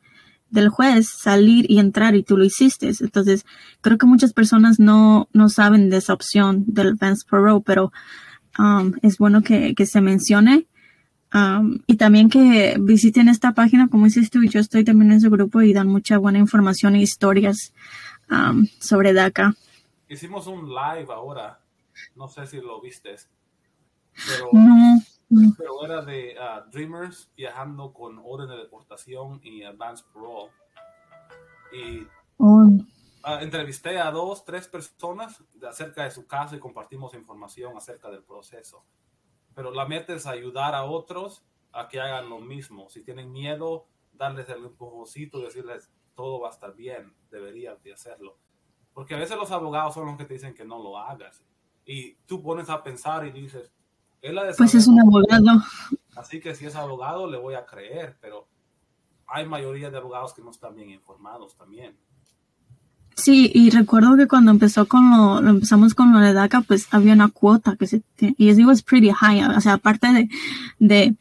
del 0.51 0.69
juez, 0.69 1.09
salir 1.09 1.71
y 1.71 1.79
entrar 1.79 2.15
y 2.15 2.23
tú 2.23 2.37
lo 2.37 2.45
hiciste. 2.45 2.91
Entonces, 3.01 3.45
creo 3.81 3.99
que 3.99 4.07
muchas 4.07 4.33
personas 4.33 4.79
no, 4.79 5.29
no 5.33 5.49
saben 5.49 5.91
de 5.91 5.99
esa 5.99 6.15
opción 6.15 6.65
del 6.67 6.95
Vance 6.95 7.25
Pro, 7.29 7.61
pero 7.61 7.93
um, 8.59 8.93
es 9.03 9.19
bueno 9.19 9.43
que, 9.43 9.75
que 9.75 9.87
se 9.87 10.01
mencione 10.01 10.67
y 11.87 11.97
también 11.97 12.29
que 12.29 12.77
visiten 12.79 13.29
esta 13.29 13.53
página, 13.53 13.89
como 13.89 14.05
dices 14.05 14.31
tú, 14.31 14.43
yo 14.45 14.61
estoy 14.61 14.85
también 14.85 15.11
en 15.11 15.19
ese 15.19 15.29
grupo 15.29 15.63
y 15.63 15.73
dan 15.73 15.89
mucha 15.89 16.19
buena 16.19 16.39
información 16.39 16.95
e 16.95 17.03
historias 17.03 17.73
sobre 18.79 19.13
DACA. 19.13 19.55
Hicimos 20.09 20.47
un 20.47 20.69
live 20.69 21.13
ahora 21.13 21.59
no 22.15 22.29
sé 22.29 22.47
si 22.47 22.61
lo 22.61 22.81
viste, 22.81 23.17
pero, 24.27 24.51
pero 25.57 25.85
era 25.85 26.03
de 26.03 26.37
uh, 26.39 26.71
Dreamers 26.71 27.31
viajando 27.37 27.93
con 27.93 28.21
orden 28.25 28.49
de 28.49 28.57
deportación 28.57 29.41
y 29.43 29.63
advance 29.63 30.05
parole. 30.13 30.51
Y 31.73 32.07
oh. 32.39 32.67
uh, 32.67 33.41
entrevisté 33.41 33.99
a 33.99 34.11
dos, 34.11 34.45
tres 34.45 34.69
personas 34.69 35.43
acerca 35.69 36.05
de 36.05 36.11
su 36.11 36.27
caso 36.27 36.57
y 36.57 36.61
compartimos 36.61 37.15
información 37.15 37.77
acerca 37.77 38.11
del 38.11 38.23
proceso. 38.23 38.85
Pero 39.55 39.71
la 39.71 39.87
meta 39.87 40.15
es 40.15 40.27
ayudar 40.27 40.75
a 40.75 40.85
otros 40.85 41.45
a 41.73 41.89
que 41.89 42.01
hagan 42.01 42.29
lo 42.29 42.41
mismo. 42.41 42.89
Si 42.89 43.03
tienen 43.03 43.33
miedo, 43.33 43.87
darles 44.13 44.49
el 44.49 44.65
empujoncito 44.65 45.39
y 45.39 45.45
decirles 45.45 45.91
todo 46.15 46.41
va 46.41 46.49
a 46.49 46.53
estar 46.53 46.75
bien, 46.75 47.13
deberías 47.31 47.83
de 47.83 47.93
hacerlo. 47.93 48.39
Porque 48.93 49.15
a 49.15 49.19
veces 49.19 49.37
los 49.37 49.51
abogados 49.51 49.95
son 49.95 50.07
los 50.07 50.17
que 50.17 50.25
te 50.25 50.35
dicen 50.35 50.55
que 50.55 50.65
no 50.65 50.81
lo 50.83 50.99
hagas. 50.99 51.45
Y 51.85 52.15
tú 52.27 52.43
pones 52.43 52.71
a 52.71 52.83
pensar 52.83 53.27
y 53.27 53.33
dices, 53.33 53.73
él 54.23 54.39
ha 54.39 54.53
Pues 54.57 54.75
es 54.75 54.87
un 54.87 55.01
abogado. 55.01 55.61
Así 56.17 56.41
que 56.41 56.55
si 56.55 56.67
es 56.67 56.77
abogado, 56.77 57.29
le 57.29 57.37
voy 57.37 57.55
a 57.55 57.67
creer, 57.67 58.17
pero 58.21 58.47
hay 59.27 59.47
mayoría 59.47 59.91
de 59.91 59.99
abogados 59.99 60.33
que 60.33 60.43
no 60.43 60.51
están 60.51 60.75
bien 60.75 60.91
informados 60.91 61.57
también. 61.57 61.99
Sí, 63.17 63.51
y 63.55 63.71
recuerdo 63.71 64.17
que 64.17 64.27
cuando 64.27 64.51
empezó 64.51 64.87
con 64.87 65.11
lo, 65.11 65.39
empezamos 65.49 65.95
con 65.95 66.13
lo 66.13 66.19
de 66.19 66.33
DACA, 66.33 66.63
pues 66.63 66.89
había 66.91 67.13
una 67.13 67.29
cuota 67.29 67.77
que 67.77 67.87
se, 67.87 68.03
y 68.19 68.49
es 68.49 68.59
was 68.59 68.83
pretty 68.83 69.11
high, 69.11 69.45
o 69.45 69.61
sea, 69.61 69.75
aparte 69.75 70.09
de, 70.09 70.29
de, 70.79 71.17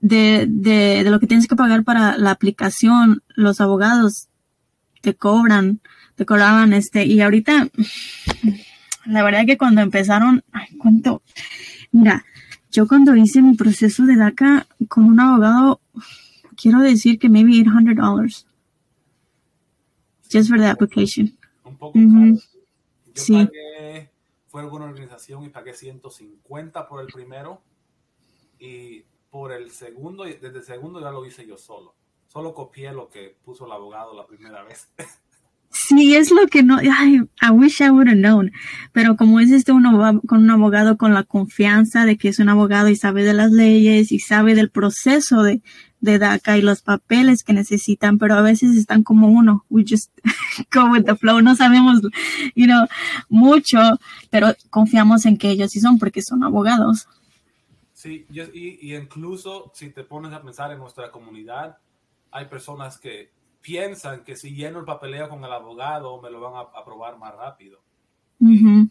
de, 0.00 0.46
de, 0.48 1.04
de 1.04 1.10
lo 1.10 1.20
que 1.20 1.26
tienes 1.26 1.46
que 1.46 1.56
pagar 1.56 1.84
para 1.84 2.16
la 2.16 2.30
aplicación, 2.30 3.22
los 3.34 3.60
abogados 3.60 4.28
te 5.02 5.14
cobran, 5.14 5.80
te 6.14 6.24
cobraban 6.24 6.72
este, 6.72 7.04
y 7.04 7.20
ahorita, 7.20 7.68
la 9.04 9.22
verdad 9.22 9.44
que 9.46 9.58
cuando 9.58 9.82
empezaron, 9.82 10.42
ay, 10.52 10.76
cuánto, 10.78 11.22
mira, 11.92 12.24
yo 12.72 12.88
cuando 12.88 13.14
hice 13.14 13.42
mi 13.42 13.54
proceso 13.56 14.04
de 14.04 14.16
DACA 14.16 14.66
con 14.88 15.04
un 15.04 15.20
abogado, 15.20 15.80
quiero 16.56 16.80
decir 16.80 17.18
que 17.18 17.28
maybe 17.28 17.52
$800 17.52 18.46
Just 20.30 20.48
for 20.50 20.58
the 20.58 20.66
application. 20.66 21.36
Un 21.64 21.76
poco 21.76 21.98
Yo 21.98 22.36
sí. 23.14 23.44
pagué, 23.46 24.10
fue 24.48 24.60
alguna 24.60 24.86
organización 24.86 25.44
y 25.44 25.48
pagué 25.48 25.74
150 25.74 26.88
por 26.88 27.00
el 27.00 27.06
primero 27.08 27.60
y 28.58 29.04
por 29.30 29.52
el 29.52 29.70
segundo, 29.70 30.24
desde 30.24 30.48
el 30.48 30.62
segundo 30.62 31.00
ya 31.00 31.10
lo 31.10 31.24
hice 31.26 31.46
yo 31.46 31.58
solo. 31.58 31.94
Solo 32.26 32.54
copié 32.54 32.92
lo 32.92 33.08
que 33.08 33.36
puso 33.44 33.66
el 33.66 33.72
abogado 33.72 34.14
la 34.14 34.26
primera 34.26 34.62
vez. 34.62 34.88
Sí, 35.70 36.14
es 36.14 36.30
lo 36.30 36.46
que 36.46 36.62
no, 36.62 36.78
ay, 36.78 37.20
I 37.42 37.50
wish 37.50 37.80
I 37.80 37.90
would 37.90 38.08
have 38.08 38.16
known. 38.16 38.52
Pero 38.92 39.16
como 39.16 39.40
es 39.40 39.50
este 39.50 39.72
uno 39.72 39.98
va 39.98 40.18
con 40.26 40.42
un 40.42 40.50
abogado 40.50 40.96
con 40.96 41.12
la 41.12 41.22
confianza 41.22 42.04
de 42.04 42.16
que 42.16 42.28
es 42.28 42.38
un 42.38 42.48
abogado 42.48 42.88
y 42.88 42.96
sabe 42.96 43.24
de 43.24 43.34
las 43.34 43.52
leyes 43.52 44.10
y 44.10 44.18
sabe 44.18 44.54
del 44.54 44.70
proceso 44.70 45.42
de, 45.42 45.60
DACA 46.00 46.56
y 46.56 46.62
los 46.62 46.82
papeles 46.82 47.42
que 47.42 47.52
necesitan, 47.52 48.18
pero 48.18 48.34
a 48.34 48.40
veces 48.40 48.76
están 48.76 49.02
como 49.02 49.28
uno, 49.28 49.64
we 49.68 49.82
just 49.82 50.12
go 50.72 50.88
with 50.92 51.02
the 51.02 51.16
flow, 51.16 51.40
no 51.40 51.56
sabemos, 51.56 52.00
you 52.54 52.66
know, 52.66 52.86
mucho, 53.28 53.78
pero 54.30 54.54
confiamos 54.70 55.26
en 55.26 55.36
que 55.36 55.50
ellos 55.50 55.72
sí 55.72 55.80
son 55.80 55.98
porque 55.98 56.22
son 56.22 56.44
abogados. 56.44 57.08
Sí, 57.92 58.24
y, 58.30 58.88
y 58.88 58.94
incluso 58.94 59.72
si 59.74 59.90
te 59.90 60.04
pones 60.04 60.32
a 60.32 60.42
pensar 60.42 60.70
en 60.70 60.78
nuestra 60.78 61.10
comunidad, 61.10 61.76
hay 62.30 62.44
personas 62.44 62.98
que 62.98 63.35
piensan 63.66 64.22
que 64.22 64.36
si 64.36 64.54
lleno 64.54 64.78
el 64.78 64.84
papeleo 64.84 65.28
con 65.28 65.44
el 65.44 65.52
abogado 65.52 66.22
me 66.22 66.30
lo 66.30 66.40
van 66.40 66.54
a 66.54 66.78
aprobar 66.78 67.18
más 67.18 67.34
rápido. 67.34 67.82
Uh 68.38 68.46
-huh. 68.48 68.90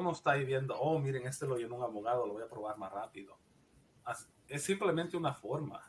no 0.00 0.12
está 0.12 0.32
ahí 0.32 0.44
viendo, 0.44 0.78
oh, 0.78 1.00
miren, 1.00 1.26
este 1.26 1.44
lo 1.44 1.56
llenó 1.56 1.74
un 1.74 1.82
abogado, 1.82 2.24
lo 2.24 2.34
voy 2.34 2.42
a 2.42 2.46
aprobar 2.46 2.78
más 2.78 2.92
rápido. 2.92 3.36
Es 4.48 4.62
simplemente 4.62 5.16
una 5.16 5.34
forma. 5.34 5.80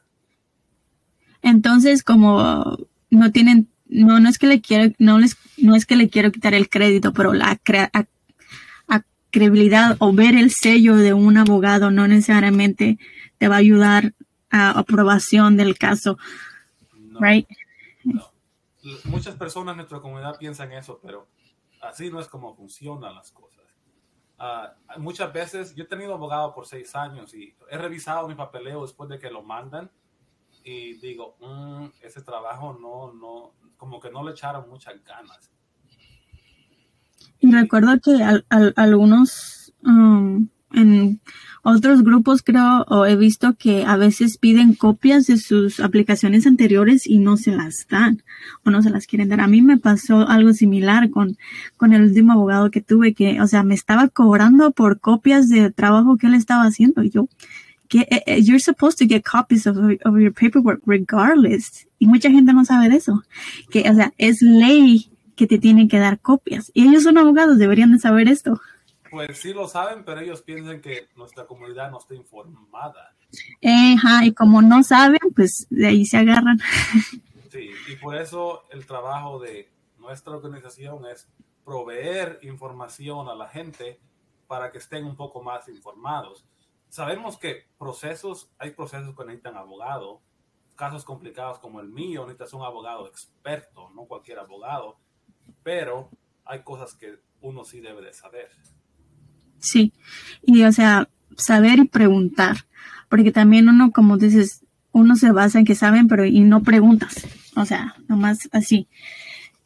Entonces, 1.43 2.03
como 2.03 2.75
no 3.11 3.31
tienen, 3.31 3.67
no, 3.85 4.19
no 4.19 4.29
es 4.29 4.39
que 4.39 4.47
le 4.47 4.61
quiero, 4.61 4.95
no 4.97 5.19
les, 5.19 5.37
no 5.57 5.75
es 5.75 5.85
que 5.85 5.95
le 5.95 6.09
quiero 6.09 6.31
quitar 6.31 6.55
el 6.55 6.69
crédito, 6.69 7.13
pero 7.13 7.33
la 7.33 7.59
credibilidad 9.29 9.95
o 9.99 10.11
ver 10.13 10.33
el 10.33 10.49
sello 10.49 10.95
de 10.95 11.13
un 11.13 11.37
abogado 11.37 11.91
no 11.91 12.07
necesariamente 12.07 12.97
te 13.37 13.47
va 13.47 13.55
a 13.55 13.59
ayudar 13.59 14.15
a 14.49 14.79
aprobación 14.79 15.55
del 15.55 15.77
caso. 15.77 16.17
right? 17.19 17.47
Muchas 19.05 19.35
personas 19.35 19.73
en 19.73 19.77
nuestra 19.77 19.99
comunidad 19.99 20.37
piensan 20.37 20.71
eso, 20.71 20.99
pero 21.01 21.27
así 21.81 22.09
no 22.09 22.19
es 22.19 22.27
como 22.27 22.55
funcionan 22.55 23.15
las 23.15 23.31
cosas. 23.31 23.57
Uh, 24.39 24.99
muchas 24.99 25.33
veces, 25.33 25.75
yo 25.75 25.83
he 25.83 25.87
tenido 25.87 26.13
abogado 26.13 26.53
por 26.53 26.67
seis 26.67 26.95
años 26.95 27.33
y 27.33 27.55
he 27.71 27.77
revisado 27.77 28.27
mi 28.27 28.35
papeleo 28.35 28.83
después 28.83 29.09
de 29.09 29.17
que 29.17 29.31
lo 29.31 29.41
mandan 29.41 29.89
y 30.63 30.93
digo, 30.95 31.37
mm, 31.39 31.87
ese 32.01 32.21
trabajo 32.21 32.77
no, 32.79 33.13
no, 33.13 33.53
como 33.77 33.99
que 33.99 34.11
no 34.11 34.23
le 34.23 34.31
echaron 34.31 34.69
muchas 34.69 35.01
ganas. 35.03 35.49
Y 37.39 37.51
recuerdo 37.51 37.99
que 38.03 38.21
algunos, 38.75 39.73
um, 39.83 40.49
en 40.73 41.21
otros 41.63 42.03
grupos 42.03 42.43
creo 42.43 42.83
o 42.87 43.05
he 43.05 43.15
visto 43.15 43.55
que 43.57 43.85
a 43.85 43.95
veces 43.95 44.37
piden 44.37 44.73
copias 44.73 45.27
de 45.27 45.37
sus 45.37 45.79
aplicaciones 45.79 46.45
anteriores 46.45 47.07
y 47.07 47.19
no 47.19 47.37
se 47.37 47.51
las 47.51 47.87
dan 47.89 48.23
o 48.63 48.71
no 48.71 48.81
se 48.81 48.89
las 48.89 49.07
quieren 49.07 49.29
dar. 49.29 49.41
A 49.41 49.47
mí 49.47 49.61
me 49.61 49.77
pasó 49.77 50.27
algo 50.27 50.53
similar 50.53 51.09
con, 51.09 51.37
con 51.77 51.93
el 51.93 52.03
último 52.03 52.33
abogado 52.33 52.71
que 52.71 52.81
tuve 52.81 53.13
que, 53.13 53.41
o 53.41 53.47
sea, 53.47 53.63
me 53.63 53.75
estaba 53.75 54.09
cobrando 54.09 54.71
por 54.71 54.99
copias 54.99 55.49
de 55.49 55.71
trabajo 55.71 56.17
que 56.17 56.27
él 56.27 56.33
estaba 56.33 56.63
haciendo 56.63 57.03
y 57.03 57.09
yo, 57.09 57.27
que 57.87 58.01
eh, 58.01 58.23
eh, 58.25 58.41
you're 58.41 58.59
supposed 58.59 58.97
to 58.97 59.05
get 59.05 59.23
copies 59.23 59.65
of, 59.65 59.77
of 59.77 60.19
your 60.19 60.33
paperwork 60.33 60.81
regardless. 60.85 61.87
Y 61.99 62.07
mucha 62.07 62.29
gente 62.29 62.53
no 62.53 62.65
sabe 62.65 62.89
de 62.89 62.97
eso. 62.97 63.23
Que, 63.69 63.89
o 63.89 63.95
sea, 63.95 64.13
es 64.17 64.41
ley 64.41 65.09
que 65.35 65.47
te 65.47 65.57
tienen 65.57 65.87
que 65.87 65.99
dar 65.99 66.19
copias. 66.19 66.71
Y 66.73 66.87
ellos 66.87 67.03
son 67.03 67.17
abogados, 67.17 67.57
deberían 67.57 67.91
de 67.91 67.99
saber 67.99 68.27
esto. 68.27 68.59
Pues 69.09 69.37
sí 69.37 69.53
lo 69.53 69.67
saben, 69.67 70.03
pero 70.03 70.21
ellos 70.21 70.41
piensan 70.41 70.81
que 70.81 71.09
nuestra 71.15 71.45
comunidad 71.45 71.91
no 71.91 71.99
está 71.99 72.15
informada. 72.15 73.15
Ajá, 73.63 74.25
y 74.25 74.33
como 74.33 74.61
no 74.61 74.83
saben, 74.83 75.19
pues 75.35 75.67
de 75.69 75.87
ahí 75.87 76.05
se 76.05 76.17
agarran. 76.17 76.59
Sí, 77.49 77.71
y 77.87 77.95
por 77.95 78.17
eso 78.17 78.65
el 78.71 78.85
trabajo 78.85 79.39
de 79.39 79.71
nuestra 79.97 80.35
organización 80.35 81.05
es 81.05 81.29
proveer 81.63 82.39
información 82.43 83.29
a 83.29 83.35
la 83.35 83.47
gente 83.47 84.01
para 84.47 84.69
que 84.69 84.79
estén 84.79 85.05
un 85.05 85.15
poco 85.15 85.41
más 85.41 85.67
informados. 85.69 86.45
Sabemos 86.89 87.37
que 87.37 87.65
procesos, 87.77 88.49
hay 88.57 88.71
procesos 88.71 89.15
que 89.15 89.23
necesitan 89.23 89.55
abogado, 89.55 90.21
casos 90.75 91.03
complicados 91.03 91.59
como 91.59 91.79
el 91.79 91.87
mío, 91.87 92.21
necesitas 92.23 92.53
un 92.53 92.63
abogado 92.63 93.07
experto, 93.07 93.89
no 93.91 94.05
cualquier 94.05 94.39
abogado, 94.39 94.97
pero 95.63 96.09
hay 96.45 96.63
cosas 96.63 96.95
que 96.95 97.19
uno 97.41 97.65
sí 97.65 97.79
debe 97.81 98.01
de 98.01 98.13
saber. 98.13 98.49
Sí, 99.59 99.93
y 100.45 100.63
o 100.63 100.71
sea, 100.71 101.09
saber 101.35 101.79
y 101.79 101.85
preguntar, 101.85 102.65
porque 103.09 103.31
también 103.31 103.69
uno, 103.69 103.91
como 103.91 104.17
dices, 104.17 104.63
uno 104.91 105.15
se 105.15 105.31
basa 105.31 105.59
en 105.59 105.65
que 105.65 105.75
saben, 105.75 106.07
pero 106.07 106.25
y 106.25 106.39
no 106.41 106.63
preguntas, 106.63 107.27
o 107.55 107.65
sea, 107.65 107.95
nomás 108.07 108.49
así. 108.51 108.87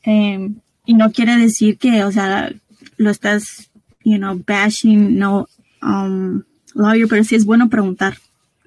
Em, 0.03 0.59
y 0.85 0.93
no 0.93 1.11
quiere 1.11 1.37
decir 1.37 1.77
que, 1.77 2.03
o 2.03 2.11
sea, 2.11 2.51
lo 2.97 3.09
estás, 3.09 3.71
you 4.03 4.17
know, 4.17 4.41
bashing, 4.45 5.17
no, 5.17 5.47
um, 5.81 6.43
lawyer, 6.73 7.07
pero 7.07 7.23
sí 7.23 7.35
es 7.35 7.45
bueno 7.45 7.69
preguntar. 7.69 8.17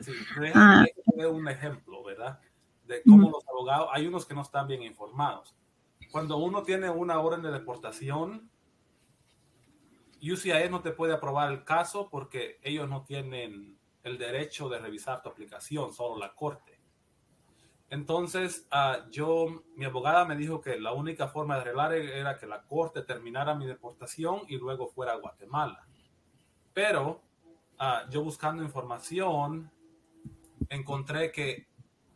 Sí, 0.00 0.12
ah. 0.54 0.84
un 1.30 1.48
ejemplo, 1.48 2.02
¿verdad? 2.04 2.38
De 2.86 3.02
cómo 3.02 3.30
los 3.30 3.48
abogados, 3.48 3.88
hay 3.92 4.06
unos 4.06 4.26
que 4.26 4.34
no 4.34 4.42
están 4.42 4.68
bien 4.68 4.82
informados. 4.82 5.54
Cuando 6.10 6.36
uno 6.36 6.62
tiene 6.62 6.90
una 6.90 7.18
orden 7.18 7.42
de 7.42 7.50
deportación, 7.50 8.48
UCIS 10.32 10.70
no 10.70 10.80
te 10.80 10.92
puede 10.92 11.14
aprobar 11.14 11.52
el 11.52 11.64
caso 11.64 12.08
porque 12.10 12.58
ellos 12.62 12.88
no 12.88 13.04
tienen 13.04 13.78
el 14.02 14.18
derecho 14.18 14.68
de 14.68 14.78
revisar 14.78 15.22
tu 15.22 15.28
aplicación, 15.28 15.92
solo 15.92 16.18
la 16.18 16.34
corte. 16.34 16.78
Entonces, 17.90 18.66
uh, 18.72 19.08
yo, 19.10 19.46
mi 19.76 19.84
abogada 19.84 20.24
me 20.24 20.36
dijo 20.36 20.60
que 20.60 20.78
la 20.80 20.92
única 20.92 21.28
forma 21.28 21.54
de 21.54 21.60
arreglar 21.62 21.92
era 21.92 22.36
que 22.36 22.46
la 22.46 22.62
corte 22.62 23.02
terminara 23.02 23.54
mi 23.54 23.66
deportación 23.66 24.42
y 24.48 24.56
luego 24.56 24.88
fuera 24.88 25.12
a 25.12 25.16
Guatemala. 25.16 25.86
Pero 26.72 27.22
uh, 27.78 28.10
yo 28.10 28.22
buscando 28.22 28.62
información, 28.62 29.70
encontré 30.68 31.30
que 31.30 31.68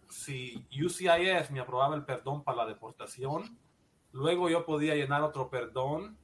si 0.09 0.67
UCIS 0.73 1.51
me 1.51 1.61
aprobaba 1.61 1.95
el 1.95 2.05
perdón 2.05 2.43
para 2.43 2.59
la 2.59 2.67
deportación, 2.67 3.59
luego 4.13 4.49
yo 4.49 4.65
podía 4.65 4.95
llenar 4.95 5.23
otro 5.23 5.49
perdón 5.49 6.19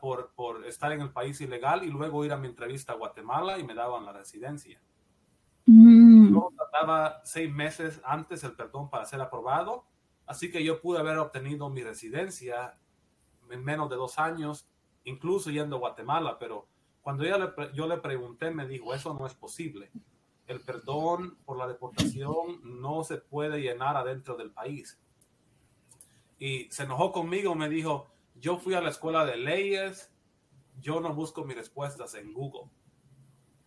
por, 0.00 0.32
por, 0.34 0.66
estar 0.66 0.92
en 0.92 1.00
el 1.00 1.12
país 1.12 1.40
ilegal 1.40 1.84
y 1.84 1.90
luego 1.90 2.24
ir 2.24 2.32
a 2.32 2.36
mi 2.36 2.48
entrevista 2.48 2.92
a 2.92 2.96
Guatemala 2.96 3.58
y 3.58 3.64
me 3.64 3.74
daban 3.74 4.04
la 4.04 4.12
residencia. 4.12 4.80
Mm. 5.66 6.32
Yo 6.32 6.50
trataba 6.56 7.20
seis 7.24 7.52
meses 7.52 8.00
antes 8.04 8.44
el 8.44 8.52
perdón 8.52 8.90
para 8.90 9.04
ser 9.04 9.20
aprobado, 9.20 9.86
así 10.26 10.50
que 10.50 10.64
yo 10.64 10.80
pude 10.80 10.98
haber 10.98 11.18
obtenido 11.18 11.70
mi 11.70 11.82
residencia 11.82 12.78
en 13.50 13.64
menos 13.64 13.88
de 13.90 13.96
dos 13.96 14.18
años, 14.18 14.68
incluso 15.04 15.50
yendo 15.50 15.76
a 15.76 15.80
Guatemala, 15.80 16.38
pero 16.38 16.66
cuando 17.02 17.24
ella 17.24 17.38
le, 17.38 17.72
yo 17.74 17.86
le 17.86 17.98
pregunté, 17.98 18.50
me 18.50 18.66
dijo, 18.66 18.94
eso 18.94 19.14
no 19.14 19.26
es 19.26 19.34
posible. 19.34 19.90
El 20.46 20.60
perdón 20.60 21.38
por 21.44 21.58
la 21.58 21.66
deportación 21.66 22.60
no 22.80 23.04
se 23.04 23.18
puede 23.18 23.60
llenar 23.60 23.96
adentro 23.96 24.36
del 24.36 24.50
país. 24.50 24.98
Y 26.38 26.68
se 26.70 26.84
enojó 26.84 27.12
conmigo, 27.12 27.54
me 27.54 27.68
dijo, 27.68 28.12
yo 28.42 28.58
fui 28.58 28.74
a 28.74 28.80
la 28.80 28.90
escuela 28.90 29.24
de 29.24 29.36
leyes, 29.36 30.12
yo 30.80 31.00
no 31.00 31.14
busco 31.14 31.44
mis 31.44 31.56
respuestas 31.56 32.14
en 32.14 32.34
Google. 32.34 32.68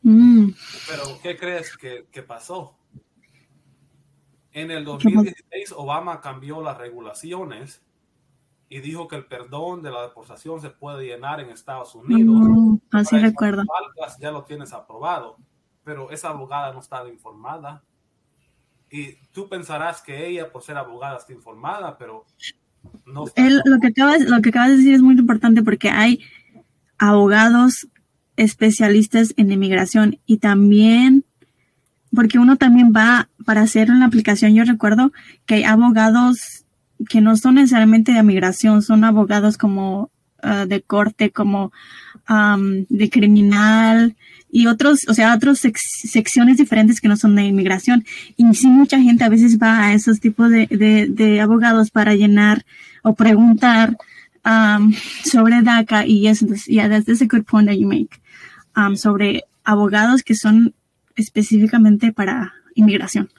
Mm. 0.01 0.49
Pero, 0.89 1.03
¿qué 1.23 1.38
crees 1.38 1.76
que, 1.78 2.07
que 2.11 2.21
pasó? 2.21 2.78
En 4.51 4.71
el 4.71 4.84
2016, 4.84 5.71
Obama 5.78 6.19
cambió 6.19 6.61
las 6.61 6.78
regulaciones 6.78 7.84
y 8.67 8.82
dijo 8.82 9.07
que 9.07 9.15
el 9.15 9.26
perdón 9.28 9.82
de 9.82 9.91
la 9.91 10.01
deportación 10.01 10.59
se 10.59 10.69
puede 10.69 11.05
llenar 11.05 11.39
en 11.39 11.51
Estados 11.51 11.95
Unidos. 11.95 12.36
Mm, 12.38 12.76
así 12.91 13.17
recuerdo. 13.17 13.63
Ya 14.19 14.32
lo 14.32 14.43
tienes 14.43 14.73
aprobado, 14.73 15.38
pero 15.86 16.11
esa 16.11 16.30
abogada 16.30 16.73
no 16.73 16.80
estaba 16.80 17.07
informada. 17.07 17.82
Y 18.89 19.15
tú 19.32 19.47
pensarás 19.47 20.01
que 20.01 20.28
ella, 20.28 20.51
por 20.51 20.63
ser 20.63 20.76
abogada, 20.76 21.17
está 21.17 21.32
informada, 21.32 21.97
pero 21.97 22.26
no. 23.06 23.26
lo, 23.26 23.80
que 23.80 23.88
acabas, 23.88 24.22
lo 24.22 24.42
que 24.42 24.50
acabas 24.50 24.70
de 24.70 24.78
decir 24.78 24.94
es 24.94 25.02
muy 25.02 25.16
importante 25.16 25.64
porque 25.64 25.90
hay 25.90 26.22
abogados 26.98 27.88
especialistas 28.38 29.34
en 29.38 29.52
inmigración 29.52 30.20
y 30.26 30.38
también 30.38 31.26
porque 32.14 32.40
uno 32.40 32.56
también 32.56 32.94
va 32.96 33.30
para 33.46 33.62
hacer 33.62 33.92
una 33.92 34.06
aplicación. 34.06 34.54
Yo 34.54 34.64
recuerdo 34.64 35.12
que 35.46 35.56
hay 35.56 35.64
abogados 35.64 36.66
que 37.10 37.22
no 37.22 37.36
son 37.36 37.56
necesariamente 37.56 38.14
de 38.14 38.24
migración, 38.24 38.82
son 38.82 39.04
abogados 39.04 39.58
como 39.58 40.12
ah, 40.42 40.66
de 40.66 40.82
corte, 40.82 41.32
como 41.32 41.72
de 42.90 43.10
criminal 43.12 44.16
y 44.50 44.68
otros, 44.68 45.08
o 45.10 45.14
sea, 45.14 45.36
otras 45.36 45.60
secciones 45.60 46.58
diferentes 46.58 47.02
que 47.02 47.08
no 47.08 47.18
son 47.18 47.36
de 47.36 47.43
inmigración. 47.43 48.06
Y 48.38 48.54
sí, 48.54 48.68
mucha 48.68 49.00
gente 49.00 49.24
a 49.24 49.30
veces 49.30 49.58
va 49.60 49.84
a 49.84 49.93
esos 49.93 50.20
tipos 50.20 50.50
de, 50.50 50.68
de, 50.68 51.41
abogados 51.41 51.91
para 51.91 52.16
llenar 52.16 52.66
o 53.04 53.16
preguntar 53.16 53.98
sobre 55.24 55.62
DACA 55.62 56.06
y 56.06 56.28
eso. 56.28 56.46
Yeah, 56.68 56.89
that's, 56.89 57.22
a 57.22 57.26
good 57.26 57.43
point 57.46 57.68
that 57.68 57.76
you 57.76 57.88
make. 57.88 58.22
sobre 58.98 59.43
abogados 59.64 60.24
que 60.24 60.36
son 60.36 60.74
específicamente 61.16 62.14
para 62.14 62.54
inmigración. 62.76 63.30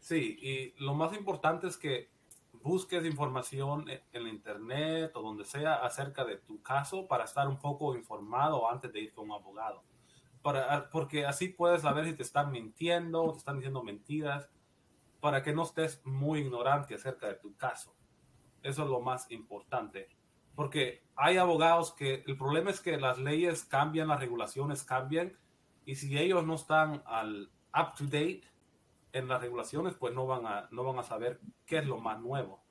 Sí, 0.00 0.38
y 0.40 0.82
lo 0.82 0.94
más 0.94 1.16
importante 1.16 1.66
es 1.66 1.76
que 1.76 2.08
busques 2.62 3.04
información 3.04 3.84
en 4.12 4.22
la 4.22 4.28
internet 4.30 5.10
o 5.14 5.22
donde 5.22 5.44
sea 5.44 5.74
acerca 5.74 6.24
de 6.24 6.36
tu 6.36 6.62
caso 6.62 7.06
para 7.06 7.24
estar 7.24 7.46
un 7.46 7.58
poco 7.58 7.94
informado 7.94 8.70
antes 8.70 8.92
de 8.92 9.00
ir 9.00 9.12
con 9.12 9.26
un 9.26 9.32
abogado. 9.32 9.82
Para, 10.44 10.90
porque 10.90 11.24
así 11.24 11.48
puedes 11.48 11.80
saber 11.80 12.04
si 12.04 12.12
te 12.12 12.22
están 12.22 12.52
mintiendo 12.52 13.24
o 13.24 13.32
te 13.32 13.38
están 13.38 13.56
diciendo 13.56 13.82
mentiras 13.82 14.46
para 15.20 15.42
que 15.42 15.54
no 15.54 15.62
estés 15.62 16.02
muy 16.04 16.40
ignorante 16.40 16.94
acerca 16.94 17.28
de 17.28 17.36
tu 17.36 17.56
caso. 17.56 17.96
Eso 18.62 18.82
es 18.82 18.90
lo 18.90 19.00
más 19.00 19.30
importante. 19.30 20.10
Porque 20.54 21.02
hay 21.16 21.38
abogados 21.38 21.94
que 21.94 22.22
el 22.26 22.36
problema 22.36 22.70
es 22.70 22.80
que 22.80 22.98
las 22.98 23.18
leyes 23.18 23.64
cambian, 23.64 24.08
las 24.08 24.20
regulaciones 24.20 24.84
cambian 24.84 25.32
y 25.86 25.94
si 25.94 26.18
ellos 26.18 26.44
no 26.44 26.56
están 26.56 27.02
al 27.06 27.50
up 27.74 27.94
to 27.96 28.04
date 28.04 28.42
en 29.12 29.26
las 29.26 29.40
regulaciones, 29.40 29.94
pues 29.94 30.14
no 30.14 30.26
van 30.26 30.44
a, 30.44 30.68
no 30.72 30.84
van 30.84 30.98
a 30.98 31.04
saber 31.04 31.40
qué 31.64 31.78
es 31.78 31.86
lo 31.86 31.98
más 32.00 32.20
nuevo. 32.20 32.62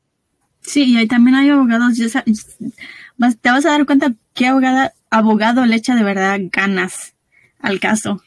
Sí, 0.62 0.94
y 0.94 0.98
ahí 0.98 1.08
también 1.08 1.38
hay 1.38 1.50
abogados, 1.50 1.98
te 1.98 3.50
vas 3.50 3.66
a 3.66 3.72
dar 3.72 3.86
cuenta 3.88 4.14
qué 4.36 4.46
abogada, 4.46 4.94
abogado 5.10 5.66
le 5.66 5.76
echa 5.76 5.96
de 5.96 6.04
verdad 6.04 6.40
ganas 6.52 7.16
al 7.64 7.80
caso. 7.80 8.22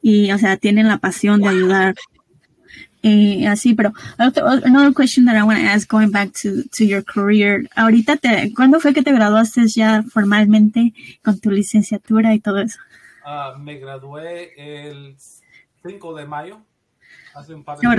Y, 0.00 0.30
o 0.30 0.38
sea, 0.38 0.56
tienen 0.56 0.86
la 0.86 0.98
pasión 0.98 1.40
de 1.40 1.48
ayudar. 1.48 1.96
Y 3.02 3.44
así, 3.46 3.74
pero 3.74 3.92
another 4.18 4.94
question 4.94 5.24
that 5.26 5.36
I 5.36 5.42
want 5.42 5.58
to 5.58 5.66
ask 5.66 5.90
going 5.90 6.10
back 6.10 6.32
to, 6.42 6.62
to 6.76 6.84
your 6.84 7.04
career. 7.04 7.68
Ahorita, 7.74 8.16
te, 8.16 8.52
¿cuándo 8.54 8.78
fue 8.78 8.94
que 8.94 9.02
te 9.02 9.12
graduaste 9.12 9.66
ya 9.66 10.04
formalmente 10.04 10.94
con 11.22 11.40
tu 11.40 11.50
licenciatura 11.50 12.32
y 12.32 12.38
todo 12.38 12.60
eso? 12.60 12.78
Ah, 13.24 13.56
me 13.58 13.78
gradué 13.78 14.52
el 14.56 15.16
5 15.82 16.14
de 16.14 16.26
mayo 16.26 16.62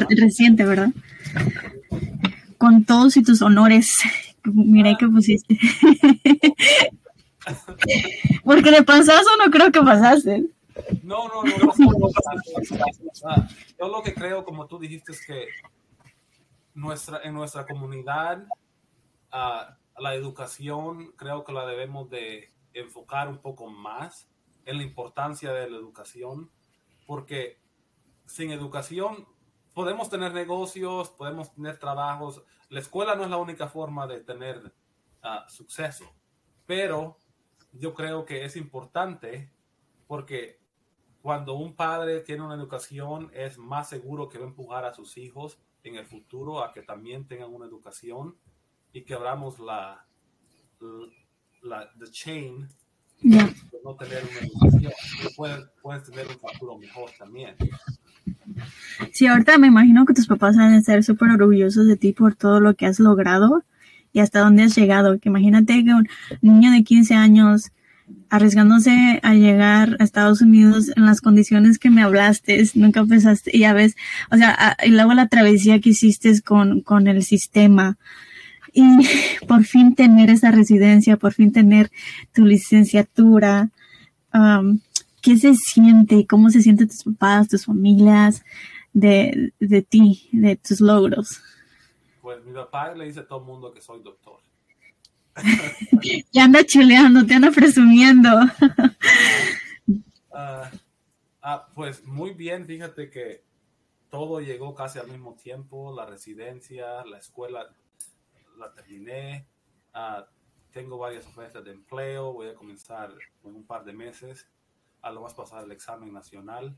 Reciente, 0.09 0.65
¿verdad? 0.65 0.89
Con 2.57 2.85
todos 2.85 3.17
y 3.17 3.23
tus 3.23 3.41
honores. 3.41 3.97
Mira 4.43 4.95
que 4.97 5.07
pusiste. 5.07 5.59
Porque 8.43 8.71
de 8.71 8.83
pasazo 8.83 9.29
no 9.43 9.51
creo 9.51 9.71
que 9.71 9.81
pasaste. 9.81 10.45
No, 11.03 11.27
no, 11.27 11.43
no. 11.43 11.57
no, 11.57 12.09
ah, 13.25 13.47
yo 13.79 13.87
lo 13.87 14.03
que 14.03 14.13
creo, 14.13 14.43
como 14.43 14.67
tú 14.67 14.77
dijiste, 14.79 15.13
es 15.13 15.25
que 15.25 15.47
nuestra, 16.73 17.21
en 17.23 17.33
nuestra 17.33 17.65
comunidad 17.65 18.45
ah, 19.31 19.77
la 19.97 20.13
educación 20.13 21.13
creo 21.15 21.43
que 21.43 21.53
la 21.53 21.65
debemos 21.65 22.09
de 22.09 22.53
enfocar 22.73 23.29
un 23.29 23.37
poco 23.37 23.67
más 23.67 24.29
en 24.65 24.77
la 24.77 24.83
importancia 24.83 25.53
de 25.53 25.69
la 25.69 25.77
educación, 25.77 26.51
porque 27.07 27.61
sin 28.25 28.51
educación 28.51 29.27
podemos 29.73 30.09
tener 30.09 30.33
negocios, 30.33 31.09
podemos 31.09 31.53
tener 31.53 31.77
trabajos. 31.77 32.43
La 32.69 32.79
escuela 32.79 33.15
no 33.15 33.23
es 33.23 33.29
la 33.29 33.37
única 33.37 33.67
forma 33.69 34.07
de 34.07 34.21
tener 34.21 34.73
ah, 35.23 35.45
suceso, 35.47 36.05
pero 36.65 37.17
yo 37.71 37.93
creo 37.93 38.25
que 38.25 38.43
es 38.43 38.57
importante 38.57 39.51
porque 40.07 40.64
cuando 41.25 41.55
un 41.55 41.73
padre 41.73 42.19
tiene 42.19 42.43
una 42.43 42.53
educación 42.53 43.31
es 43.33 43.57
más 43.57 43.89
seguro 43.89 44.29
que 44.29 44.37
va 44.37 44.45
a 44.45 44.47
empujar 44.47 44.85
a 44.85 44.93
sus 44.93 45.17
hijos 45.17 45.57
en 45.83 45.95
el 45.95 46.05
futuro 46.05 46.63
a 46.63 46.71
que 46.71 46.83
también 46.83 47.27
tengan 47.27 47.51
una 47.51 47.65
educación 47.65 48.35
y 48.93 49.01
que 49.01 49.15
abramos 49.15 49.57
la, 49.57 50.05
la, 51.63 51.89
chain 52.11 52.69
de 53.23 53.39
no 53.83 53.95
tener 53.95 54.23
una 54.23 54.39
educación. 54.39 54.93
Puedes, 55.35 55.65
puedes 55.81 56.03
tener 56.03 56.27
un 56.27 56.37
futuro 56.37 56.77
mejor 56.77 57.09
también. 57.17 57.55
Sí, 59.11 59.25
ahorita 59.25 59.57
me 59.57 59.65
imagino 59.65 60.05
que 60.05 60.13
tus 60.13 60.27
papás 60.27 60.55
van 60.55 60.73
a 60.73 60.77
estar 60.77 61.03
súper 61.03 61.31
orgullosos 61.31 61.87
de 61.87 61.97
ti 61.97 62.13
por 62.13 62.35
todo 62.35 62.59
lo 62.59 62.75
que 62.75 62.85
has 62.85 62.99
logrado 62.99 63.63
y 64.13 64.19
hasta 64.19 64.41
dónde 64.41 64.61
has 64.61 64.77
llegado. 64.77 65.19
Que 65.19 65.29
imagínate 65.29 65.83
que 65.83 65.91
un 65.91 66.07
niño 66.41 66.69
de 66.69 66.83
15 66.83 67.15
años 67.15 67.71
arriesgándose 68.29 69.19
a 69.23 69.33
llegar 69.33 69.97
a 69.99 70.03
Estados 70.03 70.41
Unidos 70.41 70.91
en 70.95 71.05
las 71.05 71.21
condiciones 71.21 71.79
que 71.79 71.89
me 71.89 72.03
hablaste, 72.03 72.63
nunca 72.75 73.03
pensaste, 73.05 73.51
y 73.53 73.59
ya 73.59 73.73
ves, 73.73 73.95
o 74.31 74.37
sea, 74.37 74.77
y 74.83 74.89
luego 74.89 75.13
la 75.13 75.27
travesía 75.27 75.79
que 75.79 75.89
hiciste 75.89 76.41
con, 76.41 76.81
con 76.81 77.07
el 77.07 77.23
sistema 77.23 77.97
y 78.73 78.83
por 79.47 79.63
fin 79.63 79.95
tener 79.95 80.29
esa 80.29 80.51
residencia, 80.51 81.17
por 81.17 81.33
fin 81.33 81.51
tener 81.51 81.89
tu 82.33 82.45
licenciatura, 82.45 83.69
¿qué 85.21 85.37
se 85.37 85.55
siente 85.55 86.27
cómo 86.27 86.49
se 86.49 86.61
sienten 86.61 86.89
tus 86.89 87.03
papás, 87.03 87.47
tus 87.47 87.65
familias 87.65 88.43
de, 88.93 89.53
de 89.59 89.81
ti, 89.81 90.29
de 90.31 90.57
tus 90.57 90.81
logros? 90.81 91.41
Pues 92.21 92.43
mi 92.43 92.53
papá 92.53 92.93
le 92.93 93.05
dice 93.05 93.21
a 93.21 93.27
todo 93.27 93.39
el 93.39 93.45
mundo 93.45 93.73
que 93.73 93.81
soy 93.81 94.01
doctor. 94.03 94.39
Ya 96.31 96.45
anda 96.45 96.63
chuleando, 96.65 97.25
te 97.25 97.33
anda 97.35 97.51
presumiendo. 97.51 98.29
Ah, 100.37 100.69
ah, 101.41 101.67
pues 101.73 102.03
muy 102.03 102.33
bien, 102.33 102.65
fíjate 102.65 103.09
que 103.09 103.45
todo 104.09 104.41
llegó 104.41 104.75
casi 104.75 104.99
al 104.99 105.07
mismo 105.07 105.33
tiempo, 105.35 105.95
la 105.95 106.05
residencia, 106.05 107.05
la 107.05 107.19
escuela, 107.19 107.73
la 108.57 108.73
terminé, 108.73 109.47
ah, 109.93 110.27
tengo 110.71 110.97
varias 110.97 111.25
ofertas 111.25 111.63
de 111.63 111.71
empleo, 111.71 112.33
voy 112.33 112.49
a 112.49 112.53
comenzar 112.53 113.13
en 113.45 113.55
un 113.55 113.63
par 113.65 113.85
de 113.85 113.93
meses 113.93 114.45
a 115.01 115.09
lo 115.09 115.21
más 115.21 115.33
pasar 115.33 115.63
el 115.63 115.71
examen 115.71 116.11
nacional. 116.11 116.75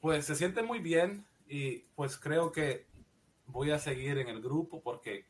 Pues 0.00 0.26
se 0.26 0.34
siente 0.34 0.62
muy 0.62 0.80
bien 0.80 1.24
y 1.48 1.78
pues 1.94 2.18
creo 2.18 2.52
que 2.52 2.86
voy 3.46 3.70
a 3.70 3.78
seguir 3.78 4.18
en 4.18 4.28
el 4.28 4.42
grupo 4.42 4.82
porque 4.82 5.24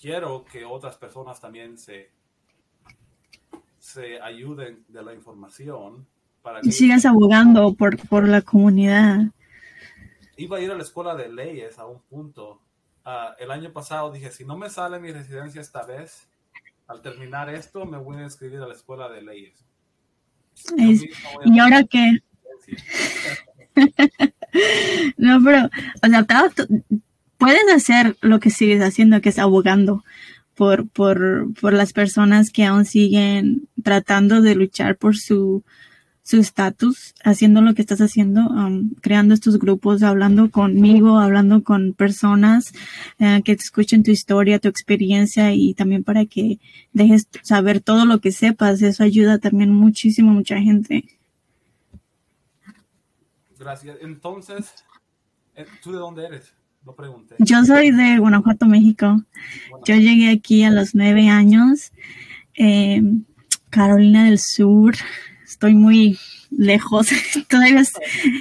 quiero 0.00 0.44
que 0.44 0.64
otras 0.64 0.96
personas 0.96 1.40
también 1.40 1.78
se, 1.78 2.10
se 3.78 4.20
ayuden 4.20 4.84
de 4.88 5.02
la 5.02 5.14
información. 5.14 6.06
Para 6.42 6.60
que 6.60 6.68
y 6.68 6.72
sigas 6.72 7.04
abogando 7.04 7.74
por, 7.74 7.96
por 8.08 8.28
la 8.28 8.42
comunidad. 8.42 9.20
Iba 10.36 10.58
a 10.58 10.60
ir 10.60 10.70
a 10.70 10.74
la 10.74 10.82
escuela 10.82 11.14
de 11.14 11.28
leyes 11.32 11.78
a 11.78 11.86
un 11.86 12.00
punto. 12.02 12.60
Ah, 13.04 13.34
el 13.38 13.50
año 13.50 13.72
pasado 13.72 14.12
dije, 14.12 14.30
si 14.30 14.44
no 14.44 14.56
me 14.56 14.68
sale 14.68 14.98
mi 15.00 15.12
residencia 15.12 15.60
esta 15.60 15.84
vez, 15.84 16.28
al 16.86 17.00
terminar 17.02 17.48
esto 17.50 17.84
me 17.86 17.98
voy 17.98 18.18
a 18.18 18.22
inscribir 18.22 18.60
a 18.60 18.66
la 18.66 18.74
escuela 18.74 19.08
de 19.08 19.22
leyes. 19.22 19.64
¿Y 21.44 21.58
ahora 21.58 21.84
qué? 21.84 22.18
no, 25.16 25.38
pero, 25.44 25.68
o 26.02 26.08
sea, 26.08 26.24
puedes 27.46 27.72
hacer 27.72 28.16
lo 28.22 28.40
que 28.40 28.50
sigues 28.50 28.82
haciendo, 28.82 29.20
que 29.20 29.28
es 29.28 29.38
abogando 29.38 30.02
por, 30.56 30.88
por, 30.88 31.54
por 31.60 31.72
las 31.72 31.92
personas 31.92 32.50
que 32.50 32.64
aún 32.64 32.84
siguen 32.84 33.68
tratando 33.84 34.42
de 34.42 34.56
luchar 34.56 34.96
por 34.96 35.16
su 35.16 35.62
su 36.24 36.38
estatus, 36.38 37.14
haciendo 37.22 37.60
lo 37.60 37.74
que 37.74 37.82
estás 37.82 38.00
haciendo, 38.00 38.40
um, 38.48 38.90
creando 39.00 39.32
estos 39.32 39.60
grupos, 39.60 40.02
hablando 40.02 40.50
conmigo, 40.50 41.20
hablando 41.20 41.62
con 41.62 41.92
personas 41.92 42.72
eh, 43.20 43.42
que 43.44 43.54
te 43.54 43.62
escuchen 43.62 44.02
tu 44.02 44.10
historia, 44.10 44.58
tu 44.58 44.66
experiencia 44.66 45.54
y 45.54 45.72
también 45.74 46.02
para 46.02 46.26
que 46.26 46.58
dejes 46.92 47.28
saber 47.44 47.80
todo 47.80 48.06
lo 48.06 48.18
que 48.18 48.32
sepas. 48.32 48.82
Eso 48.82 49.04
ayuda 49.04 49.38
también 49.38 49.72
muchísimo 49.72 50.32
a 50.32 50.34
mucha 50.34 50.58
gente. 50.58 51.04
Gracias. 53.56 53.96
Entonces, 54.00 54.84
eh, 55.54 55.64
¿tú 55.80 55.92
de 55.92 55.98
dónde 55.98 56.26
eres? 56.26 56.52
Lo 56.86 56.94
pregunté. 56.94 57.34
Yo 57.40 57.64
soy 57.64 57.90
de 57.90 58.18
Guanajuato, 58.18 58.66
México. 58.66 59.22
Yo 59.84 59.96
llegué 59.96 60.30
aquí 60.30 60.62
a 60.62 60.70
los 60.70 60.94
nueve 60.94 61.28
años. 61.28 61.92
Eh, 62.54 63.02
Carolina 63.70 64.24
del 64.24 64.38
Sur, 64.38 64.94
estoy 65.44 65.74
muy 65.74 66.16
lejos, 66.50 67.08
todavía 67.48 67.82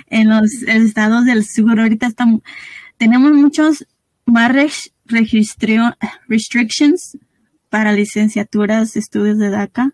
en 0.10 0.30
los 0.30 0.54
estados 0.62 1.26
del 1.26 1.44
sur. 1.44 1.80
Ahorita 1.80 2.06
estamos, 2.08 2.42
tenemos 2.98 3.34
muchos 3.34 3.88
más 4.26 4.52
restrictions 6.28 7.18
para 7.70 7.94
licenciaturas, 7.94 8.96
estudios 8.96 9.40
de 9.40 9.50
DACA 9.50 9.94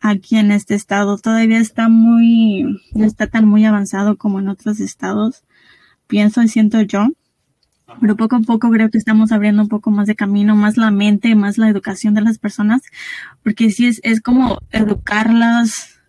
aquí 0.00 0.36
en 0.36 0.52
este 0.52 0.74
estado. 0.74 1.18
Todavía 1.18 1.58
está 1.58 1.88
muy, 1.88 2.80
no 2.94 3.04
está 3.04 3.26
tan 3.26 3.46
muy 3.46 3.64
avanzado 3.64 4.16
como 4.16 4.40
en 4.40 4.48
otros 4.48 4.80
estados, 4.80 5.44
pienso 6.06 6.42
y 6.42 6.48
siento 6.48 6.80
yo. 6.80 7.08
Pero 8.00 8.16
poco 8.16 8.36
a 8.36 8.40
poco 8.40 8.70
creo 8.70 8.90
que 8.90 8.98
estamos 8.98 9.30
abriendo 9.30 9.62
un 9.62 9.68
poco 9.68 9.90
más 9.90 10.06
de 10.06 10.16
camino, 10.16 10.56
más 10.56 10.76
la 10.76 10.90
mente, 10.90 11.34
más 11.34 11.58
la 11.58 11.68
educación 11.68 12.14
de 12.14 12.22
las 12.22 12.38
personas, 12.38 12.82
porque 13.42 13.70
sí 13.70 13.86
es, 13.86 14.00
es 14.04 14.20
como 14.20 14.58
educarlas 14.70 16.00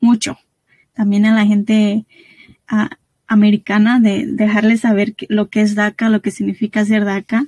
mucho. 0.00 0.38
También 0.94 1.26
a 1.26 1.34
la 1.34 1.46
gente 1.46 2.04
americana 3.28 4.00
de 4.00 4.26
dejarles 4.26 4.80
saber 4.80 5.14
lo 5.28 5.48
que 5.48 5.60
es 5.60 5.74
DACA, 5.74 6.08
lo 6.08 6.22
que 6.22 6.30
significa 6.30 6.84
ser 6.84 7.04
DACA. 7.04 7.44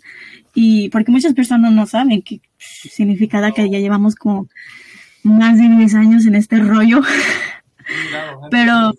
Y 0.55 0.89
porque 0.91 1.11
muchas 1.11 1.35
personas 1.35 1.73
no 1.73 1.87
saben 1.87 2.23
qué 2.23 2.41
significa 2.59 3.41
DACA. 3.41 3.67
Ya 3.67 3.79
llevamos 3.79 4.15
como 4.15 4.49
más 5.23 5.59
de 5.59 5.69
10 5.69 5.95
años 5.95 6.27
en 6.27 6.35
este 6.35 6.59
rollo. 6.59 7.01
Pero... 8.51 8.93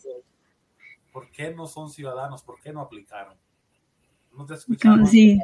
¿Por 1.12 1.30
qué 1.32 1.54
no 1.54 1.68
son 1.68 1.90
ciudadanos? 1.90 2.42
¿Por 2.42 2.60
qué 2.62 2.72
no 2.72 2.82
aplicaron? 2.82 3.36
¿No 4.84 5.04
te? 5.06 5.12
Sí. 5.12 5.40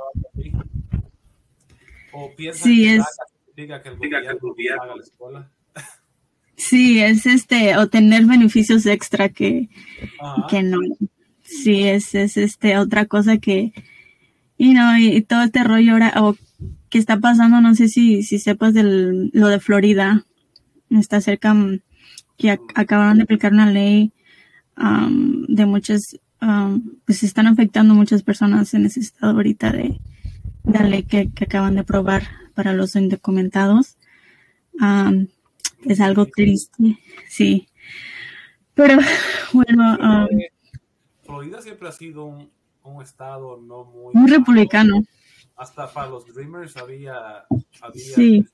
¿O 2.14 2.36
piensan 2.36 2.64
sí, 2.64 2.84
que 2.84 2.96
es... 2.96 3.06
Significa 3.48 3.82
que 3.82 3.90
el 3.90 4.40
gobierno 4.40 4.82
paga 4.82 4.96
la 4.96 5.02
escuela? 5.02 5.52
Sí, 6.56 7.00
es 7.00 7.28
este, 7.28 7.78
o 7.78 7.88
tener 7.88 8.26
beneficios 8.26 8.88
extra 8.88 9.30
que, 9.30 9.70
que 10.50 10.64
no. 10.64 10.80
Sí, 11.44 11.88
es, 11.88 12.16
es 12.16 12.36
este, 12.36 12.78
otra 12.80 13.06
cosa 13.06 13.38
que, 13.38 13.74
y 14.58 14.74
no, 14.74 14.98
y, 14.98 15.22
todo 15.22 15.44
este 15.44 15.64
rollo 15.64 15.94
ahora, 15.94 16.14
o 16.18 16.36
que 16.90 16.98
está 16.98 17.20
pasando, 17.20 17.62
no 17.62 17.76
sé 17.76 17.88
si, 17.88 18.24
si 18.24 18.40
sepas 18.40 18.74
del, 18.74 19.30
lo 19.34 19.48
de 19.48 19.60
Florida, 19.60 20.26
está 20.90 21.22
cerca, 21.22 21.54
mm, 21.54 21.82
que 22.38 22.60
acabaron 22.76 23.18
de 23.18 23.24
aplicar 23.24 23.54
una 23.54 23.72
ley 23.72 24.12
de 25.48 25.66
muchas, 25.66 26.20
pues 27.06 27.24
están 27.24 27.48
afectando 27.48 27.94
muchas 27.94 28.24
personas 28.24 28.74
en 28.74 28.86
ese 28.86 29.00
estado 29.00 29.34
ahorita 29.34 29.72
de, 29.72 30.00
la 30.64 30.84
ley 30.84 31.04
que, 31.04 31.32
acaban 31.42 31.76
de 31.76 31.82
aprobar 31.82 32.24
para 32.54 32.74
los 32.74 32.96
indocumentados 32.96 33.98
es 35.86 36.02
algo 36.02 36.26
triste, 36.26 37.00
sí. 37.30 37.68
Pero 38.74 38.98
bueno. 39.54 39.96
Um, 39.96 40.40
Florida 41.24 41.62
siempre 41.62 41.90
ha 41.90 41.92
sido 41.92 42.26
un, 42.26 42.52
estado 43.02 43.58
no 43.58 43.86
muy. 43.86 44.14
Muy 44.14 44.32
republicano. 44.32 45.04
Hasta 45.56 45.92
para 45.92 46.10
los 46.10 46.26
Dreamers 46.34 46.78
había. 46.78 47.46
había 47.82 48.16
sí. 48.16 48.46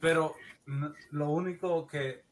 Pero 0.00 0.34
lo 1.10 1.30
único 1.30 1.86
que 1.86 2.24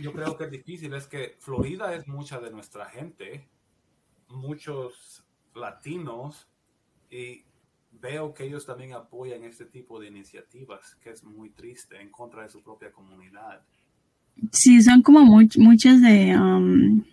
yo 0.00 0.12
creo 0.12 0.36
que 0.36 0.44
es 0.44 0.50
difícil 0.50 0.94
es 0.94 1.06
que 1.06 1.36
Florida 1.38 1.94
es 1.94 2.06
mucha 2.08 2.40
de 2.40 2.50
nuestra 2.50 2.86
gente, 2.86 3.48
muchos 4.28 5.24
latinos, 5.54 6.48
y 7.10 7.44
veo 8.00 8.32
que 8.32 8.44
ellos 8.44 8.66
también 8.66 8.92
apoyan 8.92 9.44
este 9.44 9.64
tipo 9.64 10.00
de 10.00 10.08
iniciativas, 10.08 10.96
que 11.02 11.10
es 11.10 11.24
muy 11.24 11.50
triste, 11.50 12.00
en 12.00 12.10
contra 12.10 12.44
de 12.44 12.50
su 12.50 12.62
propia 12.62 12.90
comunidad. 12.92 13.62
Sí, 14.52 14.80
son 14.80 15.02
como 15.02 15.24
muchos 15.24 16.00
de 16.00 16.36
um, 16.36 17.04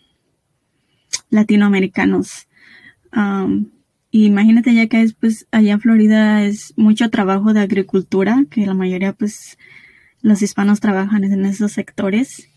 latinoamericanos. 1.29 2.47
Um, 3.13 3.71
imagínate 4.11 4.73
ya 4.73 4.87
que 4.87 5.09
pues 5.19 5.47
allá 5.51 5.73
en 5.73 5.81
Florida 5.81 6.43
es 6.43 6.73
mucho 6.77 7.09
trabajo 7.09 7.53
de 7.53 7.61
agricultura, 7.61 8.45
que 8.49 8.65
la 8.65 8.73
mayoría 8.73 9.13
pues 9.13 9.57
los 10.27 10.41
hispanos 10.41 10.79
trabajan 10.79 11.23
en 11.23 11.45
esos 11.45 11.71
sectores. 11.71 12.49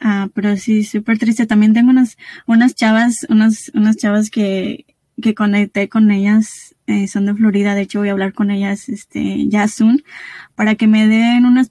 Uh, 0.00 0.28
pero 0.32 0.56
sí, 0.56 0.84
súper 0.84 1.18
triste. 1.18 1.46
También 1.46 1.72
tengo 1.72 1.90
unas, 1.90 2.16
unas 2.46 2.74
chavas, 2.74 3.26
unas, 3.28 3.70
unas 3.74 3.96
chavas 3.96 4.30
que, 4.30 4.86
que 5.20 5.34
conecté 5.34 5.88
con 5.88 6.10
ellas 6.10 6.76
eh, 6.88 7.06
son 7.06 7.26
de 7.26 7.34
Florida, 7.34 7.74
de 7.74 7.82
hecho 7.82 7.98
voy 7.98 8.08
a 8.08 8.12
hablar 8.12 8.32
con 8.32 8.50
ellas 8.50 8.88
este, 8.88 9.46
ya 9.48 9.68
soon, 9.68 10.02
para 10.54 10.74
que 10.74 10.86
me 10.86 11.06
den 11.06 11.44
una 11.44 11.62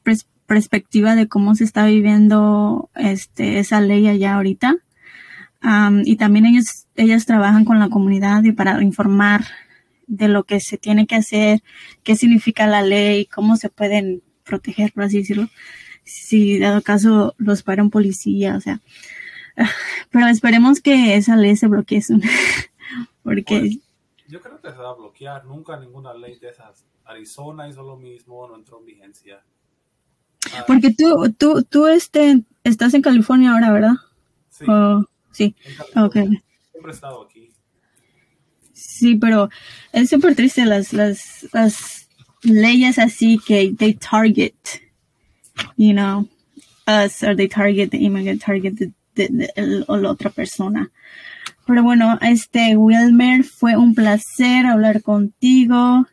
perspectiva 0.46 1.16
de 1.16 1.28
cómo 1.28 1.56
se 1.56 1.64
está 1.64 1.88
viviendo 1.88 2.92
este, 2.94 3.58
esa 3.58 3.82
ley 3.82 4.08
allá 4.08 4.36
ahorita. 4.36 4.76
y 6.04 6.16
también 6.18 6.46
ellos, 6.46 6.86
ellas 6.96 7.26
trabajan 7.26 7.66
con 7.66 7.80
la 7.80 7.90
comunidad 7.90 8.44
y 8.44 8.52
para 8.52 8.82
informar 8.84 9.44
de 10.06 10.28
lo 10.28 10.44
que 10.44 10.60
se 10.60 10.78
tiene 10.78 11.08
que 11.08 11.16
hacer, 11.16 11.64
qué 12.04 12.16
significa 12.16 12.68
la 12.68 12.84
ley, 12.84 13.26
cómo 13.26 13.58
se 13.58 13.70
pueden 13.70 14.22
proteger, 14.48 14.92
por 14.94 15.04
así 15.04 15.20
decirlo, 15.20 15.50
si 16.04 16.60
dado 16.60 16.82
caso 16.82 17.36
los 17.38 17.64
para 17.64 17.84
un 17.84 17.90
policía, 17.90 18.56
o 18.56 18.62
sea, 18.62 18.82
pero 20.12 20.28
esperemos 20.28 20.82
que 20.82 21.16
esa 21.16 21.36
ley 21.36 21.56
se 21.56 21.68
bloquee, 21.68 22.02
porque 23.24 23.60
pues, 23.60 23.80
yo 24.28 24.42
creo 24.42 24.60
que 24.60 24.72
se 24.72 24.78
va 24.78 24.90
a 24.90 24.96
bloquear. 24.96 25.46
Nunca 25.46 25.80
ninguna 25.80 26.14
ley 26.14 26.38
de 26.40 26.50
esas. 26.50 26.86
Arizona 27.06 27.68
hizo 27.68 27.84
lo 27.84 27.96
mismo, 27.96 28.48
no 28.48 28.56
entró 28.56 28.80
en 28.80 28.86
vigencia. 28.86 29.42
Ah, 30.54 30.66
Porque 30.68 30.94
tú, 30.94 31.34
tú, 31.38 31.64
tú 31.64 31.88
este, 31.88 32.44
estás 32.64 32.94
en 32.94 33.02
California 33.02 33.54
ahora, 33.54 33.72
¿verdad? 33.72 33.94
Sí. 34.50 34.66
Oh, 34.68 35.06
sí. 35.32 35.56
Okay. 35.96 36.28
Siempre 36.72 36.92
he 36.92 36.94
estado 36.94 37.24
aquí. 37.24 37.50
Sí, 38.74 39.16
pero 39.16 39.50
es 39.94 40.10
súper 40.10 40.36
triste 40.36 40.66
las, 40.66 40.92
las, 40.92 41.48
las 41.54 42.07
leyes 42.44 43.00
así 43.00 43.40
que 43.46 43.74
they 43.78 43.94
target, 43.94 44.54
you 45.76 45.94
know, 45.94 46.28
us 46.88 47.24
or 47.24 47.36
they 47.36 47.48
target 47.48 47.92
the 47.92 48.06
immigrant, 48.06 48.42
target 48.42 48.78
the, 48.78 48.92
the, 49.16 49.86
la 49.88 50.10
otra 50.10 50.30
persona. 50.30 50.92
Pero 51.66 51.84
bueno, 51.84 52.18
este 52.22 52.78
Wilmer, 52.78 53.44
fue 53.44 53.76
un 53.76 53.94
placer 53.94 54.66
hablar 54.66 55.02
contigo, 55.02 56.08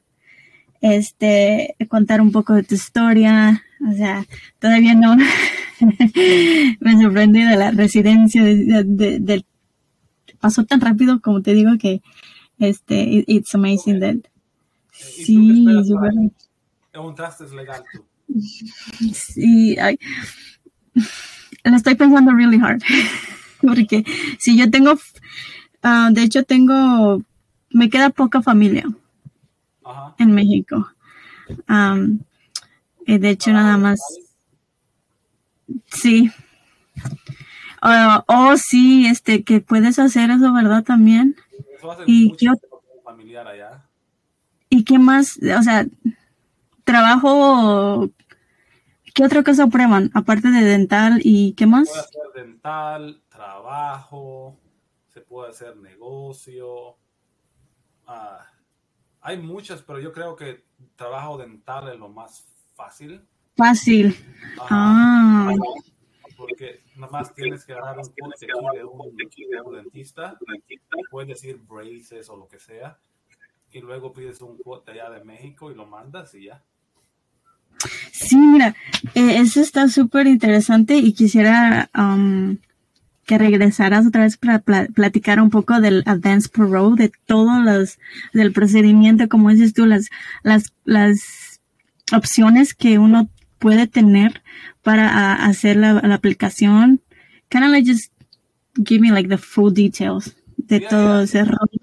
este, 0.81 1.77
contar 1.89 2.21
un 2.21 2.33
poco 2.33 2.55
de 2.55 2.65
tu 2.65 2.75
historia. 2.75 3.63
O 3.89 3.93
sea, 3.93 4.25
todavía 4.59 4.95
no 4.95 5.17
me 6.81 7.03
sorprendí 7.03 7.43
de 7.43 7.57
la 7.57 7.71
residencia 7.71 8.43
del 8.43 9.45
pasó 10.45 10.65
tan 10.65 10.83
rápido 10.83 11.23
como 11.23 11.41
te 11.41 11.55
digo 11.55 11.79
que 11.79 12.03
este 12.59 13.25
it's 13.27 13.55
amazing 13.55 13.99
that 14.01 14.17
sí 14.95 15.67
super 15.85 16.13
un 16.95 17.15
traste 17.15 17.45
legal 17.55 17.83
tú 17.93 18.05
sí 19.13 19.77
ay, 19.79 19.99
lo 21.65 21.77
estoy 21.77 21.95
pensando 21.95 22.33
really 22.33 22.59
hard 22.59 22.83
porque 23.61 24.05
si 24.39 24.57
yo 24.57 24.71
tengo 24.71 24.97
Ah, 25.87 26.09
de 26.11 26.23
hecho, 26.23 26.45
tengo, 26.45 27.23
me 27.69 27.91
queda 27.91 28.09
poca 28.09 28.41
familia 28.41 28.85
en 30.19 30.33
México. 30.33 30.89
de 33.19 33.29
hecho, 33.29 33.53
nada 33.53 33.77
más. 33.77 34.01
Sí. 35.93 36.33
oh, 37.83 38.55
sí, 38.57 39.07
este, 39.07 39.45
que 39.45 39.61
puedes 39.61 39.99
hacer 39.99 40.31
eso, 40.31 40.55
¿verdad? 40.55 40.85
También. 40.85 41.37
y 42.07 42.33
qué, 42.33 42.47
familiar 43.05 43.47
allá. 43.47 43.84
¿Y 44.75 44.83
qué 44.83 44.99
más? 44.99 45.39
O 45.39 45.63
sea, 45.63 45.87
trabajo, 46.83 48.11
¿qué 49.15 49.25
otra 49.25 49.45
cosa 49.45 49.69
prueban? 49.69 50.11
Aparte 50.15 50.49
de 50.49 50.65
dental 50.65 51.21
y 51.23 51.53
qué 51.53 51.65
más? 51.67 51.89
Puede 51.89 52.01
hacer 52.01 52.45
dental, 52.45 53.23
trabajo, 53.29 54.59
se 55.13 55.21
puede 55.21 55.51
hacer 55.51 55.77
negocio. 55.77 56.97
Ah, 58.09 58.45
hay 59.21 59.39
muchas, 59.39 59.81
pero 59.83 60.01
yo 60.01 60.13
creo 60.13 60.35
que 60.35 60.65
trabajo 60.97 61.39
dental 61.39 61.93
es 61.93 61.99
lo 61.99 62.09
más 62.09 62.45
fácil 62.75 63.25
Fácil. 63.57 64.17
Ah. 64.59 65.53
Porque 66.37 66.83
nada 66.97 67.13
más 67.13 67.33
tienes 67.33 67.65
que 67.65 67.75
dar 67.75 67.97
un 67.97 68.05
de 68.13 68.85
un, 68.85 69.17
de 69.17 69.61
un 69.65 69.77
dentista, 69.77 70.37
puedes 71.09 71.29
decir 71.29 71.59
braces 71.59 72.29
o 72.29 72.37
lo 72.37 72.49
que 72.49 72.59
sea, 72.59 72.99
y 73.75 73.81
luego 73.81 74.13
pides 74.13 74.41
un 74.41 74.57
quote 74.57 74.93
allá 74.93 75.11
de 75.11 75.25
México 75.25 75.71
y 75.71 75.75
lo 75.75 75.85
mandas 75.85 76.35
y 76.35 76.45
ya. 76.45 76.63
Sí, 78.13 78.37
mira, 78.37 78.75
eh, 79.15 79.39
eso 79.41 79.61
está 79.61 79.89
súper 79.89 80.29
interesante 80.29 80.97
y 80.97 81.13
quisiera 81.13 81.91
um, 81.99 82.57
que 83.27 83.37
regresaras 83.37 84.07
otra 84.07 84.23
vez 84.23 84.37
para 84.37 84.61
platicar 84.61 85.41
un 85.41 85.51
poco 85.51 85.81
del 85.81 86.05
Advanced 86.07 86.53
Pro, 86.53 86.91
de 86.91 87.11
todos 87.27 87.65
los, 87.65 87.99
del 88.33 88.53
procedimiento, 88.53 89.29
como 89.29 89.51
dices 89.51 89.75
tú, 89.75 89.87
las, 89.87 90.09
las, 90.45 90.73
las 90.85 91.61
opciones 92.13 92.75
que 92.75 93.01
uno 93.01 93.29
puede 93.59 93.89
tener 93.89 94.43
para 94.83 95.35
hacer 95.35 95.77
la, 95.77 95.95
la 95.95 96.15
aplicación. 96.15 97.01
Kind 97.49 97.65
of 97.65 97.71
like 97.71 97.91
just 97.91 98.13
give 98.77 99.01
me 99.01 99.11
like 99.11 99.29
the 99.29 99.39
full 99.39 99.73
details 99.73 100.37
de 100.57 100.81
todo 100.81 101.23
ese 101.23 101.45
rollo. 101.45 101.74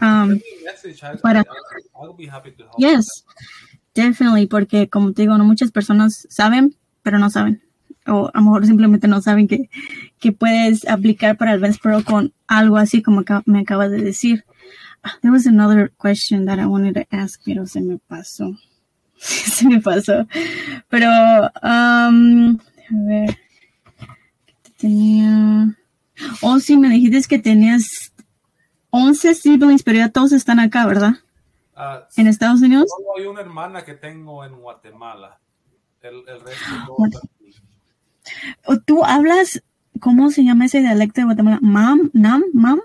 Um, 0.00 0.40
para, 1.22 1.44
yes, 2.78 3.24
definitely, 3.94 4.46
porque 4.46 4.88
como 4.88 5.12
te 5.12 5.22
digo, 5.22 5.36
no 5.38 5.44
muchas 5.44 5.70
personas 5.70 6.26
saben, 6.30 6.76
pero 7.02 7.18
no 7.18 7.30
saben. 7.30 7.62
O 8.06 8.30
a 8.32 8.38
lo 8.38 8.44
mejor 8.44 8.66
simplemente 8.66 9.08
no 9.08 9.20
saben 9.20 9.46
que, 9.46 9.68
que 10.18 10.32
puedes 10.32 10.86
aplicar 10.88 11.36
para 11.36 11.52
el 11.52 11.58
Advanced 11.58 11.80
Pro 11.80 12.02
con 12.04 12.32
algo 12.46 12.76
así 12.76 13.02
como 13.02 13.24
me 13.46 13.60
acabas 13.60 13.90
de 13.90 14.02
decir. 14.02 14.44
Ah, 15.02 15.16
there 15.22 15.32
was 15.32 15.46
another 15.46 15.90
question 15.98 16.44
that 16.44 16.58
I 16.58 16.66
wanted 16.66 16.94
to 16.94 17.06
ask, 17.10 17.40
pero 17.44 17.66
se 17.66 17.80
me 17.80 17.98
pasó. 17.98 18.54
se 19.16 19.66
me 19.66 19.80
pasó. 19.80 20.26
Pero, 20.88 21.08
um, 21.62 22.58
a 22.58 23.06
ver, 23.06 23.38
tenía... 24.76 25.76
Oh, 26.42 26.60
sí, 26.60 26.76
me 26.76 26.90
dijiste 26.90 27.28
que 27.28 27.38
tenías 27.38 28.09
11 28.90 29.34
siblings, 29.34 29.82
pero 29.82 29.98
ya 29.98 30.08
todos 30.10 30.32
están 30.32 30.60
acá, 30.60 30.86
¿verdad? 30.86 31.12
Uh, 31.76 32.04
¿En 32.16 32.26
Estados 32.26 32.60
Unidos? 32.60 32.86
Solo 32.96 33.18
hay 33.18 33.26
una 33.26 33.40
hermana 33.40 33.84
que 33.84 33.94
tengo 33.94 34.44
en 34.44 34.60
Guatemala. 34.60 35.38
El, 36.02 36.24
el 36.28 36.40
resto 36.40 36.64
no 36.86 38.78
¿Tú 38.86 39.04
hablas, 39.04 39.62
cómo 40.00 40.30
se 40.30 40.44
llama 40.44 40.66
ese 40.66 40.80
dialecto 40.80 41.20
de 41.20 41.26
Guatemala? 41.26 41.58
¿Mam? 41.62 42.10
¿Nam? 42.12 42.44
¿Mam? 42.52 42.80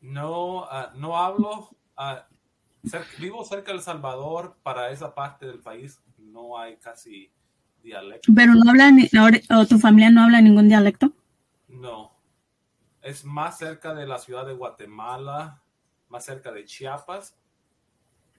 No, 0.00 0.64
uh, 0.64 0.96
no 0.96 1.16
hablo. 1.16 1.70
Uh, 1.96 2.20
vivo 3.18 3.44
cerca 3.44 3.72
de 3.72 3.78
El 3.78 3.82
Salvador, 3.82 4.56
para 4.62 4.90
esa 4.90 5.14
parte 5.14 5.46
del 5.46 5.58
país 5.60 6.00
no 6.18 6.58
hay 6.58 6.76
casi 6.76 7.30
dialecto. 7.82 8.32
¿Pero 8.34 8.54
no 8.54 8.70
hablan, 8.70 8.98
o 9.50 9.66
tu 9.66 9.78
familia 9.78 10.10
no 10.10 10.22
habla 10.22 10.40
ningún 10.40 10.68
dialecto? 10.68 11.12
No. 11.68 12.17
Es 13.08 13.24
más 13.24 13.56
cerca 13.56 13.94
de 13.94 14.06
la 14.06 14.18
ciudad 14.18 14.44
de 14.44 14.52
Guatemala, 14.52 15.62
más 16.10 16.26
cerca 16.26 16.52
de 16.52 16.66
Chiapas. 16.66 17.34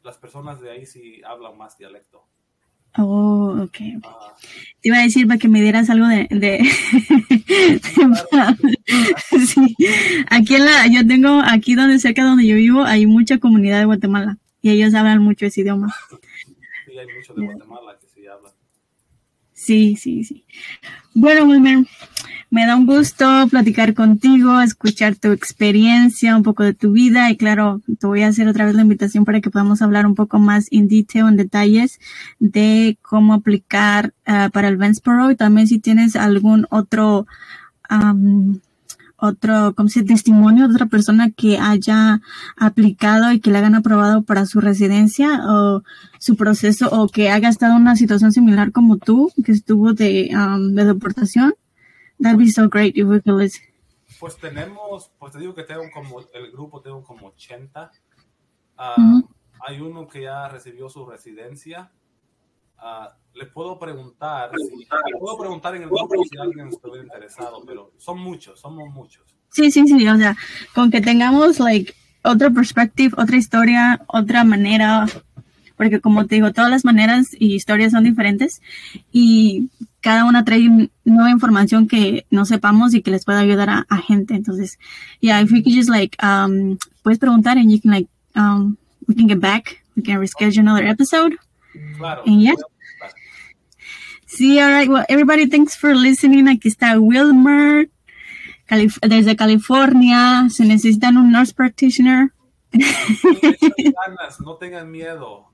Las 0.04 0.20
personas 0.20 0.62
de 0.62 0.70
ahí 0.70 0.86
sí 0.86 1.24
hablan 1.26 1.58
más 1.58 1.76
dialecto. 1.76 2.24
Oh, 2.96 3.64
ok. 3.64 3.78
Ah. 4.04 4.36
Te 4.80 4.90
iba 4.90 4.98
a 5.00 5.02
decir 5.02 5.26
para 5.26 5.40
que 5.40 5.48
me 5.48 5.64
dieras 5.64 5.90
algo 5.90 6.06
de... 6.06 6.28
de... 6.30 6.60
sí. 9.48 9.76
Aquí 10.30 10.54
en 10.54 10.66
la, 10.66 10.86
yo 10.86 11.08
tengo, 11.08 11.42
aquí 11.44 11.74
donde 11.74 11.98
cerca 11.98 12.24
donde 12.24 12.46
yo 12.46 12.56
vivo, 12.56 12.84
hay 12.84 13.08
mucha 13.08 13.40
comunidad 13.40 13.80
de 13.80 13.86
Guatemala 13.86 14.38
y 14.62 14.70
ellos 14.70 14.94
hablan 14.94 15.24
mucho 15.24 15.48
ese 15.48 15.62
idioma. 15.62 15.92
Sí, 16.86 16.96
hay 16.96 17.08
mucho 17.08 17.34
de 17.34 17.44
Guatemala 17.44 17.98
que 18.00 18.08
sí 18.08 18.28
hablan. 18.28 18.54
Sí, 19.52 19.96
sí, 19.96 20.24
sí. 20.24 20.46
Bueno, 21.16 21.46
Wilmer, 21.46 21.88
me 22.52 22.66
da 22.66 22.76
un 22.76 22.86
gusto 22.86 23.26
platicar 23.50 23.94
contigo, 23.94 24.60
escuchar 24.60 25.16
tu 25.16 25.32
experiencia, 25.32 26.36
un 26.36 26.44
poco 26.44 26.64
de 26.64 26.74
tu 26.74 26.92
vida 26.92 27.30
y 27.30 27.38
claro, 27.38 27.82
te 28.00 28.08
voy 28.08 28.24
a 28.24 28.28
hacer 28.28 28.48
otra 28.48 28.66
vez 28.66 28.74
la 28.74 28.82
invitación 28.82 29.24
para 29.24 29.40
que 29.40 29.52
podamos 29.52 29.82
hablar 29.82 30.08
un 30.08 30.16
poco 30.16 30.40
más 30.40 30.68
en 30.72 30.88
detalle, 30.88 31.28
en 31.28 31.36
detalles 31.36 32.00
de 32.40 32.98
cómo 33.02 33.36
aplicar 33.36 34.14
ah, 34.26 34.50
para 34.52 34.68
el 34.68 34.78
Vensporo 34.78 35.30
y 35.30 35.36
también 35.36 35.68
si 35.68 35.80
tienes 35.80 36.16
algún 36.16 36.66
otro 36.72 37.28
otro, 39.18 39.74
como 39.76 39.90
si 39.90 40.04
testimonio 40.04 40.68
de 40.68 40.74
otra 40.76 40.86
persona 40.86 41.30
que 41.32 41.58
haya 41.58 42.22
aplicado 42.56 43.32
y 43.32 43.40
que 43.40 43.52
le 43.52 43.58
hayan 43.58 43.76
aprobado 43.76 44.24
para 44.24 44.46
su 44.46 44.62
residencia 44.62 45.42
o 45.48 45.84
su 46.20 46.36
proceso 46.36 46.90
o 46.92 47.08
que 47.10 47.30
haya 47.30 47.50
estado 47.50 47.76
en 47.76 47.82
una 47.82 47.96
situación 47.96 48.32
similar 48.32 48.72
como 48.72 48.98
tú, 48.98 49.32
que 49.44 49.52
estuvo 49.52 49.94
de, 49.94 50.32
de 50.72 50.86
deportación. 50.86 51.54
That'd 52.20 52.40
be 52.40 52.52
so 52.52 52.68
great 52.68 52.98
if 52.98 53.08
we 53.08 53.22
could 53.22 53.38
listen. 53.38 53.64
Pues 54.20 54.38
tenemos, 54.38 55.12
pues 55.18 55.32
te 55.32 55.40
digo 55.40 55.54
que 55.54 55.64
tengo 55.64 55.84
como, 55.94 56.20
el 56.34 56.52
grupo 56.52 56.82
tengo 56.82 57.04
como 57.04 57.28
80. 57.28 57.92
Ah, 58.78 59.22
hay 59.68 59.80
uno 59.80 60.08
que 60.08 60.24
ya 60.24 60.48
recibió 60.50 60.90
su 60.90 61.06
residencia. 61.06 61.92
Uh, 62.82 63.10
le 63.34 63.46
puedo 63.46 63.78
preguntar, 63.78 64.52
le 64.54 65.20
puedo 65.20 65.38
preguntar 65.38 65.76
en 65.76 65.84
el 65.84 65.90
grupo 65.90 66.24
si 66.24 66.38
alguien 66.38 66.70
estuviera 66.70 67.04
interesado, 67.04 67.62
pero 67.66 67.92
son 67.98 68.20
muchos, 68.20 68.60
somos 68.60 68.90
muchos. 68.94 69.36
Sí, 69.50 69.70
sí, 69.70 69.86
sí, 69.86 70.08
o 70.08 70.18
sea, 70.18 70.38
con 70.74 70.90
que 70.90 71.02
tengamos, 71.02 71.60
like, 71.60 71.94
otra 72.24 72.50
perspectiva, 72.50 73.22
otra 73.22 73.38
historia, 73.38 74.02
otra 74.08 74.44
manera, 74.44 75.06
porque 75.76 76.00
como 76.00 76.26
te 76.26 76.36
digo, 76.36 76.54
todas 76.54 76.70
las 76.72 76.86
maneras 76.86 77.30
y 77.38 77.56
historias 77.56 77.92
son 77.92 78.04
diferentes 78.04 78.62
y 79.12 79.70
cada 80.02 80.26
una 80.26 80.46
trae 80.46 80.90
nueva 81.04 81.30
información 81.30 81.88
que 81.88 82.26
no 82.30 82.46
sepamos 82.46 82.94
y 82.94 83.02
que 83.02 83.12
les 83.12 83.26
pueda 83.26 83.40
ayudar 83.40 83.86
a, 83.88 83.98
gente. 83.98 84.36
Entonces, 84.36 84.80
yeah, 85.22 85.42
if 85.42 85.52
we 85.52 85.62
could 85.62 85.74
just 85.74 85.90
like, 85.90 86.16
um, 86.24 86.78
puedes 87.04 87.20
preguntar 87.20 87.58
and 87.58 87.72
you 87.72 87.82
can 87.82 87.92
like, 87.92 88.10
um, 88.36 88.78
we 89.08 89.16
can 89.16 89.28
get 89.28 89.40
back, 89.40 89.84
we 89.96 90.04
can 90.04 90.20
reschedule 90.20 90.60
another 90.60 90.86
episode. 90.86 91.38
Claro. 91.98 92.24
And 92.26 92.42
yeah. 92.42 92.56
Sí, 94.26 94.60
all 94.60 94.72
right. 94.72 94.88
Well, 94.88 95.06
everybody, 95.10 95.48
thanks 95.48 95.76
for 95.76 95.96
listening. 95.96 96.48
Aquí 96.48 96.68
está 96.70 97.00
Wilmer 97.00 97.90
Calif 98.68 99.00
desde 99.02 99.36
California. 99.36 100.48
Se 100.50 100.66
necesitan 100.66 101.18
un 101.18 101.32
nurse 101.32 101.54
practitioner. 101.54 102.32
no 104.46 104.56
tengan 104.56 104.92
miedo. 104.92 105.49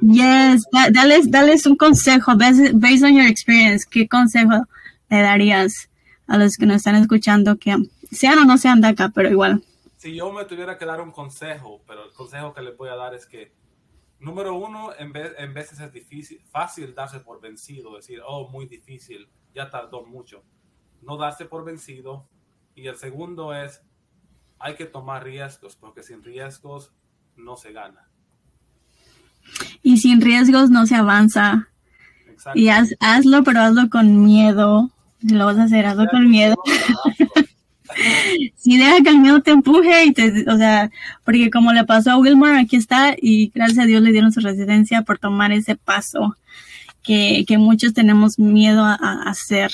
Yes, 0.00 0.64
da, 0.72 0.90
dales, 0.90 1.30
dales 1.30 1.66
un 1.66 1.76
consejo, 1.76 2.36
based, 2.36 2.72
based 2.74 3.04
on 3.04 3.14
your 3.14 3.26
experience, 3.26 3.86
¿qué 3.88 4.08
consejo 4.08 4.66
le 5.08 5.22
darías 5.22 5.88
a 6.26 6.36
los 6.36 6.56
que 6.56 6.66
nos 6.66 6.76
están 6.76 6.96
escuchando 6.96 7.56
que 7.56 7.76
sean 8.10 8.38
o 8.38 8.44
no 8.44 8.58
sean 8.58 8.80
de 8.80 8.88
acá, 8.88 9.10
pero 9.14 9.30
igual? 9.30 9.62
Si 9.96 10.14
yo 10.14 10.32
me 10.32 10.44
tuviera 10.44 10.76
que 10.78 10.84
dar 10.84 11.00
un 11.00 11.12
consejo, 11.12 11.82
pero 11.86 12.04
el 12.04 12.12
consejo 12.12 12.52
que 12.52 12.62
le 12.62 12.72
voy 12.72 12.88
a 12.88 12.96
dar 12.96 13.14
es 13.14 13.26
que, 13.26 13.52
número 14.18 14.54
uno, 14.54 14.90
en, 14.98 15.12
vez, 15.12 15.32
en 15.38 15.54
veces 15.54 15.80
es 15.80 15.92
difícil, 15.92 16.40
fácil 16.50 16.94
darse 16.94 17.20
por 17.20 17.40
vencido, 17.40 17.96
decir, 17.96 18.20
oh, 18.26 18.48
muy 18.48 18.66
difícil, 18.66 19.28
ya 19.54 19.70
tardó 19.70 20.04
mucho. 20.04 20.42
No 21.02 21.16
darse 21.16 21.44
por 21.44 21.64
vencido. 21.64 22.28
Y 22.74 22.88
el 22.88 22.96
segundo 22.96 23.54
es, 23.54 23.82
hay 24.58 24.74
que 24.74 24.84
tomar 24.84 25.24
riesgos, 25.24 25.76
porque 25.76 26.02
sin 26.02 26.22
riesgos 26.22 26.92
no 27.36 27.56
se 27.56 27.72
gana. 27.72 28.10
Y 29.82 29.98
sin 29.98 30.20
riesgos 30.20 30.70
no 30.70 30.86
se 30.86 30.96
avanza. 30.96 31.68
Y 32.54 32.68
hazlo, 32.68 33.42
pero 33.44 33.60
hazlo 33.60 33.88
con 33.88 34.24
miedo. 34.24 34.90
Lo 35.22 35.46
vas 35.46 35.58
a 35.58 35.64
hacer, 35.64 35.86
hazlo 35.86 36.06
con 36.08 36.28
miedo. 36.30 36.56
si 38.56 38.76
deja 38.76 39.02
que 39.02 39.10
el 39.10 39.18
miedo 39.18 39.40
te 39.40 39.52
empuje 39.52 40.04
y 40.04 40.12
te, 40.12 40.44
o 40.48 40.56
sea, 40.56 40.90
porque 41.24 41.50
como 41.50 41.72
le 41.72 41.84
pasó 41.84 42.12
a 42.12 42.18
Wilmer, 42.18 42.56
aquí 42.56 42.76
está, 42.76 43.14
y 43.20 43.50
gracias 43.54 43.78
a 43.78 43.86
Dios 43.86 44.02
le 44.02 44.12
dieron 44.12 44.32
su 44.32 44.40
residencia 44.40 45.02
por 45.02 45.18
tomar 45.18 45.52
ese 45.52 45.76
paso 45.76 46.36
que, 47.02 47.44
que 47.46 47.58
muchos 47.58 47.94
tenemos 47.94 48.38
miedo 48.38 48.84
a, 48.84 48.94
a, 48.94 49.22
hacer. 49.30 49.70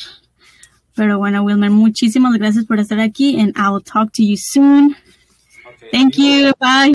Pero 0.94 1.18
bueno, 1.18 1.42
Wilmer, 1.42 1.70
muchísimas 1.70 2.34
gracias 2.34 2.66
por 2.66 2.78
estar 2.78 3.00
aquí 3.00 3.40
and 3.40 3.56
I 3.56 3.68
will 3.70 3.82
talk 3.82 4.12
to 4.12 4.22
you 4.22 4.36
soon. 4.36 4.94
Thank 5.90 6.16
you. 6.16 6.52
Bye. 6.58 6.90